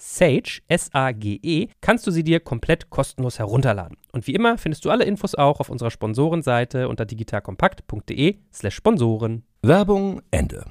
Sage, 0.00 0.62
S-A-G-E, 0.68 1.68
kannst 1.82 2.06
du 2.06 2.10
sie 2.10 2.24
dir 2.24 2.40
komplett 2.40 2.88
kostenlos 2.88 3.38
herunterladen. 3.38 3.98
Und 4.12 4.26
wie 4.26 4.34
immer 4.34 4.56
findest 4.56 4.84
du 4.86 4.90
alle 4.90 5.04
Infos 5.04 5.34
auch 5.34 5.60
auf 5.60 5.68
unserer 5.68 5.90
Sponsorenseite 5.90 6.88
unter 6.88 7.04
digitalkompakt.de 7.04 8.36
slash 8.50 8.74
Sponsoren. 8.74 9.44
Werbung 9.62 10.22
Ende. 10.30 10.64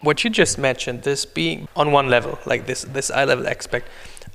What 0.00 0.22
you 0.22 0.30
just 0.32 0.58
mentioned, 0.58 1.02
this 1.02 1.26
being 1.26 1.66
on 1.74 1.92
one 1.92 2.08
level, 2.08 2.38
like 2.44 2.66
this, 2.66 2.86
this 2.94 3.10
eye 3.10 3.24
level 3.24 3.48
aspect, 3.48 3.88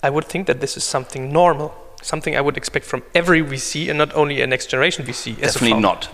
I 0.04 0.10
would 0.10 0.26
think 0.28 0.48
that 0.48 0.60
this 0.60 0.76
is 0.76 0.84
something 0.84 1.32
normal, 1.32 1.72
something 2.02 2.36
I 2.36 2.42
would 2.42 2.58
expect 2.58 2.86
from 2.86 3.02
every 3.16 3.42
VC 3.42 3.90
and 3.90 3.98
not 3.98 4.14
only 4.14 4.42
a 4.42 4.48
next 4.48 4.70
generation 4.72 5.06
VC. 5.06 5.42
as 5.42 5.56
a 5.56 5.60
Definitely 5.60 5.80
not. 5.80 6.10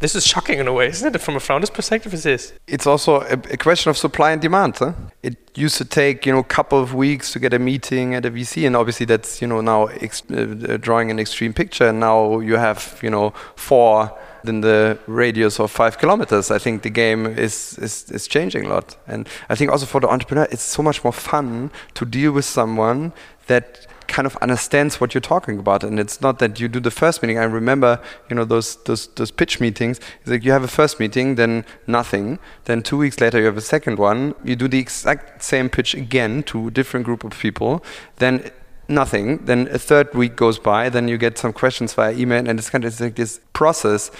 This 0.00 0.14
is 0.14 0.26
shocking 0.26 0.58
in 0.58 0.66
a 0.66 0.72
way, 0.72 0.88
isn't 0.88 1.14
it? 1.14 1.20
From 1.20 1.36
a 1.36 1.40
founder's 1.40 1.70
perspective, 1.70 2.12
it 2.12 2.26
is. 2.26 2.52
It's 2.66 2.86
also 2.86 3.20
a, 3.20 3.34
a 3.50 3.56
question 3.56 3.90
of 3.90 3.96
supply 3.96 4.32
and 4.32 4.42
demand. 4.42 4.76
Huh? 4.78 4.92
It 5.22 5.36
used 5.54 5.76
to 5.78 5.84
take 5.84 6.26
you 6.26 6.32
know 6.32 6.40
a 6.40 6.44
couple 6.44 6.80
of 6.80 6.92
weeks 6.94 7.32
to 7.32 7.38
get 7.38 7.54
a 7.54 7.58
meeting 7.58 8.14
at 8.14 8.24
a 8.24 8.30
VC, 8.30 8.66
and 8.66 8.74
obviously 8.74 9.06
that's 9.06 9.40
you 9.40 9.46
know 9.46 9.60
now 9.60 9.86
ex- 9.86 10.28
uh, 10.30 10.76
drawing 10.80 11.10
an 11.10 11.18
extreme 11.20 11.52
picture. 11.52 11.88
And 11.88 12.00
now 12.00 12.40
you 12.40 12.56
have 12.56 12.98
you 13.02 13.10
know 13.10 13.32
four 13.54 14.12
in 14.44 14.60
the 14.60 14.98
radius 15.06 15.60
of 15.60 15.70
five 15.70 15.98
kilometers. 15.98 16.50
I 16.50 16.58
think 16.58 16.82
the 16.82 16.90
game 16.90 17.26
is, 17.26 17.78
is 17.78 18.10
is 18.10 18.26
changing 18.26 18.66
a 18.66 18.68
lot, 18.68 18.96
and 19.06 19.28
I 19.48 19.54
think 19.54 19.70
also 19.70 19.86
for 19.86 20.00
the 20.00 20.08
entrepreneur, 20.08 20.48
it's 20.50 20.62
so 20.62 20.82
much 20.82 21.04
more 21.04 21.12
fun 21.12 21.70
to 21.94 22.04
deal 22.04 22.32
with 22.32 22.44
someone 22.44 23.12
that 23.46 23.86
kind 24.12 24.26
of 24.26 24.36
understands 24.36 25.00
what 25.00 25.14
you're 25.14 25.28
talking 25.34 25.58
about. 25.58 25.82
And 25.82 25.98
it's 25.98 26.20
not 26.20 26.38
that 26.38 26.60
you 26.60 26.68
do 26.68 26.80
the 26.80 26.90
first 26.90 27.22
meeting. 27.22 27.38
I 27.38 27.44
remember 27.44 27.98
you 28.28 28.36
know 28.36 28.44
those 28.44 28.76
those 28.84 29.06
those 29.18 29.30
pitch 29.30 29.58
meetings. 29.58 30.00
It's 30.20 30.30
like 30.30 30.44
you 30.44 30.52
have 30.52 30.62
a 30.62 30.74
first 30.80 31.00
meeting 31.00 31.36
then 31.36 31.64
nothing. 31.86 32.38
Then 32.66 32.82
two 32.82 32.98
weeks 32.98 33.20
later 33.20 33.38
you 33.38 33.46
have 33.46 33.56
a 33.56 33.68
second 33.74 33.98
one. 33.98 34.34
You 34.44 34.54
do 34.54 34.68
the 34.68 34.78
exact 34.78 35.42
same 35.42 35.70
pitch 35.70 35.94
again 35.94 36.42
to 36.44 36.68
a 36.68 36.70
different 36.70 37.06
group 37.06 37.24
of 37.24 37.32
people. 37.46 37.82
Then 38.16 38.50
nothing. 38.86 39.46
Then 39.46 39.68
a 39.72 39.78
third 39.78 40.14
week 40.14 40.36
goes 40.36 40.58
by. 40.58 40.90
Then 40.90 41.08
you 41.08 41.16
get 41.16 41.38
some 41.38 41.52
questions 41.54 41.94
via 41.94 42.12
email. 42.12 42.46
And 42.46 42.58
it's 42.58 42.68
kind 42.68 42.84
of 42.84 43.00
like 43.00 43.16
this 43.16 43.40
process 43.54 44.10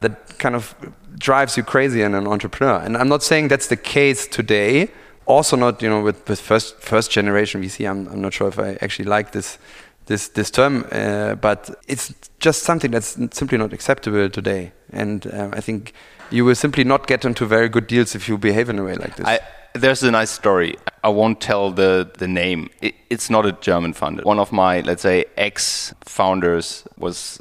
that 0.00 0.38
kind 0.38 0.56
of 0.56 0.74
drives 1.18 1.56
you 1.56 1.62
crazy 1.62 2.00
in 2.02 2.14
an 2.14 2.26
entrepreneur. 2.26 2.78
And 2.84 2.96
i'm 2.96 3.08
not 3.08 3.22
saying 3.22 3.48
that's 3.48 3.68
the 3.68 3.76
case 3.76 4.26
today 4.26 4.90
also 5.26 5.56
not 5.56 5.82
you 5.82 5.88
know 5.88 6.02
with, 6.02 6.28
with 6.28 6.40
first 6.40 6.78
first 6.80 7.10
generation 7.10 7.62
VC. 7.62 7.88
I'm, 7.88 8.08
I'm 8.08 8.20
not 8.20 8.32
sure 8.32 8.48
if 8.48 8.58
I 8.58 8.78
actually 8.80 9.08
like 9.08 9.32
this 9.32 9.58
this 10.06 10.28
this 10.28 10.50
term, 10.50 10.86
uh, 10.92 11.34
but 11.34 11.70
it's 11.88 12.14
just 12.38 12.62
something 12.62 12.90
that's 12.90 13.18
simply 13.30 13.58
not 13.58 13.72
acceptable 13.72 14.28
today. 14.28 14.72
And 14.92 15.26
uh, 15.26 15.50
I 15.52 15.60
think 15.60 15.92
you 16.30 16.44
will 16.44 16.54
simply 16.54 16.84
not 16.84 17.06
get 17.06 17.24
into 17.24 17.46
very 17.46 17.68
good 17.68 17.86
deals 17.86 18.14
if 18.14 18.28
you 18.28 18.38
behave 18.38 18.68
in 18.68 18.78
a 18.78 18.84
way 18.84 18.94
like 18.94 19.16
this. 19.16 19.26
I, 19.26 19.40
there's 19.74 20.02
a 20.02 20.10
nice 20.10 20.30
story. 20.30 20.76
I 21.04 21.08
won't 21.08 21.40
tell 21.40 21.70
the, 21.70 22.10
the 22.18 22.28
name. 22.28 22.70
It, 22.80 22.94
it's 23.10 23.30
not 23.30 23.46
a 23.46 23.52
German 23.52 23.92
fund. 23.92 24.22
One 24.24 24.38
of 24.38 24.52
my, 24.52 24.80
let's 24.80 25.02
say, 25.02 25.24
ex 25.36 25.94
founders 26.04 26.84
was 26.96 27.40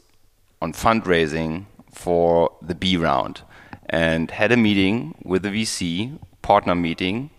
on 0.62 0.74
fundraising 0.74 1.66
for 1.92 2.52
the 2.62 2.76
B 2.76 2.98
round 2.98 3.42
and 3.90 4.32
had 4.32 4.52
a 4.52 4.58
meeting 4.58 5.16
with 5.24 5.44
the 5.44 5.50
VC, 5.50 6.20
partner 6.42 6.76
meeting, 6.76 7.30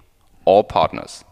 all 0.45 0.64
partners. 0.64 1.24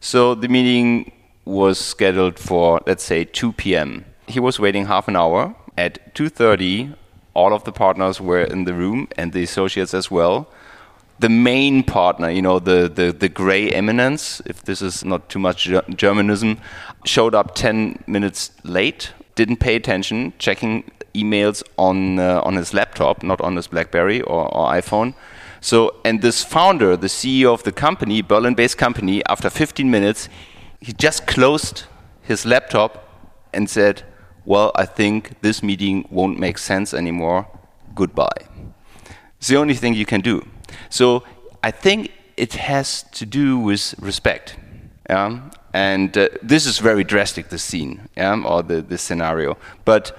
So 0.00 0.34
the 0.34 0.48
meeting 0.48 1.12
was 1.44 1.78
scheduled 1.78 2.38
for, 2.38 2.80
let's 2.86 3.04
say, 3.04 3.24
2 3.24 3.52
p.m. 3.52 4.04
He 4.26 4.40
was 4.40 4.58
waiting 4.58 4.86
half 4.86 5.08
an 5.08 5.16
hour. 5.16 5.54
At 5.78 6.14
2.30, 6.14 6.96
all 7.34 7.52
of 7.52 7.64
the 7.64 7.72
partners 7.72 8.20
were 8.20 8.42
in 8.42 8.64
the 8.64 8.74
room 8.74 9.08
and 9.16 9.32
the 9.32 9.42
associates 9.42 9.94
as 9.94 10.10
well 10.10 10.48
the 11.18 11.28
main 11.28 11.82
partner, 11.82 12.30
you 12.30 12.42
know, 12.42 12.58
the, 12.58 12.90
the, 12.92 13.12
the 13.12 13.28
gray 13.28 13.70
eminence, 13.70 14.42
if 14.44 14.62
this 14.62 14.82
is 14.82 15.04
not 15.04 15.28
too 15.28 15.38
much 15.38 15.70
Germanism, 15.94 16.58
showed 17.04 17.34
up 17.34 17.54
10 17.54 18.04
minutes 18.06 18.50
late, 18.64 19.12
didn't 19.34 19.56
pay 19.56 19.76
attention, 19.76 20.34
checking 20.38 20.90
emails 21.14 21.62
on, 21.78 22.18
uh, 22.18 22.42
on 22.44 22.56
his 22.56 22.74
laptop, 22.74 23.22
not 23.22 23.40
on 23.40 23.56
his 23.56 23.66
Blackberry 23.66 24.20
or, 24.22 24.54
or 24.54 24.70
iPhone. 24.72 25.14
So, 25.66 25.96
and 26.04 26.22
this 26.22 26.44
founder, 26.44 26.96
the 26.96 27.08
CEO 27.08 27.52
of 27.52 27.64
the 27.64 27.72
company, 27.72 28.22
Berlin 28.22 28.54
based 28.54 28.78
company, 28.78 29.20
after 29.26 29.50
15 29.50 29.90
minutes, 29.90 30.28
he 30.80 30.92
just 30.92 31.26
closed 31.26 31.86
his 32.22 32.46
laptop 32.46 33.02
and 33.52 33.68
said, 33.68 34.04
well, 34.44 34.70
I 34.76 34.84
think 34.86 35.40
this 35.40 35.64
meeting 35.64 36.06
won't 36.08 36.38
make 36.38 36.58
sense 36.58 36.94
anymore. 36.94 37.48
Goodbye. 37.96 38.46
It's 39.38 39.48
the 39.48 39.56
only 39.56 39.74
thing 39.74 39.94
you 39.94 40.06
can 40.06 40.20
do. 40.20 40.46
So 40.88 41.24
I 41.64 41.72
think 41.72 42.12
it 42.36 42.52
has 42.52 43.02
to 43.14 43.26
do 43.26 43.58
with 43.58 43.96
respect. 43.98 44.56
Yeah? 45.10 45.50
And 45.72 46.16
uh, 46.16 46.28
this 46.44 46.66
is 46.66 46.78
very 46.78 47.02
drastic, 47.02 47.48
the 47.48 47.58
scene, 47.58 48.08
yeah? 48.16 48.40
or 48.40 48.62
the, 48.62 48.82
the 48.82 48.98
scenario. 48.98 49.58
But 49.84 50.16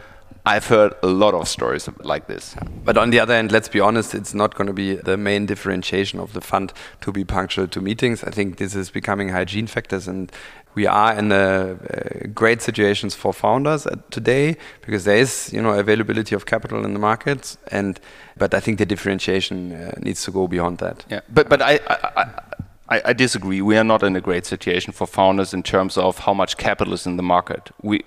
I've 0.48 0.68
heard 0.68 0.94
a 1.04 1.08
lot 1.08 1.34
of 1.34 1.46
stories 1.46 1.90
like 2.04 2.28
this. 2.28 2.56
But 2.86 2.98
on 2.98 3.10
the 3.10 3.20
other 3.20 3.34
hand, 3.34 3.52
let's 3.52 3.68
be 3.68 3.82
honest, 3.82 4.16
it's 4.16 4.34
not 4.34 4.56
going 4.56 4.68
to 4.68 4.74
be 4.74 4.96
the 4.96 5.18
main 5.18 5.46
differentiation 5.46 6.22
of 6.22 6.32
the 6.32 6.40
fund 6.40 6.72
to 7.02 7.12
be 7.12 7.26
punctual 7.26 7.68
to 7.68 7.82
meetings. 7.82 8.24
I 8.24 8.32
think 8.32 8.56
this 8.56 8.74
is 8.74 8.90
becoming 8.90 9.28
hygiene 9.28 9.68
factors, 9.68 10.08
and 10.08 10.32
we 10.74 10.88
are 10.88 11.14
in 11.14 11.34
a, 11.34 11.74
uh, 11.74 12.28
great 12.34 12.62
situations 12.62 13.14
for 13.14 13.34
founders 13.34 13.86
today 14.10 14.56
because 14.86 15.04
there 15.04 15.18
is, 15.18 15.52
you 15.52 15.62
know, 15.62 15.72
availability 15.72 16.34
of 16.34 16.46
capital 16.46 16.86
in 16.86 16.94
the 16.94 17.00
markets, 17.00 17.58
and 17.70 18.00
but 18.38 18.54
I 18.54 18.62
think 18.62 18.78
the 18.78 18.86
differentiation 18.86 19.74
uh, 19.74 20.00
needs 20.00 20.24
to 20.24 20.32
go 20.32 20.48
beyond 20.48 20.78
that. 20.78 21.04
Yeah, 21.10 21.22
but 21.28 21.50
but 21.50 21.62
I, 21.62 21.82
I, 21.88 22.42
I, 22.90 23.02
I, 23.06 23.14
disagree. 23.14 23.62
We 23.62 23.76
are 23.76 23.84
not 23.84 24.02
in 24.02 24.16
a 24.16 24.22
great 24.22 24.46
situation 24.46 24.94
for 24.94 25.08
founders 25.08 25.54
in 25.54 25.62
terms 25.62 25.98
of 25.98 26.20
how 26.20 26.34
much 26.34 26.56
capital 26.56 26.94
is 26.94 27.06
in 27.06 27.18
the 27.18 27.24
market. 27.24 27.70
We, 27.82 28.06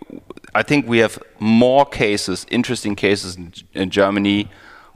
I 0.54 0.62
think 0.62 0.88
we 0.88 0.98
have 0.98 1.18
more 1.38 1.84
cases, 1.86 2.46
interesting 2.50 2.96
cases 2.96 3.36
in, 3.36 3.52
in 3.74 3.90
Germany 3.90 4.48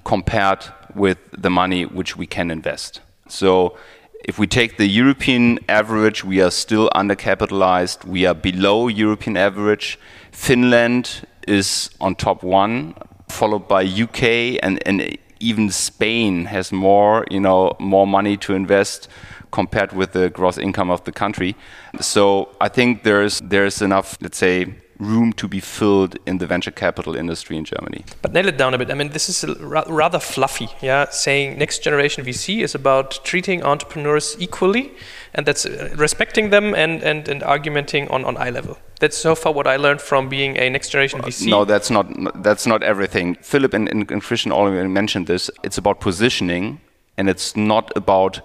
compared 0.04 0.64
with 0.94 1.18
the 1.36 1.50
money 1.50 1.84
which 1.84 2.16
we 2.16 2.26
can 2.26 2.50
invest. 2.50 3.00
So 3.28 3.76
if 4.24 4.38
we 4.38 4.46
take 4.46 4.76
the 4.76 4.86
European 4.86 5.58
average, 5.68 6.24
we 6.24 6.40
are 6.40 6.50
still 6.50 6.90
undercapitalized. 6.94 8.04
We 8.04 8.26
are 8.26 8.34
below 8.34 8.88
European 8.88 9.36
average. 9.36 9.98
Finland 10.32 11.26
is 11.46 11.90
on 12.00 12.14
top 12.14 12.42
one, 12.42 12.94
followed 13.28 13.68
by 13.68 13.84
UK 13.84 14.58
and, 14.62 14.82
and 14.86 15.18
even 15.40 15.70
Spain 15.70 16.46
has 16.46 16.72
more, 16.72 17.26
you 17.30 17.40
know, 17.40 17.76
more 17.78 18.06
money 18.06 18.36
to 18.38 18.54
invest 18.54 19.08
compared 19.50 19.92
with 19.92 20.12
the 20.12 20.30
gross 20.30 20.58
income 20.58 20.90
of 20.90 21.04
the 21.04 21.12
country. 21.12 21.54
So 22.00 22.48
I 22.60 22.68
think 22.68 23.02
there's 23.02 23.40
there's 23.40 23.82
enough, 23.82 24.16
let's 24.20 24.38
say, 24.38 24.74
room 24.98 25.32
to 25.34 25.48
be 25.48 25.60
filled 25.60 26.16
in 26.26 26.38
the 26.38 26.46
venture 26.46 26.70
capital 26.70 27.16
industry 27.16 27.56
in 27.56 27.64
Germany. 27.64 28.04
But 28.22 28.32
nail 28.32 28.48
it 28.48 28.56
down 28.56 28.74
a 28.74 28.78
bit. 28.78 28.90
I 28.90 28.94
mean, 28.94 29.10
this 29.10 29.28
is 29.28 29.44
ra 29.60 29.84
rather 29.88 30.18
fluffy. 30.18 30.68
Yeah, 30.80 31.10
saying 31.10 31.58
next 31.58 31.82
generation 31.82 32.24
VC 32.24 32.62
is 32.62 32.74
about 32.74 33.24
treating 33.24 33.62
entrepreneurs 33.62 34.36
equally, 34.38 34.92
and 35.34 35.46
that's 35.46 35.66
uh, 35.66 35.94
respecting 35.96 36.50
them 36.50 36.74
and 36.74 37.02
and 37.02 37.28
and 37.28 37.42
argumenting 37.42 38.08
on 38.08 38.24
on 38.24 38.36
eye 38.36 38.50
level. 38.50 38.76
That's 39.00 39.16
so 39.16 39.34
far 39.34 39.52
what 39.52 39.66
I 39.66 39.76
learned 39.76 40.00
from 40.00 40.28
being 40.28 40.56
a 40.56 40.70
next 40.70 40.90
generation 40.90 41.20
VC. 41.20 41.48
No, 41.48 41.64
that's 41.64 41.90
not 41.90 42.06
that's 42.42 42.66
not 42.66 42.82
everything. 42.82 43.36
Filip 43.42 43.74
and, 43.74 43.88
and, 43.88 44.10
and 44.10 44.22
Christian 44.22 44.52
already 44.52 44.88
mentioned 44.88 45.26
this. 45.26 45.50
It's 45.62 45.78
about 45.78 46.00
positioning, 46.00 46.80
and 47.16 47.28
it's 47.28 47.56
not 47.56 47.90
about 47.96 48.40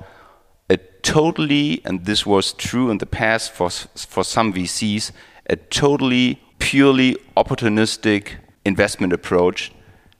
a 0.69 0.77
totally, 1.01 1.81
and 1.85 2.05
this 2.05 2.25
was 2.25 2.53
true 2.53 2.89
in 2.89 2.97
the 2.97 3.05
past 3.05 3.51
for 3.51 3.69
for 3.69 4.23
some 4.23 4.53
VCs, 4.53 5.11
a 5.49 5.55
totally 5.55 6.41
purely 6.59 7.15
opportunistic 7.35 8.35
investment 8.65 9.13
approach 9.13 9.71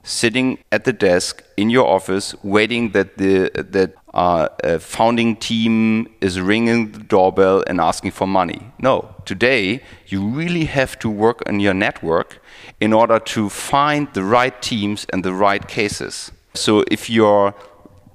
sitting 0.02 0.58
at 0.72 0.84
the 0.84 0.92
desk 0.92 1.44
in 1.56 1.68
your 1.68 1.86
office 1.86 2.34
waiting 2.42 2.92
that 2.92 3.18
the 3.18 3.50
that 3.54 3.94
uh, 4.14 4.48
a 4.64 4.80
founding 4.80 5.36
team 5.36 6.08
is 6.20 6.40
ringing 6.40 6.90
the 6.92 6.98
doorbell 6.98 7.62
and 7.68 7.80
asking 7.80 8.10
for 8.10 8.26
money. 8.26 8.72
No. 8.80 9.14
Today 9.24 9.82
you 10.06 10.26
really 10.26 10.64
have 10.64 10.98
to 11.00 11.08
work 11.08 11.42
on 11.46 11.60
your 11.60 11.74
network 11.74 12.42
in 12.80 12.92
order 12.92 13.18
to 13.18 13.48
find 13.48 14.08
the 14.14 14.24
right 14.24 14.60
teams 14.62 15.06
and 15.12 15.22
the 15.22 15.32
right 15.32 15.68
cases. 15.68 16.32
So 16.54 16.84
if 16.90 17.08
you're 17.08 17.48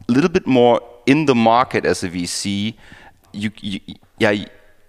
a 0.09 0.11
little 0.11 0.29
bit 0.29 0.47
more 0.47 0.81
in 1.05 1.27
the 1.27 1.35
market 1.35 1.85
as 1.85 2.03
a 2.03 2.09
vc 2.09 2.73
you, 3.31 3.51
you 3.61 3.79
yeah 4.17 4.45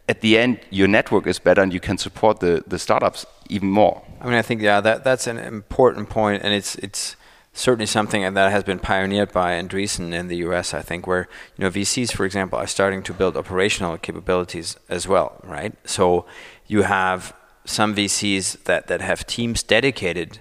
at 0.08 0.20
the 0.20 0.38
end 0.38 0.60
your 0.70 0.88
network 0.88 1.26
is 1.26 1.38
better 1.38 1.62
and 1.62 1.72
you 1.72 1.80
can 1.80 1.98
support 1.98 2.40
the, 2.40 2.62
the 2.66 2.78
startups 2.78 3.26
even 3.48 3.70
more. 3.70 4.02
I 4.20 4.26
mean, 4.26 4.34
I 4.34 4.42
think 4.42 4.62
yeah, 4.62 4.80
that 4.80 5.04
that's 5.04 5.26
an 5.26 5.38
important 5.38 6.08
point, 6.08 6.42
and 6.42 6.54
it's 6.54 6.76
it's 6.76 7.16
certainly 7.52 7.86
something 7.86 8.22
that 8.34 8.50
has 8.50 8.64
been 8.64 8.78
pioneered 8.78 9.32
by 9.32 9.52
Andreessen 9.52 10.12
in 10.12 10.28
the 10.28 10.36
U.S. 10.38 10.74
I 10.74 10.82
think, 10.82 11.06
where 11.06 11.28
you 11.56 11.64
know 11.64 11.70
VCs, 11.70 12.12
for 12.12 12.24
example, 12.24 12.58
are 12.58 12.66
starting 12.66 13.02
to 13.04 13.12
build 13.12 13.36
operational 13.36 13.98
capabilities 13.98 14.76
as 14.88 15.06
well, 15.06 15.40
right? 15.44 15.74
So 15.84 16.26
you 16.66 16.82
have 16.82 17.34
some 17.64 17.94
VCs 17.94 18.64
that 18.64 18.86
that 18.86 19.00
have 19.00 19.26
teams 19.26 19.62
dedicated 19.62 20.40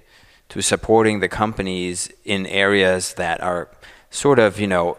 to 0.50 0.62
supporting 0.62 1.20
the 1.20 1.28
companies 1.28 2.10
in 2.24 2.46
areas 2.46 3.16
that 3.16 3.42
are 3.42 3.70
sort 4.10 4.40
of 4.40 4.60
you 4.60 4.68
know 4.68 4.98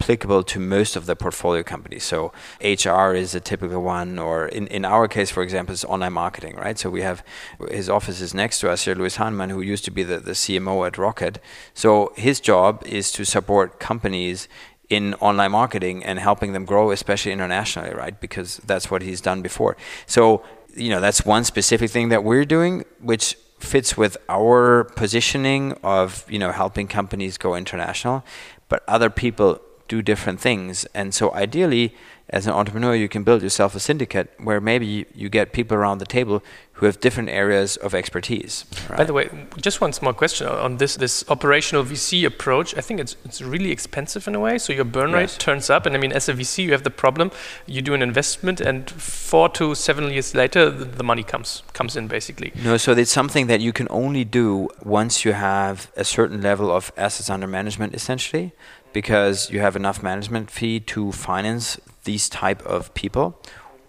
applicable 0.00 0.42
to 0.42 0.60
most 0.60 0.96
of 0.96 1.06
the 1.06 1.16
portfolio 1.16 1.62
companies. 1.62 2.04
So 2.04 2.32
HR 2.60 3.14
is 3.14 3.34
a 3.34 3.40
typical 3.40 3.82
one, 3.82 4.18
or 4.18 4.46
in, 4.46 4.66
in 4.68 4.84
our 4.84 5.08
case, 5.08 5.30
for 5.30 5.42
example, 5.42 5.72
it's 5.72 5.84
online 5.84 6.12
marketing, 6.12 6.56
right? 6.56 6.78
So 6.78 6.90
we 6.90 7.02
have 7.02 7.24
his 7.70 7.88
office 7.88 8.20
is 8.20 8.34
next 8.34 8.60
to 8.60 8.70
us 8.70 8.84
here, 8.84 8.94
Louis 8.94 9.16
Hahnemann, 9.16 9.50
who 9.50 9.60
used 9.60 9.84
to 9.86 9.90
be 9.90 10.02
the, 10.02 10.18
the 10.18 10.32
CMO 10.32 10.86
at 10.86 10.98
Rocket. 10.98 11.38
So 11.74 12.12
his 12.16 12.40
job 12.40 12.82
is 12.84 13.10
to 13.12 13.24
support 13.24 13.80
companies 13.80 14.48
in 14.88 15.14
online 15.14 15.50
marketing 15.50 16.04
and 16.04 16.18
helping 16.18 16.52
them 16.52 16.64
grow, 16.64 16.90
especially 16.90 17.32
internationally, 17.32 17.92
right? 17.92 18.20
Because 18.20 18.58
that's 18.58 18.90
what 18.90 19.02
he's 19.02 19.20
done 19.20 19.42
before. 19.42 19.76
So, 20.06 20.44
you 20.74 20.90
know, 20.90 21.00
that's 21.00 21.24
one 21.24 21.44
specific 21.44 21.90
thing 21.90 22.10
that 22.10 22.22
we're 22.22 22.44
doing, 22.44 22.84
which 23.00 23.36
fits 23.58 23.96
with 23.96 24.16
our 24.28 24.84
positioning 24.84 25.72
of, 25.82 26.24
you 26.30 26.38
know, 26.38 26.52
helping 26.52 26.86
companies 26.86 27.38
go 27.38 27.56
international. 27.56 28.24
But 28.68 28.82
other 28.86 29.10
people 29.10 29.60
do 29.88 30.02
different 30.02 30.40
things. 30.40 30.84
And 30.94 31.14
so 31.14 31.32
ideally, 31.32 31.94
as 32.28 32.46
an 32.46 32.52
entrepreneur, 32.52 32.94
you 32.94 33.08
can 33.08 33.22
build 33.22 33.42
yourself 33.42 33.74
a 33.76 33.80
syndicate 33.80 34.32
where 34.38 34.60
maybe 34.60 35.06
you, 35.14 35.28
get 35.28 35.52
people 35.52 35.76
around 35.76 35.98
the 35.98 36.06
table 36.06 36.42
who 36.72 36.86
have 36.86 36.98
different 37.00 37.28
areas 37.28 37.76
of 37.76 37.94
expertise. 37.94 38.64
Right? 38.88 38.98
By 38.98 39.04
the 39.04 39.12
way, 39.12 39.30
just 39.60 39.80
one 39.80 39.92
small 39.92 40.12
question 40.12 40.46
on 40.46 40.78
this 40.78 40.96
this 40.96 41.24
operational 41.28 41.84
VC 41.84 42.24
approach. 42.26 42.76
I 42.76 42.80
think 42.80 43.00
it's 43.00 43.16
it's 43.24 43.40
really 43.40 43.70
expensive 43.70 44.26
in 44.26 44.34
a 44.34 44.40
way. 44.40 44.58
So 44.58 44.72
your 44.72 44.84
burn 44.84 45.12
rate 45.12 45.22
yes. 45.22 45.36
turns 45.36 45.70
up, 45.70 45.86
and 45.86 45.94
I 45.94 45.98
mean, 45.98 46.12
as 46.12 46.28
a 46.28 46.34
VC, 46.34 46.64
you 46.64 46.72
have 46.72 46.82
the 46.84 46.90
problem. 46.90 47.30
You 47.66 47.82
do 47.82 47.94
an 47.94 48.02
investment, 48.02 48.60
and 48.60 48.90
four 48.90 49.48
to 49.50 49.74
seven 49.74 50.10
years 50.10 50.34
later, 50.34 50.70
the, 50.70 50.84
the 50.84 51.04
money 51.04 51.22
comes 51.22 51.62
comes 51.72 51.96
in 51.96 52.08
basically. 52.08 52.52
No, 52.64 52.76
so 52.76 52.92
it's 52.92 53.12
something 53.12 53.46
that 53.46 53.60
you 53.60 53.72
can 53.72 53.86
only 53.90 54.24
do 54.24 54.68
once 54.82 55.24
you 55.24 55.32
have 55.32 55.90
a 55.96 56.04
certain 56.04 56.40
level 56.40 56.70
of 56.70 56.92
assets 56.96 57.30
under 57.30 57.46
management, 57.46 57.94
essentially 57.94 58.52
because 58.96 59.50
you 59.50 59.60
have 59.60 59.76
enough 59.76 60.02
management 60.02 60.50
fee 60.50 60.80
to 60.80 61.12
finance 61.12 61.78
these 62.04 62.30
type 62.30 62.62
of 62.62 62.94
people. 62.94 63.38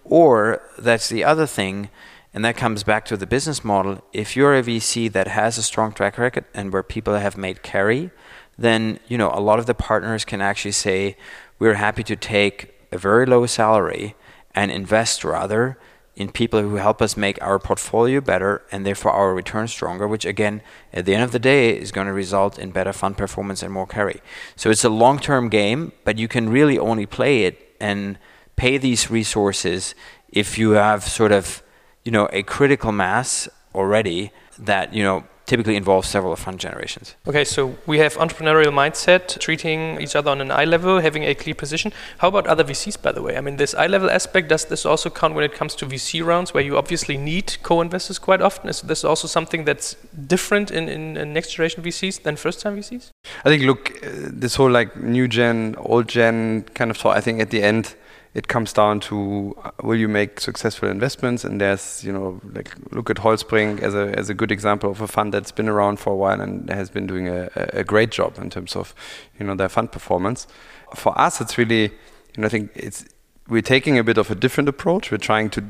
Or 0.04 0.62
that's 0.78 1.08
the 1.08 1.24
other 1.24 1.48
thing 1.48 1.90
and 2.34 2.44
that 2.44 2.58
comes 2.58 2.84
back 2.84 3.06
to 3.06 3.16
the 3.16 3.26
business 3.26 3.64
model. 3.64 4.04
If 4.12 4.36
you're 4.36 4.58
a 4.58 4.62
vc 4.62 5.14
that 5.14 5.30
has 5.30 5.58
a 5.58 5.64
strong 5.64 5.94
track 5.94 6.18
record 6.18 6.44
and 6.54 6.74
where 6.74 6.84
people 6.84 7.16
have 7.16 7.38
made 7.38 7.64
carry 7.64 8.12
then 8.58 9.00
you 9.08 9.18
know 9.18 9.32
a 9.34 9.40
lot 9.40 9.60
of 9.60 9.66
the 9.66 9.74
partners 9.74 10.26
can 10.26 10.42
actually 10.42 10.74
say 10.74 11.16
we're 11.58 11.82
happy 11.86 12.04
to 12.04 12.18
take 12.18 12.58
a 12.92 12.98
very 12.98 13.26
low 13.26 13.46
salary 13.46 14.14
and 14.54 14.72
invest 14.72 15.24
rather 15.24 15.78
in 16.18 16.32
people 16.32 16.64
who 16.64 16.76
help 16.78 17.00
us 17.00 17.16
make 17.16 17.40
our 17.44 17.60
portfolio 17.60 18.20
better 18.20 18.64
and 18.72 18.84
therefore 18.84 19.12
our 19.12 19.36
return 19.36 19.68
stronger, 19.68 20.08
which 20.08 20.26
again, 20.26 20.64
at 20.92 21.06
the 21.06 21.14
end 21.14 21.24
of 21.24 21.32
the 21.32 21.38
day, 21.38 21.78
is 21.78 21.92
going 21.92 22.08
to 22.08 22.14
result 22.14 22.58
in 22.58 22.72
better 22.72 22.92
fund 22.92 23.16
performance 23.16 23.62
and 23.62 23.72
more 23.72 23.86
carry. 23.86 24.20
So 24.56 24.72
it's 24.72 24.84
a 24.84 24.90
long 24.90 25.20
term 25.20 25.48
game, 25.48 25.92
but 26.04 26.18
you 26.18 26.28
can 26.28 26.50
really 26.50 26.80
only 26.80 27.06
play 27.06 27.44
it 27.44 27.76
and 27.80 28.18
pay 28.56 28.80
these 28.80 29.12
resources 29.12 29.94
if 30.30 30.58
you 30.58 30.72
have 30.72 31.04
sort 31.04 31.32
of, 31.32 31.62
you 32.04 32.12
know, 32.12 32.28
a 32.34 32.42
critical 32.42 32.92
mass 32.92 33.48
already 33.76 34.32
that, 34.58 34.96
you 34.96 35.04
know, 35.04 35.24
typically 35.48 35.78
involves 35.78 36.08
several 36.10 36.36
fund 36.36 36.60
generations. 36.60 37.16
Okay, 37.26 37.46
so 37.46 37.78
we 37.88 38.00
have 38.00 38.16
entrepreneurial 38.18 38.74
mindset, 38.74 39.40
treating 39.40 40.00
each 40.00 40.16
other 40.16 40.30
on 40.30 40.42
an 40.42 40.52
eye 40.52 40.66
level, 40.66 41.00
having 41.00 41.24
a 41.24 41.34
clear 41.34 41.56
position. 41.56 41.94
How 42.18 42.28
about 42.28 42.46
other 42.48 42.66
VCs, 42.66 43.02
by 43.02 43.14
the 43.14 43.22
way? 43.22 43.38
I 43.38 43.42
mean, 43.42 43.56
this 43.56 43.74
eye 43.74 43.88
level 43.88 44.12
aspect, 44.12 44.50
does 44.50 44.66
this 44.66 44.86
also 44.86 45.10
count 45.10 45.34
when 45.36 45.46
it 45.46 45.54
comes 45.54 45.74
to 45.76 45.86
VC 45.86 46.24
rounds, 46.24 46.54
where 46.54 46.64
you 46.64 46.78
obviously 46.78 47.18
need 47.18 47.58
co 47.64 47.80
investors 47.82 48.20
quite 48.20 48.42
often? 48.42 48.70
Is 48.70 48.82
this 48.82 49.06
also 49.06 49.28
something 49.28 49.64
that's 49.64 49.96
different 50.28 50.70
in, 50.70 50.90
in, 50.90 51.16
in 51.16 51.34
next 51.34 51.54
generation 51.54 51.82
VCs 51.82 52.24
than 52.24 52.36
first 52.36 52.60
time 52.60 52.78
VCs? 52.78 53.12
I 53.46 53.50
think, 53.50 53.64
look, 53.64 53.92
uh, 54.04 54.10
this 54.30 54.56
whole 54.56 54.70
like 54.70 54.98
new 54.98 55.30
gen, 55.30 55.76
old 55.80 56.10
gen 56.10 56.64
kind 56.74 56.92
of 56.92 56.98
thought, 56.98 57.16
I 57.16 57.22
think 57.22 57.40
at 57.40 57.52
the 57.52 57.64
end, 57.64 57.96
it 58.34 58.48
comes 58.48 58.74
down 58.74 59.00
to 59.00 59.56
uh, 59.64 59.72
will 59.84 59.98
you 59.98 60.08
make 60.08 60.40
successful 60.40 60.90
investments 60.90 61.44
and 61.44 61.60
there's 61.62 62.04
you 62.04 62.12
know 62.12 62.40
like 62.54 62.74
look 62.92 63.10
at 63.10 63.18
Holtzbrinck 63.18 63.82
as 63.82 63.94
a 63.94 64.18
as 64.18 64.30
a 64.30 64.34
good 64.34 64.52
example 64.52 64.90
of 64.90 65.02
a 65.02 65.08
fund 65.08 65.34
that's 65.34 65.52
been 65.52 65.70
around 65.70 66.00
for 66.00 66.14
a 66.14 66.16
while 66.16 66.40
and 66.42 66.70
has 66.70 66.90
been 66.90 67.08
doing 67.08 67.28
a, 67.28 67.50
a 67.74 67.84
great 67.84 68.12
job 68.12 68.38
in 68.38 68.50
terms 68.50 68.76
of 68.76 68.94
you 69.40 69.46
know 69.46 69.56
their 69.56 69.70
fund 69.70 69.92
performance 69.92 70.48
for 70.96 71.18
us 71.20 71.42
it's 71.42 71.58
really 71.58 71.84
you 71.84 72.38
know 72.38 72.46
I 72.46 72.50
think 72.50 72.72
it's 72.76 73.06
we're 73.48 73.62
taking 73.62 73.98
a 73.98 74.04
bit 74.04 74.18
of 74.18 74.30
a 74.30 74.36
different 74.36 74.70
approach 74.70 75.12
we're 75.12 75.18
trying 75.18 75.50
to 75.52 75.64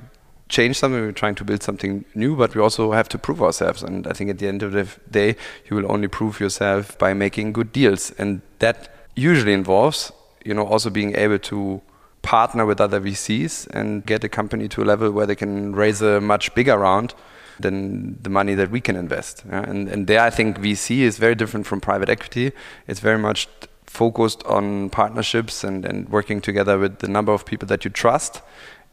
change 0.50 0.78
something, 0.78 1.02
we're 1.02 1.12
trying 1.12 1.36
to 1.36 1.44
build 1.44 1.64
something 1.64 2.06
new, 2.16 2.36
but 2.36 2.56
we 2.56 2.62
also 2.62 2.92
have 2.92 3.10
to 3.10 3.18
prove 3.18 3.42
ourselves. 3.42 3.84
And 3.84 4.08
I 4.08 4.14
think 4.14 4.30
at 4.30 4.40
the 4.40 4.48
end 4.48 4.64
of 4.64 4.72
the 4.72 4.88
day, 5.10 5.36
you 5.70 5.76
will 5.76 5.92
only 5.92 6.08
prove 6.08 6.40
yourself 6.40 6.98
by 6.98 7.14
making 7.14 7.54
good 7.54 7.72
deals. 7.72 8.12
And 8.12 8.42
that 8.60 8.90
usually 9.16 9.54
involves, 9.54 10.12
you 10.46 10.54
know, 10.54 10.66
also 10.66 10.90
being 10.90 11.16
able 11.16 11.40
to 11.40 11.82
partner 12.28 12.66
with 12.66 12.82
other 12.82 13.00
VCs 13.00 13.68
and 13.68 14.06
get 14.06 14.22
a 14.22 14.28
company 14.28 14.68
to 14.68 14.84
a 14.84 14.86
level 14.86 15.10
where 15.12 15.26
they 15.26 15.36
can 15.44 15.74
raise 15.74 16.02
a 16.02 16.20
much 16.20 16.54
bigger 16.54 16.78
round 16.78 17.14
than 17.58 18.22
the 18.22 18.30
money 18.30 18.54
that 18.54 18.70
we 18.70 18.82
can 18.82 18.98
invest. 18.98 19.44
Yeah? 19.50 19.64
And, 19.64 19.88
and 19.88 20.08
there, 20.08 20.20
I 20.20 20.30
think 20.30 20.60
VC 20.60 21.00
is 21.10 21.18
very 21.18 21.36
different 21.36 21.66
from 21.66 21.80
private 21.80 22.10
equity. 22.10 22.52
It's 22.86 23.00
very 23.00 23.18
much 23.18 23.48
focused 23.86 24.44
on 24.44 24.90
partnerships 24.90 25.64
and, 25.64 25.86
and 25.86 26.10
working 26.10 26.42
together 26.42 26.78
with 26.78 27.00
the 27.00 27.08
number 27.08 27.32
of 27.32 27.46
people 27.46 27.66
that 27.70 27.86
you 27.86 27.92
trust 27.92 28.42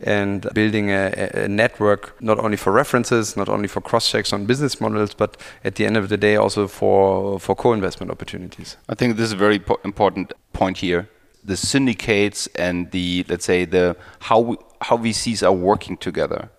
and 0.01 0.47
building 0.55 0.91
a, 0.91 1.31
a, 1.35 1.49
network 1.49 2.15
not 2.21 2.39
only 2.39 2.57
for 2.57 2.73
references, 2.73 3.37
not 3.37 3.49
only 3.49 3.67
for 3.67 3.81
cross 3.81 4.09
checks 4.11 4.33
on 4.33 4.47
business 4.47 4.81
models, 4.81 5.13
but 5.13 5.37
at 5.65 5.75
the 5.75 5.87
end 5.87 5.97
of 5.97 6.09
the 6.09 6.17
day 6.17 6.37
also 6.37 6.69
for 6.69 7.41
for 7.41 7.55
co-investment 7.55 8.11
opportunities. 8.11 8.77
I 8.89 8.95
think 8.95 9.17
this 9.17 9.27
is 9.27 9.33
a 9.33 9.43
very 9.47 9.61
important 9.85 10.33
point 10.53 10.79
here. 10.79 11.09
The 11.45 11.57
syndicates 11.57 12.47
and 12.55 12.91
the 12.91 13.25
let's 13.29 13.45
say 13.45 13.65
the 13.65 13.97
how 14.21 14.41
we, 14.41 14.57
how 14.81 14.97
VCs 14.97 15.43
are 15.43 15.53
working 15.53 15.97
together. 15.97 16.51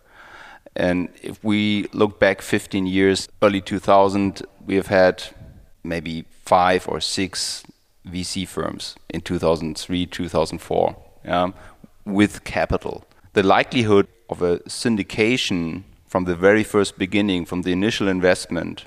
And 0.75 1.09
if 1.21 1.43
we 1.43 1.87
look 1.93 2.19
back 2.19 2.41
15 2.41 2.85
years, 2.85 3.29
early 3.41 3.61
2000, 3.61 4.41
we 4.65 4.75
have 4.75 4.87
had 4.87 5.23
maybe 5.83 6.25
five 6.43 6.87
or 6.87 6.99
six 6.99 7.63
VC 8.05 8.45
firms 8.47 8.95
in 9.09 9.21
2003, 9.21 10.05
2004, 10.05 10.95
yeah, 11.23 11.51
with 12.05 12.43
capital 12.43 13.05
the 13.35 13.43
likelihood 13.43 14.07
of 14.29 14.41
a 14.41 14.59
syndication 14.59 15.83
from 16.07 16.23
the 16.23 16.35
very 16.35 16.63
first 16.63 16.97
beginning, 16.97 17.45
from 17.45 17.63
the 17.63 17.71
initial 17.73 18.07
investment, 18.07 18.85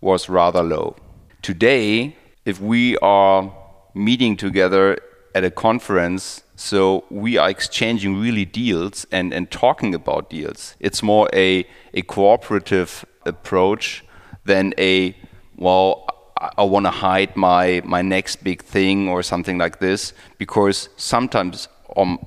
was 0.00 0.30
rather 0.30 0.62
low. 0.62 0.96
Today, 1.42 2.16
if 2.46 2.58
we 2.58 2.96
are 2.98 3.54
meeting 3.94 4.34
together 4.34 4.98
at 5.34 5.44
a 5.44 5.50
conference, 5.50 6.42
so 6.56 7.04
we 7.10 7.36
are 7.36 7.48
exchanging 7.48 8.20
really 8.20 8.44
deals 8.44 9.06
and, 9.10 9.32
and 9.32 9.50
talking 9.50 9.94
about 9.94 10.30
deals. 10.30 10.76
It's 10.80 11.02
more 11.02 11.28
a, 11.32 11.66
a 11.94 12.02
cooperative 12.02 13.04
approach 13.24 14.04
than 14.44 14.74
a, 14.78 15.16
well, 15.56 16.06
I 16.36 16.64
want 16.64 16.86
to 16.86 16.90
hide 16.90 17.36
my, 17.36 17.82
my 17.84 18.02
next 18.02 18.42
big 18.42 18.62
thing 18.62 19.08
or 19.08 19.22
something 19.22 19.58
like 19.58 19.78
this, 19.78 20.12
because 20.38 20.88
sometimes, 20.96 21.68
or 21.88 22.18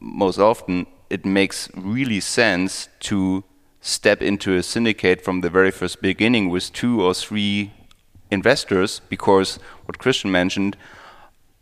most 0.00 0.38
often, 0.38 0.86
it 1.10 1.24
makes 1.26 1.68
really 1.74 2.20
sense 2.20 2.88
to 3.00 3.44
step 3.80 4.22
into 4.22 4.54
a 4.56 4.62
syndicate 4.62 5.22
from 5.22 5.40
the 5.40 5.50
very 5.50 5.70
first 5.70 6.00
beginning 6.00 6.48
with 6.48 6.72
two 6.72 7.02
or 7.02 7.14
three 7.14 7.72
investors 8.30 9.00
because 9.08 9.58
what 9.86 9.98
Christian 9.98 10.30
mentioned, 10.30 10.76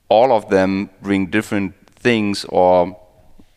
all 0.09 0.33
of 0.33 0.49
them 0.49 0.91
bring 1.03 1.27
different 1.27 1.75
things 1.97 2.45
or 2.49 2.99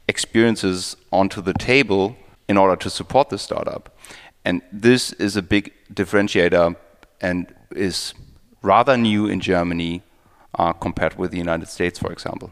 experiences 0.08 0.98
onto 1.12 1.42
the 1.42 1.54
table 1.54 2.16
in 2.48 2.58
order 2.58 2.76
to 2.76 2.90
support 2.90 3.30
the 3.30 3.38
startup. 3.38 3.96
And 4.44 4.62
this 4.72 5.14
is 5.14 5.36
a 5.38 5.42
big 5.42 5.74
differentiator 5.94 6.76
and 7.22 7.54
is 7.76 8.14
rather 8.62 8.98
new 8.98 9.28
in 9.28 9.40
Germany 9.40 10.02
uh, 10.56 10.74
compared 10.74 11.18
with 11.18 11.32
the 11.32 11.38
United 11.38 11.70
States, 11.70 11.98
for 12.00 12.12
example. 12.12 12.52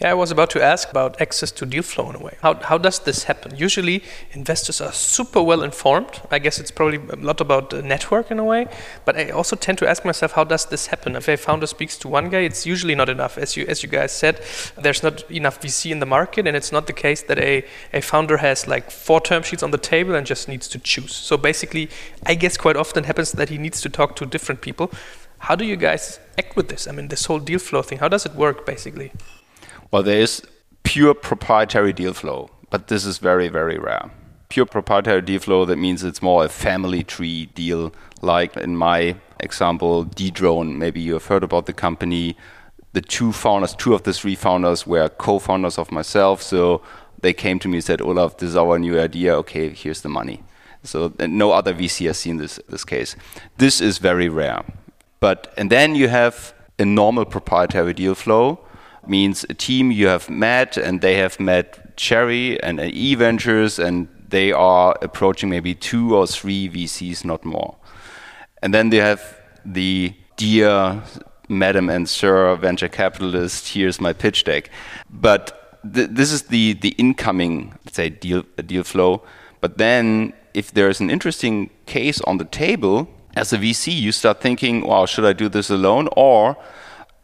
Yeah, 0.00 0.12
I 0.12 0.14
was 0.14 0.30
about 0.30 0.48
to 0.50 0.62
ask 0.62 0.90
about 0.90 1.20
access 1.20 1.50
to 1.52 1.66
deal 1.66 1.82
flow 1.82 2.08
in 2.08 2.16
a 2.16 2.18
way. 2.20 2.38
How, 2.40 2.54
how 2.54 2.78
does 2.78 3.00
this 3.00 3.24
happen? 3.24 3.54
Usually, 3.54 4.02
investors 4.32 4.80
are 4.80 4.92
super 4.92 5.42
well 5.42 5.62
informed. 5.62 6.22
I 6.30 6.38
guess 6.38 6.58
it's 6.58 6.70
probably 6.70 6.96
a 7.10 7.16
lot 7.16 7.42
about 7.42 7.68
the 7.68 7.82
network 7.82 8.30
in 8.30 8.38
a 8.38 8.44
way. 8.44 8.66
But 9.04 9.18
I 9.18 9.28
also 9.28 9.56
tend 9.56 9.76
to 9.76 9.86
ask 9.86 10.02
myself, 10.06 10.32
how 10.32 10.44
does 10.44 10.64
this 10.64 10.86
happen? 10.86 11.16
If 11.16 11.28
a 11.28 11.36
founder 11.36 11.66
speaks 11.66 11.98
to 11.98 12.08
one 12.08 12.30
guy, 12.30 12.38
it's 12.38 12.64
usually 12.64 12.94
not 12.94 13.10
enough. 13.10 13.36
As 13.36 13.58
you 13.58 13.66
as 13.68 13.82
you 13.82 13.90
guys 13.90 14.10
said, 14.10 14.40
there's 14.78 15.02
not 15.02 15.30
enough 15.30 15.60
VC 15.60 15.90
in 15.90 16.00
the 16.00 16.06
market, 16.06 16.46
and 16.46 16.56
it's 16.56 16.72
not 16.72 16.86
the 16.86 16.94
case 16.94 17.20
that 17.24 17.38
a, 17.38 17.62
a 17.92 18.00
founder 18.00 18.38
has 18.38 18.66
like 18.66 18.90
four 18.90 19.20
term 19.20 19.42
sheets 19.42 19.62
on 19.62 19.70
the 19.70 19.78
table 19.78 20.14
and 20.14 20.26
just 20.26 20.48
needs 20.48 20.66
to 20.68 20.78
choose. 20.78 21.14
So 21.14 21.36
basically, 21.36 21.90
I 22.24 22.36
guess 22.36 22.56
quite 22.56 22.76
often 22.76 23.04
happens 23.04 23.32
that 23.32 23.50
he 23.50 23.58
needs 23.58 23.82
to 23.82 23.90
talk 23.90 24.16
to 24.16 24.24
different 24.24 24.62
people. 24.62 24.90
How 25.40 25.56
do 25.56 25.66
you 25.66 25.76
guys 25.76 26.20
act 26.38 26.56
with 26.56 26.70
this? 26.70 26.88
I 26.88 26.92
mean, 26.92 27.08
this 27.08 27.26
whole 27.26 27.38
deal 27.38 27.58
flow 27.58 27.82
thing. 27.82 27.98
How 27.98 28.08
does 28.08 28.24
it 28.24 28.34
work, 28.34 28.64
basically? 28.64 29.12
Well, 29.90 30.04
there 30.04 30.20
is 30.20 30.42
pure 30.84 31.14
proprietary 31.14 31.92
deal 31.92 32.14
flow, 32.14 32.50
but 32.70 32.86
this 32.86 33.04
is 33.04 33.18
very, 33.18 33.48
very 33.48 33.76
rare. 33.76 34.10
Pure 34.48 34.66
proprietary 34.66 35.22
deal 35.22 35.40
flow, 35.40 35.64
that 35.64 35.76
means 35.76 36.04
it's 36.04 36.22
more 36.22 36.44
a 36.44 36.48
family 36.48 37.02
tree 37.02 37.46
deal, 37.46 37.92
like 38.22 38.56
in 38.56 38.76
my 38.76 39.16
example, 39.40 40.04
Dedrone. 40.04 40.76
Maybe 40.76 41.00
you 41.00 41.14
have 41.14 41.26
heard 41.26 41.42
about 41.42 41.66
the 41.66 41.72
company. 41.72 42.36
The 42.92 43.00
two 43.00 43.32
founders, 43.32 43.74
two 43.74 43.94
of 43.94 44.04
the 44.04 44.12
three 44.12 44.36
founders 44.36 44.86
were 44.86 45.08
co 45.08 45.40
founders 45.40 45.76
of 45.76 45.90
myself. 45.90 46.40
So 46.40 46.82
they 47.20 47.32
came 47.32 47.58
to 47.60 47.68
me 47.68 47.78
and 47.78 47.84
said, 47.84 48.00
Olaf, 48.00 48.38
this 48.38 48.50
is 48.50 48.56
our 48.56 48.78
new 48.78 48.98
idea. 48.98 49.34
Okay, 49.38 49.70
here's 49.70 50.02
the 50.02 50.08
money. 50.08 50.42
So 50.84 51.12
no 51.18 51.50
other 51.50 51.74
VC 51.74 52.06
has 52.06 52.18
seen 52.18 52.36
this, 52.38 52.60
this 52.68 52.84
case. 52.84 53.16
This 53.58 53.80
is 53.80 53.98
very 53.98 54.28
rare. 54.28 54.64
But, 55.18 55.52
and 55.56 55.70
then 55.70 55.94
you 55.94 56.08
have 56.08 56.54
a 56.78 56.84
normal 56.84 57.24
proprietary 57.24 57.92
deal 57.92 58.14
flow 58.14 58.60
means 59.06 59.44
a 59.48 59.54
team 59.54 59.90
you 59.90 60.06
have 60.06 60.28
met 60.30 60.76
and 60.76 61.00
they 61.00 61.16
have 61.16 61.38
met 61.40 61.96
Cherry 61.96 62.62
and 62.62 62.80
E 62.80 63.14
Ventures 63.14 63.78
and 63.78 64.08
they 64.28 64.52
are 64.52 64.96
approaching 65.02 65.50
maybe 65.50 65.74
two 65.74 66.16
or 66.16 66.26
three 66.26 66.68
VCs, 66.68 67.24
not 67.24 67.44
more. 67.44 67.76
And 68.62 68.72
then 68.72 68.90
they 68.90 68.98
have 68.98 69.38
the 69.64 70.14
dear 70.36 71.02
Madam 71.48 71.90
and 71.90 72.08
Sir 72.08 72.54
venture 72.56 72.88
capitalist, 72.88 73.68
here's 73.68 74.00
my 74.00 74.12
pitch 74.12 74.44
deck. 74.44 74.70
But 75.10 75.80
th 75.94 76.08
this 76.10 76.30
is 76.32 76.42
the, 76.54 76.74
the 76.74 76.90
incoming, 76.98 77.54
let's 77.84 77.96
say, 77.96 78.08
deal, 78.10 78.42
deal 78.66 78.84
flow. 78.84 79.22
But 79.60 79.78
then 79.78 80.32
if 80.54 80.70
there's 80.72 81.00
an 81.00 81.10
interesting 81.10 81.70
case 81.86 82.20
on 82.22 82.38
the 82.38 82.44
table, 82.44 83.08
as 83.36 83.52
a 83.52 83.58
VC, 83.58 83.92
you 83.92 84.12
start 84.12 84.40
thinking, 84.40 84.86
wow, 84.86 85.06
should 85.06 85.24
I 85.24 85.32
do 85.32 85.48
this 85.48 85.70
alone? 85.70 86.08
Or 86.16 86.56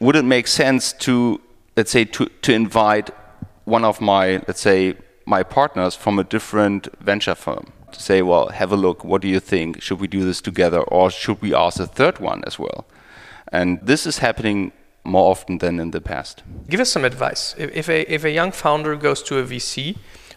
would 0.01 0.16
it 0.16 0.24
make 0.24 0.47
sense 0.47 0.93
to 1.07 1.41
let's 1.77 1.91
say 1.91 2.05
to, 2.05 2.27
to 2.43 2.53
invite 2.53 3.11
one 3.64 3.85
of 3.85 4.01
my 4.01 4.43
let's 4.49 4.61
say 4.61 4.95
my 5.27 5.43
partners 5.43 5.95
from 5.95 6.18
a 6.18 6.24
different 6.24 6.89
venture 7.01 7.35
firm 7.35 7.72
to 7.93 8.01
say 8.01 8.22
well 8.22 8.49
have 8.49 8.72
a 8.72 8.77
look. 8.77 9.05
What 9.05 9.22
do 9.22 9.29
you 9.29 9.41
think? 9.41 9.83
Should 9.83 10.01
we 10.01 10.07
do 10.07 10.24
this 10.24 10.41
together 10.41 10.81
or 10.81 11.11
should 11.11 11.41
we 11.43 11.55
ask 11.55 11.81
a 11.81 11.87
third 11.87 12.18
one 12.18 12.43
as 12.47 12.59
well? 12.59 12.87
And 13.53 13.79
this 13.83 14.07
is 14.07 14.18
happening 14.18 14.72
more 15.05 15.31
often 15.31 15.59
than 15.59 15.79
in 15.79 15.93
the 15.93 16.01
past. 16.01 16.43
Give 16.68 16.81
us 16.81 16.91
some 16.91 17.05
advice. 17.05 17.55
If, 17.57 17.89
a 17.89 18.12
if 18.12 18.24
a 18.24 18.31
young 18.31 18.51
founder 18.51 18.97
goes 18.97 19.22
to 19.24 19.39
a 19.39 19.45
vc 19.45 19.97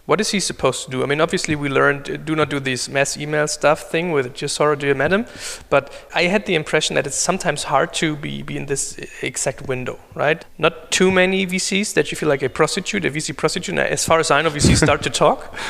what 0.09 0.19
is 0.19 0.31
he 0.31 0.39
supposed 0.39 0.85
to 0.85 0.89
do? 0.89 1.03
I 1.03 1.05
mean, 1.05 1.21
obviously, 1.21 1.55
we 1.55 1.69
learned 1.69 2.09
uh, 2.09 2.17
do 2.17 2.35
not 2.35 2.49
do 2.49 2.59
this 2.59 2.89
mass 2.89 3.15
email 3.15 3.47
stuff 3.47 3.91
thing 3.91 4.11
with 4.11 4.33
just 4.33 4.55
sorrow, 4.55 4.75
dear 4.75 4.95
madam. 4.95 5.27
But 5.69 5.93
I 6.15 6.23
had 6.23 6.47
the 6.47 6.55
impression 6.55 6.95
that 6.95 7.05
it's 7.05 7.15
sometimes 7.15 7.65
hard 7.65 7.93
to 8.01 8.15
be, 8.15 8.41
be 8.41 8.57
in 8.57 8.65
this 8.65 8.97
exact 9.21 9.67
window, 9.67 9.99
right? 10.15 10.43
Not 10.57 10.89
too 10.89 11.11
many 11.11 11.45
VCs 11.45 11.93
that 11.93 12.09
you 12.09 12.17
feel 12.17 12.27
like 12.27 12.41
a 12.41 12.49
prostitute, 12.49 13.05
a 13.05 13.11
VC 13.11 13.37
prostitute. 13.37 13.77
As 13.77 14.03
far 14.03 14.19
as 14.19 14.31
I 14.31 14.41
know, 14.41 14.49
VCs 14.49 14.77
start 14.77 15.03
to 15.03 15.11
talk. 15.11 15.55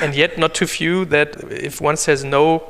And 0.00 0.14
yet, 0.14 0.38
not 0.38 0.54
too 0.54 0.66
few 0.66 1.04
that 1.16 1.28
if 1.52 1.78
one 1.82 1.98
says 1.98 2.24
no, 2.24 2.62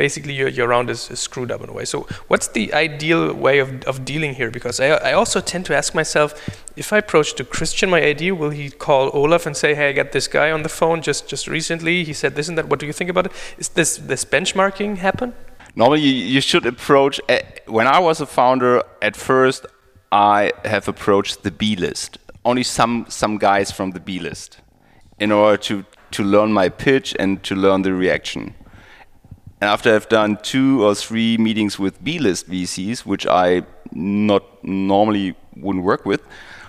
basically 0.00 0.32
your, 0.32 0.48
your 0.48 0.66
round 0.66 0.88
is, 0.88 1.10
is, 1.10 1.20
screwed 1.20 1.50
up 1.54 1.60
in 1.62 1.68
a 1.68 1.74
way. 1.78 1.84
So 1.84 2.06
what's 2.28 2.48
the 2.48 2.72
ideal 2.72 3.34
way 3.34 3.58
of, 3.58 3.68
of 3.90 4.02
dealing 4.12 4.32
here? 4.40 4.50
Because 4.50 4.80
I, 4.80 4.86
I 5.10 5.12
also 5.12 5.38
tend 5.52 5.66
to 5.66 5.76
ask 5.76 5.94
myself, 5.94 6.28
if 6.74 6.90
I 6.90 6.98
approach 7.04 7.34
to 7.34 7.44
Christian 7.44 7.90
my 7.90 8.02
idea, 8.14 8.34
will 8.34 8.54
he 8.60 8.70
call 8.70 9.10
Olaf 9.12 9.44
and 9.44 9.54
say, 9.54 9.74
hey, 9.74 9.90
I 9.90 9.92
got 9.92 10.12
this 10.12 10.26
guy 10.26 10.50
on 10.56 10.62
the 10.62 10.70
phone 10.70 11.02
just, 11.02 11.28
just 11.28 11.46
recently, 11.46 12.02
he 12.02 12.14
said 12.14 12.34
this 12.34 12.48
and 12.48 12.56
that, 12.56 12.66
what 12.70 12.78
do 12.80 12.86
you 12.86 12.94
think 12.94 13.10
about 13.10 13.26
it? 13.26 13.32
Is 13.58 13.68
this, 13.68 13.98
this 13.98 14.24
benchmarking 14.24 14.96
happen? 14.96 15.34
Normally 15.76 16.00
you, 16.00 16.40
should 16.40 16.64
approach, 16.64 17.20
uh, 17.28 17.40
when 17.66 17.86
I 17.86 17.98
was 17.98 18.22
a 18.22 18.26
founder, 18.26 18.82
at 19.02 19.16
first 19.16 19.66
I 20.10 20.52
have 20.64 20.88
approached 20.88 21.42
the 21.42 21.50
B 21.50 21.76
list. 21.76 22.16
Only 22.42 22.62
some, 22.62 23.04
some 23.10 23.36
guys 23.36 23.70
from 23.70 23.90
the 23.90 24.00
B 24.00 24.18
list 24.18 24.60
in 25.18 25.30
order 25.30 25.58
to, 25.68 25.84
to 26.12 26.22
learn 26.24 26.54
my 26.54 26.70
pitch 26.70 27.14
and 27.18 27.42
to 27.42 27.54
learn 27.54 27.82
the 27.82 27.92
reaction. 27.92 28.54
And 29.60 29.68
after 29.68 29.94
I've 29.94 30.08
done 30.08 30.38
two 30.42 30.84
or 30.84 30.94
three 30.94 31.36
meetings 31.36 31.78
with 31.78 32.02
B-list 32.02 32.48
VCs, 32.48 33.00
which 33.00 33.26
I 33.26 33.62
not 33.92 34.42
normally 34.64 35.36
wouldn't 35.56 35.84
work 35.84 36.06
with, 36.06 36.22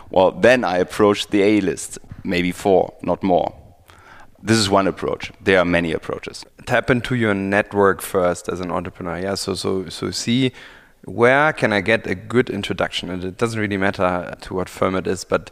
well, 0.09 0.31
then 0.31 0.63
I 0.65 0.77
approach 0.77 1.27
the 1.27 1.41
A-list, 1.41 1.99
maybe 2.23 2.51
four, 2.51 2.93
not 3.01 3.23
more. 3.23 3.55
This 4.43 4.57
is 4.57 4.69
one 4.69 4.87
approach. 4.87 5.31
There 5.39 5.59
are 5.59 5.65
many 5.65 5.93
approaches. 5.93 6.45
Tap 6.65 6.89
into 6.89 7.15
your 7.15 7.33
network 7.33 8.01
first 8.01 8.49
as 8.49 8.59
an 8.59 8.71
entrepreneur. 8.71 9.19
Yeah, 9.19 9.35
so 9.35 9.53
so 9.53 9.87
so 9.87 10.09
see 10.09 10.51
where 11.05 11.53
can 11.53 11.71
I 11.71 11.81
get 11.81 12.07
a 12.07 12.15
good 12.15 12.49
introduction, 12.49 13.09
and 13.09 13.23
it 13.23 13.37
doesn't 13.37 13.59
really 13.59 13.77
matter 13.77 14.35
to 14.41 14.53
what 14.53 14.67
firm 14.67 14.95
it 14.95 15.07
is, 15.07 15.23
but 15.23 15.51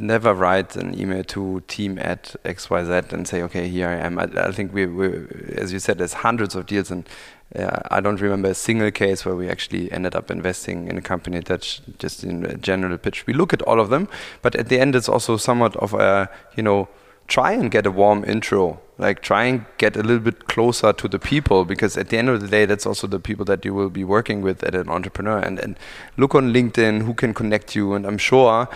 never 0.00 0.34
write 0.34 0.76
an 0.76 0.98
email 0.98 1.22
to 1.24 1.62
team 1.68 1.98
at 1.98 2.34
XYZ 2.44 3.12
and 3.12 3.26
say, 3.26 3.42
okay, 3.42 3.68
here 3.68 3.88
I 3.88 3.96
am. 3.96 4.18
I, 4.18 4.28
I 4.36 4.52
think 4.52 4.72
we, 4.72 4.86
we, 4.86 5.26
as 5.54 5.72
you 5.72 5.78
said, 5.78 5.98
there's 5.98 6.14
hundreds 6.14 6.54
of 6.54 6.66
deals, 6.66 6.90
and 6.90 7.08
uh, 7.54 7.80
I 7.90 8.00
don't 8.00 8.20
remember 8.20 8.50
a 8.50 8.54
single 8.54 8.90
case 8.90 9.24
where 9.24 9.36
we 9.36 9.48
actually 9.48 9.90
ended 9.92 10.14
up 10.14 10.30
investing 10.30 10.88
in 10.88 10.96
a 10.98 11.02
company 11.02 11.40
that's 11.40 11.80
just 11.98 12.24
in 12.24 12.44
a 12.44 12.56
general 12.56 12.96
pitch. 12.98 13.26
We 13.26 13.34
look 13.34 13.52
at 13.52 13.62
all 13.62 13.80
of 13.80 13.90
them, 13.90 14.08
but 14.42 14.54
at 14.56 14.68
the 14.68 14.80
end, 14.80 14.94
it's 14.94 15.08
also 15.08 15.36
somewhat 15.36 15.76
of 15.76 15.94
a, 15.94 16.30
you 16.56 16.62
know, 16.62 16.88
try 17.26 17.52
and 17.52 17.70
get 17.70 17.86
a 17.86 17.90
warm 17.90 18.24
intro 18.24 18.80
like 19.00 19.22
try 19.22 19.44
and 19.44 19.64
get 19.78 19.96
a 19.96 20.02
little 20.02 20.22
bit 20.22 20.46
closer 20.46 20.92
to 20.92 21.08
the 21.08 21.18
people 21.18 21.64
because 21.64 21.96
at 21.96 22.10
the 22.10 22.18
end 22.18 22.28
of 22.28 22.40
the 22.40 22.48
day 22.48 22.66
that's 22.66 22.84
also 22.84 23.06
the 23.06 23.18
people 23.18 23.44
that 23.46 23.64
you 23.64 23.72
will 23.72 23.88
be 23.88 24.04
working 24.04 24.42
with 24.42 24.62
as 24.62 24.74
an 24.74 24.88
entrepreneur 24.90 25.38
and, 25.38 25.58
and 25.58 25.78
look 26.18 26.34
on 26.34 26.52
linkedin 26.52 27.02
who 27.02 27.14
can 27.14 27.32
connect 27.32 27.74
you 27.74 27.94
and 27.94 28.04
i'm 28.06 28.18
sure 28.18 28.68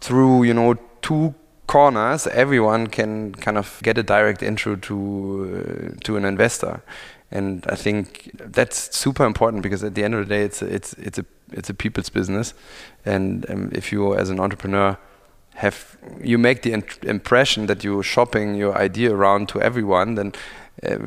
through 0.00 0.44
you 0.44 0.54
know 0.54 0.74
two 1.02 1.34
corners 1.66 2.26
everyone 2.28 2.86
can 2.86 3.34
kind 3.34 3.58
of 3.58 3.80
get 3.82 3.98
a 3.98 4.02
direct 4.02 4.42
intro 4.42 4.76
to 4.76 5.94
uh, 5.94 6.00
to 6.02 6.16
an 6.16 6.24
investor 6.24 6.82
and 7.30 7.64
i 7.68 7.74
think 7.74 8.30
that's 8.34 8.96
super 8.96 9.24
important 9.24 9.62
because 9.62 9.84
at 9.84 9.94
the 9.94 10.02
end 10.02 10.14
of 10.14 10.26
the 10.26 10.34
day 10.34 10.42
it's 10.42 10.62
a, 10.62 10.66
it's 10.74 10.94
it's 10.94 11.18
a 11.18 11.24
it's 11.52 11.68
a 11.68 11.74
people's 11.74 12.08
business 12.08 12.54
and 13.04 13.48
um, 13.50 13.70
if 13.72 13.92
you 13.92 14.14
as 14.14 14.30
an 14.30 14.40
entrepreneur 14.40 14.96
have 15.58 15.98
you 16.22 16.38
make 16.38 16.62
the 16.62 16.72
impression 17.02 17.66
that 17.66 17.82
you're 17.82 18.04
shopping 18.04 18.54
your 18.54 18.78
idea 18.78 19.12
around 19.12 19.48
to 19.48 19.60
everyone, 19.60 20.14
then 20.14 20.32
uh, 20.84 20.98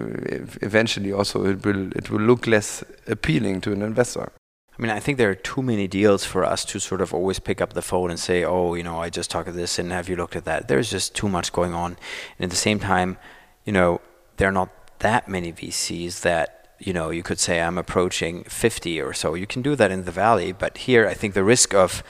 eventually 0.62 1.14
also 1.14 1.46
it 1.46 1.66
will 1.66 1.90
it 1.94 2.10
will 2.10 2.20
look 2.20 2.48
less 2.48 2.84
appealing 3.08 3.62
to 3.62 3.72
an 3.72 3.82
investor. 3.82 4.30
I 4.78 4.82
mean, 4.82 4.92
I 4.92 5.00
think 5.00 5.18
there 5.18 5.30
are 5.30 5.36
too 5.36 5.62
many 5.62 5.88
deals 5.88 6.24
for 6.24 6.44
us 6.44 6.64
to 6.66 6.80
sort 6.80 7.02
of 7.02 7.14
always 7.14 7.40
pick 7.40 7.62
up 7.62 7.74
the 7.74 7.82
phone 7.82 8.10
and 8.10 8.20
say, 8.20 8.44
"Oh, 8.44 8.74
you 8.74 8.84
know, 8.84 9.00
I 9.00 9.10
just 9.10 9.30
talked 9.30 9.48
to 9.48 9.52
this, 9.52 9.78
and 9.78 9.92
have 9.92 10.08
you 10.08 10.16
looked 10.16 10.36
at 10.36 10.46
that?" 10.46 10.68
There's 10.68 10.90
just 10.90 11.14
too 11.14 11.28
much 11.28 11.52
going 11.52 11.74
on, 11.74 11.98
and 12.38 12.46
at 12.46 12.50
the 12.50 12.56
same 12.56 12.80
time, 12.80 13.18
you 13.66 13.74
know, 13.74 14.02
there 14.38 14.48
are 14.48 14.52
not 14.52 14.70
that 15.00 15.28
many 15.28 15.52
VCs 15.52 16.22
that 16.22 16.70
you 16.80 16.94
know 16.94 17.10
you 17.10 17.24
could 17.24 17.40
say 17.40 17.62
I'm 17.62 17.78
approaching 17.78 18.44
50 18.46 19.02
or 19.02 19.14
so. 19.14 19.34
You 19.36 19.46
can 19.46 19.62
do 19.62 19.76
that 19.76 19.92
in 19.92 20.06
the 20.06 20.12
valley, 20.12 20.52
but 20.52 20.78
here 20.80 21.08
I 21.08 21.14
think 21.14 21.34
the 21.34 21.44
risk 21.44 21.74
of 21.74 22.04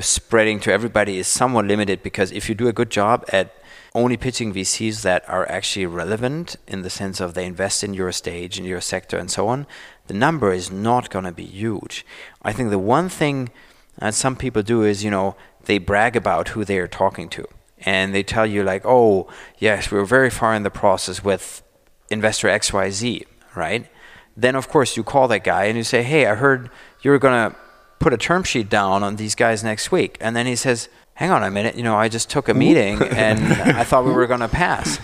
spreading 0.00 0.60
to 0.60 0.72
everybody 0.72 1.18
is 1.18 1.26
somewhat 1.26 1.64
limited 1.64 2.02
because 2.02 2.32
if 2.32 2.48
you 2.48 2.54
do 2.54 2.68
a 2.68 2.72
good 2.72 2.90
job 2.90 3.24
at 3.32 3.54
only 3.94 4.16
pitching 4.16 4.52
VCs 4.52 5.02
that 5.02 5.26
are 5.28 5.48
actually 5.50 5.86
relevant 5.86 6.56
in 6.68 6.82
the 6.82 6.90
sense 6.90 7.18
of 7.18 7.32
they 7.32 7.46
invest 7.46 7.82
in 7.82 7.94
your 7.94 8.12
stage, 8.12 8.58
in 8.58 8.64
your 8.64 8.80
sector, 8.80 9.16
and 9.16 9.30
so 9.30 9.48
on, 9.48 9.66
the 10.06 10.14
number 10.14 10.52
is 10.52 10.70
not 10.70 11.10
going 11.10 11.24
to 11.24 11.32
be 11.32 11.44
huge. 11.44 12.04
I 12.42 12.52
think 12.52 12.70
the 12.70 12.78
one 12.78 13.08
thing 13.08 13.50
that 13.98 14.14
some 14.14 14.36
people 14.36 14.62
do 14.62 14.82
is, 14.82 15.02
you 15.04 15.10
know, 15.10 15.36
they 15.64 15.78
brag 15.78 16.16
about 16.16 16.48
who 16.48 16.64
they 16.64 16.78
are 16.78 16.88
talking 16.88 17.28
to. 17.30 17.46
And 17.80 18.14
they 18.14 18.22
tell 18.22 18.46
you, 18.46 18.62
like, 18.62 18.82
oh, 18.84 19.28
yes, 19.58 19.90
we're 19.90 20.04
very 20.04 20.30
far 20.30 20.54
in 20.54 20.62
the 20.62 20.70
process 20.70 21.22
with 21.22 21.62
investor 22.10 22.48
XYZ, 22.48 23.24
right? 23.54 23.86
Then, 24.36 24.54
of 24.54 24.68
course, 24.68 24.96
you 24.96 25.02
call 25.02 25.28
that 25.28 25.44
guy 25.44 25.64
and 25.64 25.76
you 25.76 25.84
say, 25.84 26.02
hey, 26.02 26.26
I 26.26 26.34
heard 26.34 26.70
you're 27.02 27.18
going 27.18 27.50
to 27.50 27.56
put 27.98 28.12
a 28.12 28.16
term 28.16 28.44
sheet 28.44 28.68
down 28.68 29.02
on 29.02 29.16
these 29.16 29.34
guys 29.34 29.62
next 29.64 29.90
week. 29.90 30.16
And 30.20 30.34
then 30.34 30.46
he 30.46 30.56
says, 30.56 30.88
hang 31.14 31.30
on 31.30 31.42
a 31.42 31.50
minute, 31.50 31.76
you 31.76 31.82
know, 31.82 31.96
I 31.96 32.08
just 32.08 32.28
took 32.28 32.48
a 32.48 32.54
meeting 32.54 33.02
and 33.02 33.40
I 33.76 33.84
thought 33.84 34.04
we 34.04 34.12
were 34.12 34.26
going 34.26 34.40
to 34.40 34.48
pass. 34.48 34.98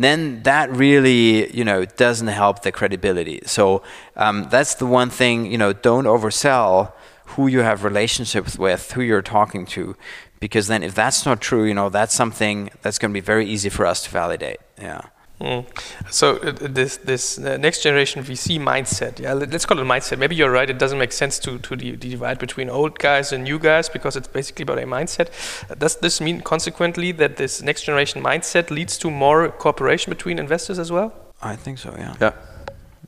Then 0.00 0.42
that 0.44 0.70
really, 0.70 1.54
you 1.54 1.62
know, 1.62 1.84
doesn't 1.84 2.28
help 2.28 2.62
the 2.62 2.72
credibility. 2.72 3.40
So 3.44 3.82
um, 4.16 4.48
that's 4.50 4.74
the 4.76 4.86
one 4.86 5.10
thing, 5.10 5.52
you 5.52 5.58
know, 5.58 5.74
don't 5.74 6.06
oversell 6.06 6.92
who 7.36 7.46
you 7.46 7.60
have 7.60 7.84
relationships 7.84 8.58
with, 8.58 8.92
who 8.92 9.02
you're 9.02 9.20
talking 9.20 9.66
to, 9.66 9.94
because 10.40 10.68
then 10.68 10.82
if 10.82 10.94
that's 10.94 11.26
not 11.26 11.42
true, 11.42 11.64
you 11.64 11.74
know, 11.74 11.90
that's 11.90 12.14
something 12.14 12.70
that's 12.80 12.98
going 12.98 13.12
to 13.12 13.20
be 13.20 13.20
very 13.20 13.46
easy 13.46 13.68
for 13.68 13.84
us 13.84 14.02
to 14.04 14.10
validate. 14.10 14.58
Yeah. 14.80 15.02
Mm. 15.40 15.64
So 16.10 16.36
uh, 16.36 16.52
this 16.60 16.98
this 16.98 17.38
uh, 17.38 17.56
next 17.56 17.82
generation 17.82 18.22
VC 18.22 18.60
mindset, 18.60 19.18
yeah, 19.18 19.32
let, 19.32 19.54
us 19.54 19.64
call 19.64 19.78
it 19.78 19.82
a 19.82 19.84
mindset. 19.86 20.18
Maybe 20.18 20.34
you're 20.34 20.50
right. 20.50 20.68
It 20.68 20.78
doesn't 20.78 20.98
make 20.98 21.12
sense 21.12 21.38
to 21.40 21.58
to 21.58 21.76
the 21.76 21.96
divide 21.96 22.38
between 22.38 22.68
old 22.68 22.98
guys 22.98 23.32
and 23.32 23.44
new 23.44 23.58
guys 23.58 23.88
because 23.88 24.16
it's 24.16 24.28
basically 24.28 24.64
about 24.64 24.78
a 24.78 24.86
mindset. 24.86 25.28
Uh, 25.70 25.74
does 25.76 25.96
this 25.96 26.20
mean 26.20 26.42
consequently 26.42 27.12
that 27.12 27.36
this 27.36 27.62
next 27.62 27.84
generation 27.84 28.22
mindset 28.22 28.70
leads 28.70 28.98
to 28.98 29.10
more 29.10 29.48
cooperation 29.48 30.10
between 30.10 30.38
investors 30.38 30.78
as 30.78 30.92
well? 30.92 31.12
I 31.40 31.56
think 31.56 31.78
so. 31.78 31.94
Yeah. 31.96 32.14
Yeah. 32.20 32.32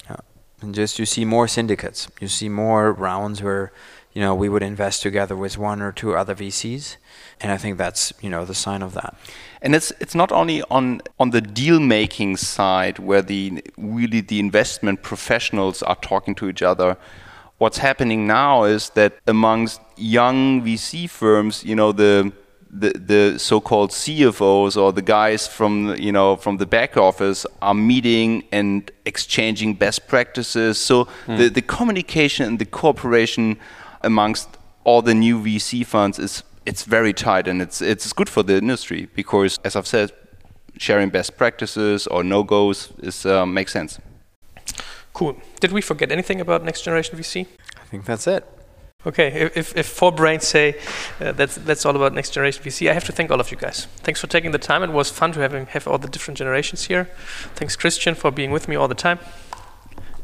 Yeah. 0.09 0.17
And 0.63 0.75
just 0.75 0.99
you 0.99 1.05
see 1.05 1.27
more 1.27 1.49
syndicates. 1.49 2.09
You 2.19 2.29
see 2.29 2.49
more 2.49 2.93
rounds 2.93 3.43
where 3.43 3.73
you 4.13 4.21
know, 4.21 4.35
we 4.35 4.49
would 4.49 4.63
invest 4.63 5.03
together 5.03 5.35
with 5.35 5.57
one 5.57 5.81
or 5.81 5.91
two 5.91 6.15
other 6.15 6.35
VCs, 6.35 6.97
and 7.41 7.51
I 7.51 7.57
think 7.57 7.79
that's 7.79 8.13
you 8.21 8.29
know 8.29 8.45
the 8.45 8.55
sign 8.55 8.83
of 8.83 8.93
that. 8.95 9.17
And 9.63 9.75
it's 9.75 9.91
it's 10.01 10.15
not 10.15 10.31
only 10.33 10.63
on 10.71 11.01
on 11.19 11.31
the 11.31 11.41
deal 11.41 11.81
making 11.81 12.37
side 12.37 12.99
where 12.99 13.23
the 13.23 13.63
really 13.79 14.21
the 14.21 14.39
investment 14.39 15.03
professionals 15.03 15.83
are 15.83 15.97
talking 15.97 16.35
to 16.37 16.49
each 16.49 16.63
other. 16.63 16.97
What's 17.59 17.79
happening 17.79 18.27
now 18.27 18.65
is 18.65 18.91
that 18.91 19.19
amongst 19.27 19.81
young 19.97 20.63
VC 20.63 21.09
firms, 21.09 21.65
you 21.65 21.77
know, 21.77 21.93
the 21.93 22.33
the, 22.73 22.93
the 22.95 23.39
so-called 23.39 23.91
CFOs 23.91 24.81
or 24.81 24.93
the 24.93 25.03
guys 25.03 25.47
from 25.47 25.95
you 25.97 26.11
know 26.11 26.37
from 26.37 26.57
the 26.57 26.67
back 26.67 26.97
office 26.97 27.47
are 27.61 27.75
meeting 27.75 28.45
and 28.51 28.91
exchanging 29.05 29.75
best 29.75 30.09
practices. 30.09 30.79
So 30.79 31.07
mm. 31.27 31.39
the, 31.39 31.49
the 31.49 31.63
communication 31.63 32.47
and 32.47 32.59
the 32.59 32.65
cooperation 32.65 33.59
amongst 34.05 34.49
all 34.85 35.03
the 35.03 35.15
new 35.15 35.39
VC 35.39 35.85
funds 35.87 36.19
is 36.19 36.43
it's 36.67 36.85
very 36.85 37.13
tight 37.13 37.49
and 37.49 37.61
it's 37.63 37.81
it's 37.81 38.13
good 38.13 38.29
for 38.29 38.43
the 38.43 38.57
industry 38.57 39.09
because 39.15 39.59
as 39.65 39.77
I've 39.77 39.87
said, 39.87 40.13
sharing 40.79 41.11
best 41.11 41.37
practices 41.37 42.07
or 42.07 42.25
no 42.25 42.43
goes 42.43 42.93
is 42.99 43.27
uh, 43.27 43.47
makes 43.47 43.73
sense. 43.73 43.99
Cool. 45.13 45.37
Did 45.61 45.73
we 45.73 45.81
forget 45.81 46.11
anything 46.11 46.41
about 46.41 46.65
next 46.65 46.83
generation 46.83 47.19
VC? 47.19 47.47
I 47.81 47.85
think 47.85 48.05
that's 48.05 48.27
it. 48.27 48.45
Okay, 49.05 49.51
if, 49.57 49.77
if 49.77 49.87
four 49.89 50.13
brains 50.13 50.47
say 50.47 50.77
uh, 51.21 51.33
that's 51.33 51.57
that's 51.57 51.85
all 51.85 51.97
about 51.97 52.15
next 52.15 52.31
generation 52.31 52.63
VC, 52.63 52.89
I 52.89 52.95
have 52.95 53.05
to 53.05 53.13
thank 53.13 53.33
all 53.33 53.41
of 53.41 53.51
you 53.51 53.57
guys. 53.57 53.87
Thanks 54.05 54.21
for 54.21 54.29
taking 54.29 54.53
the 54.53 54.59
time. 54.59 54.85
It 54.85 54.93
was 54.93 55.11
fun 55.11 55.33
to 55.33 55.41
have 55.41 55.53
have 55.69 55.89
all 55.89 55.99
the 55.99 56.09
different 56.09 56.39
generations 56.39 56.85
here. 56.85 57.09
Thanks, 57.57 57.75
Christian, 57.75 58.15
for 58.15 58.31
being 58.31 58.53
with 58.53 58.69
me 58.69 58.77
all 58.77 58.87
the 58.87 58.95
time. 58.95 59.19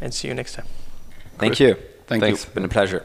And 0.00 0.14
see 0.14 0.28
you 0.28 0.34
next 0.34 0.54
time. 0.54 0.66
Thank 1.38 1.56
Great. 1.56 1.60
you. 1.60 1.74
Thank 2.06 2.22
Thanks. 2.22 2.44
you. 2.44 2.50
Been 2.52 2.64
a 2.64 2.68
pleasure. 2.68 3.04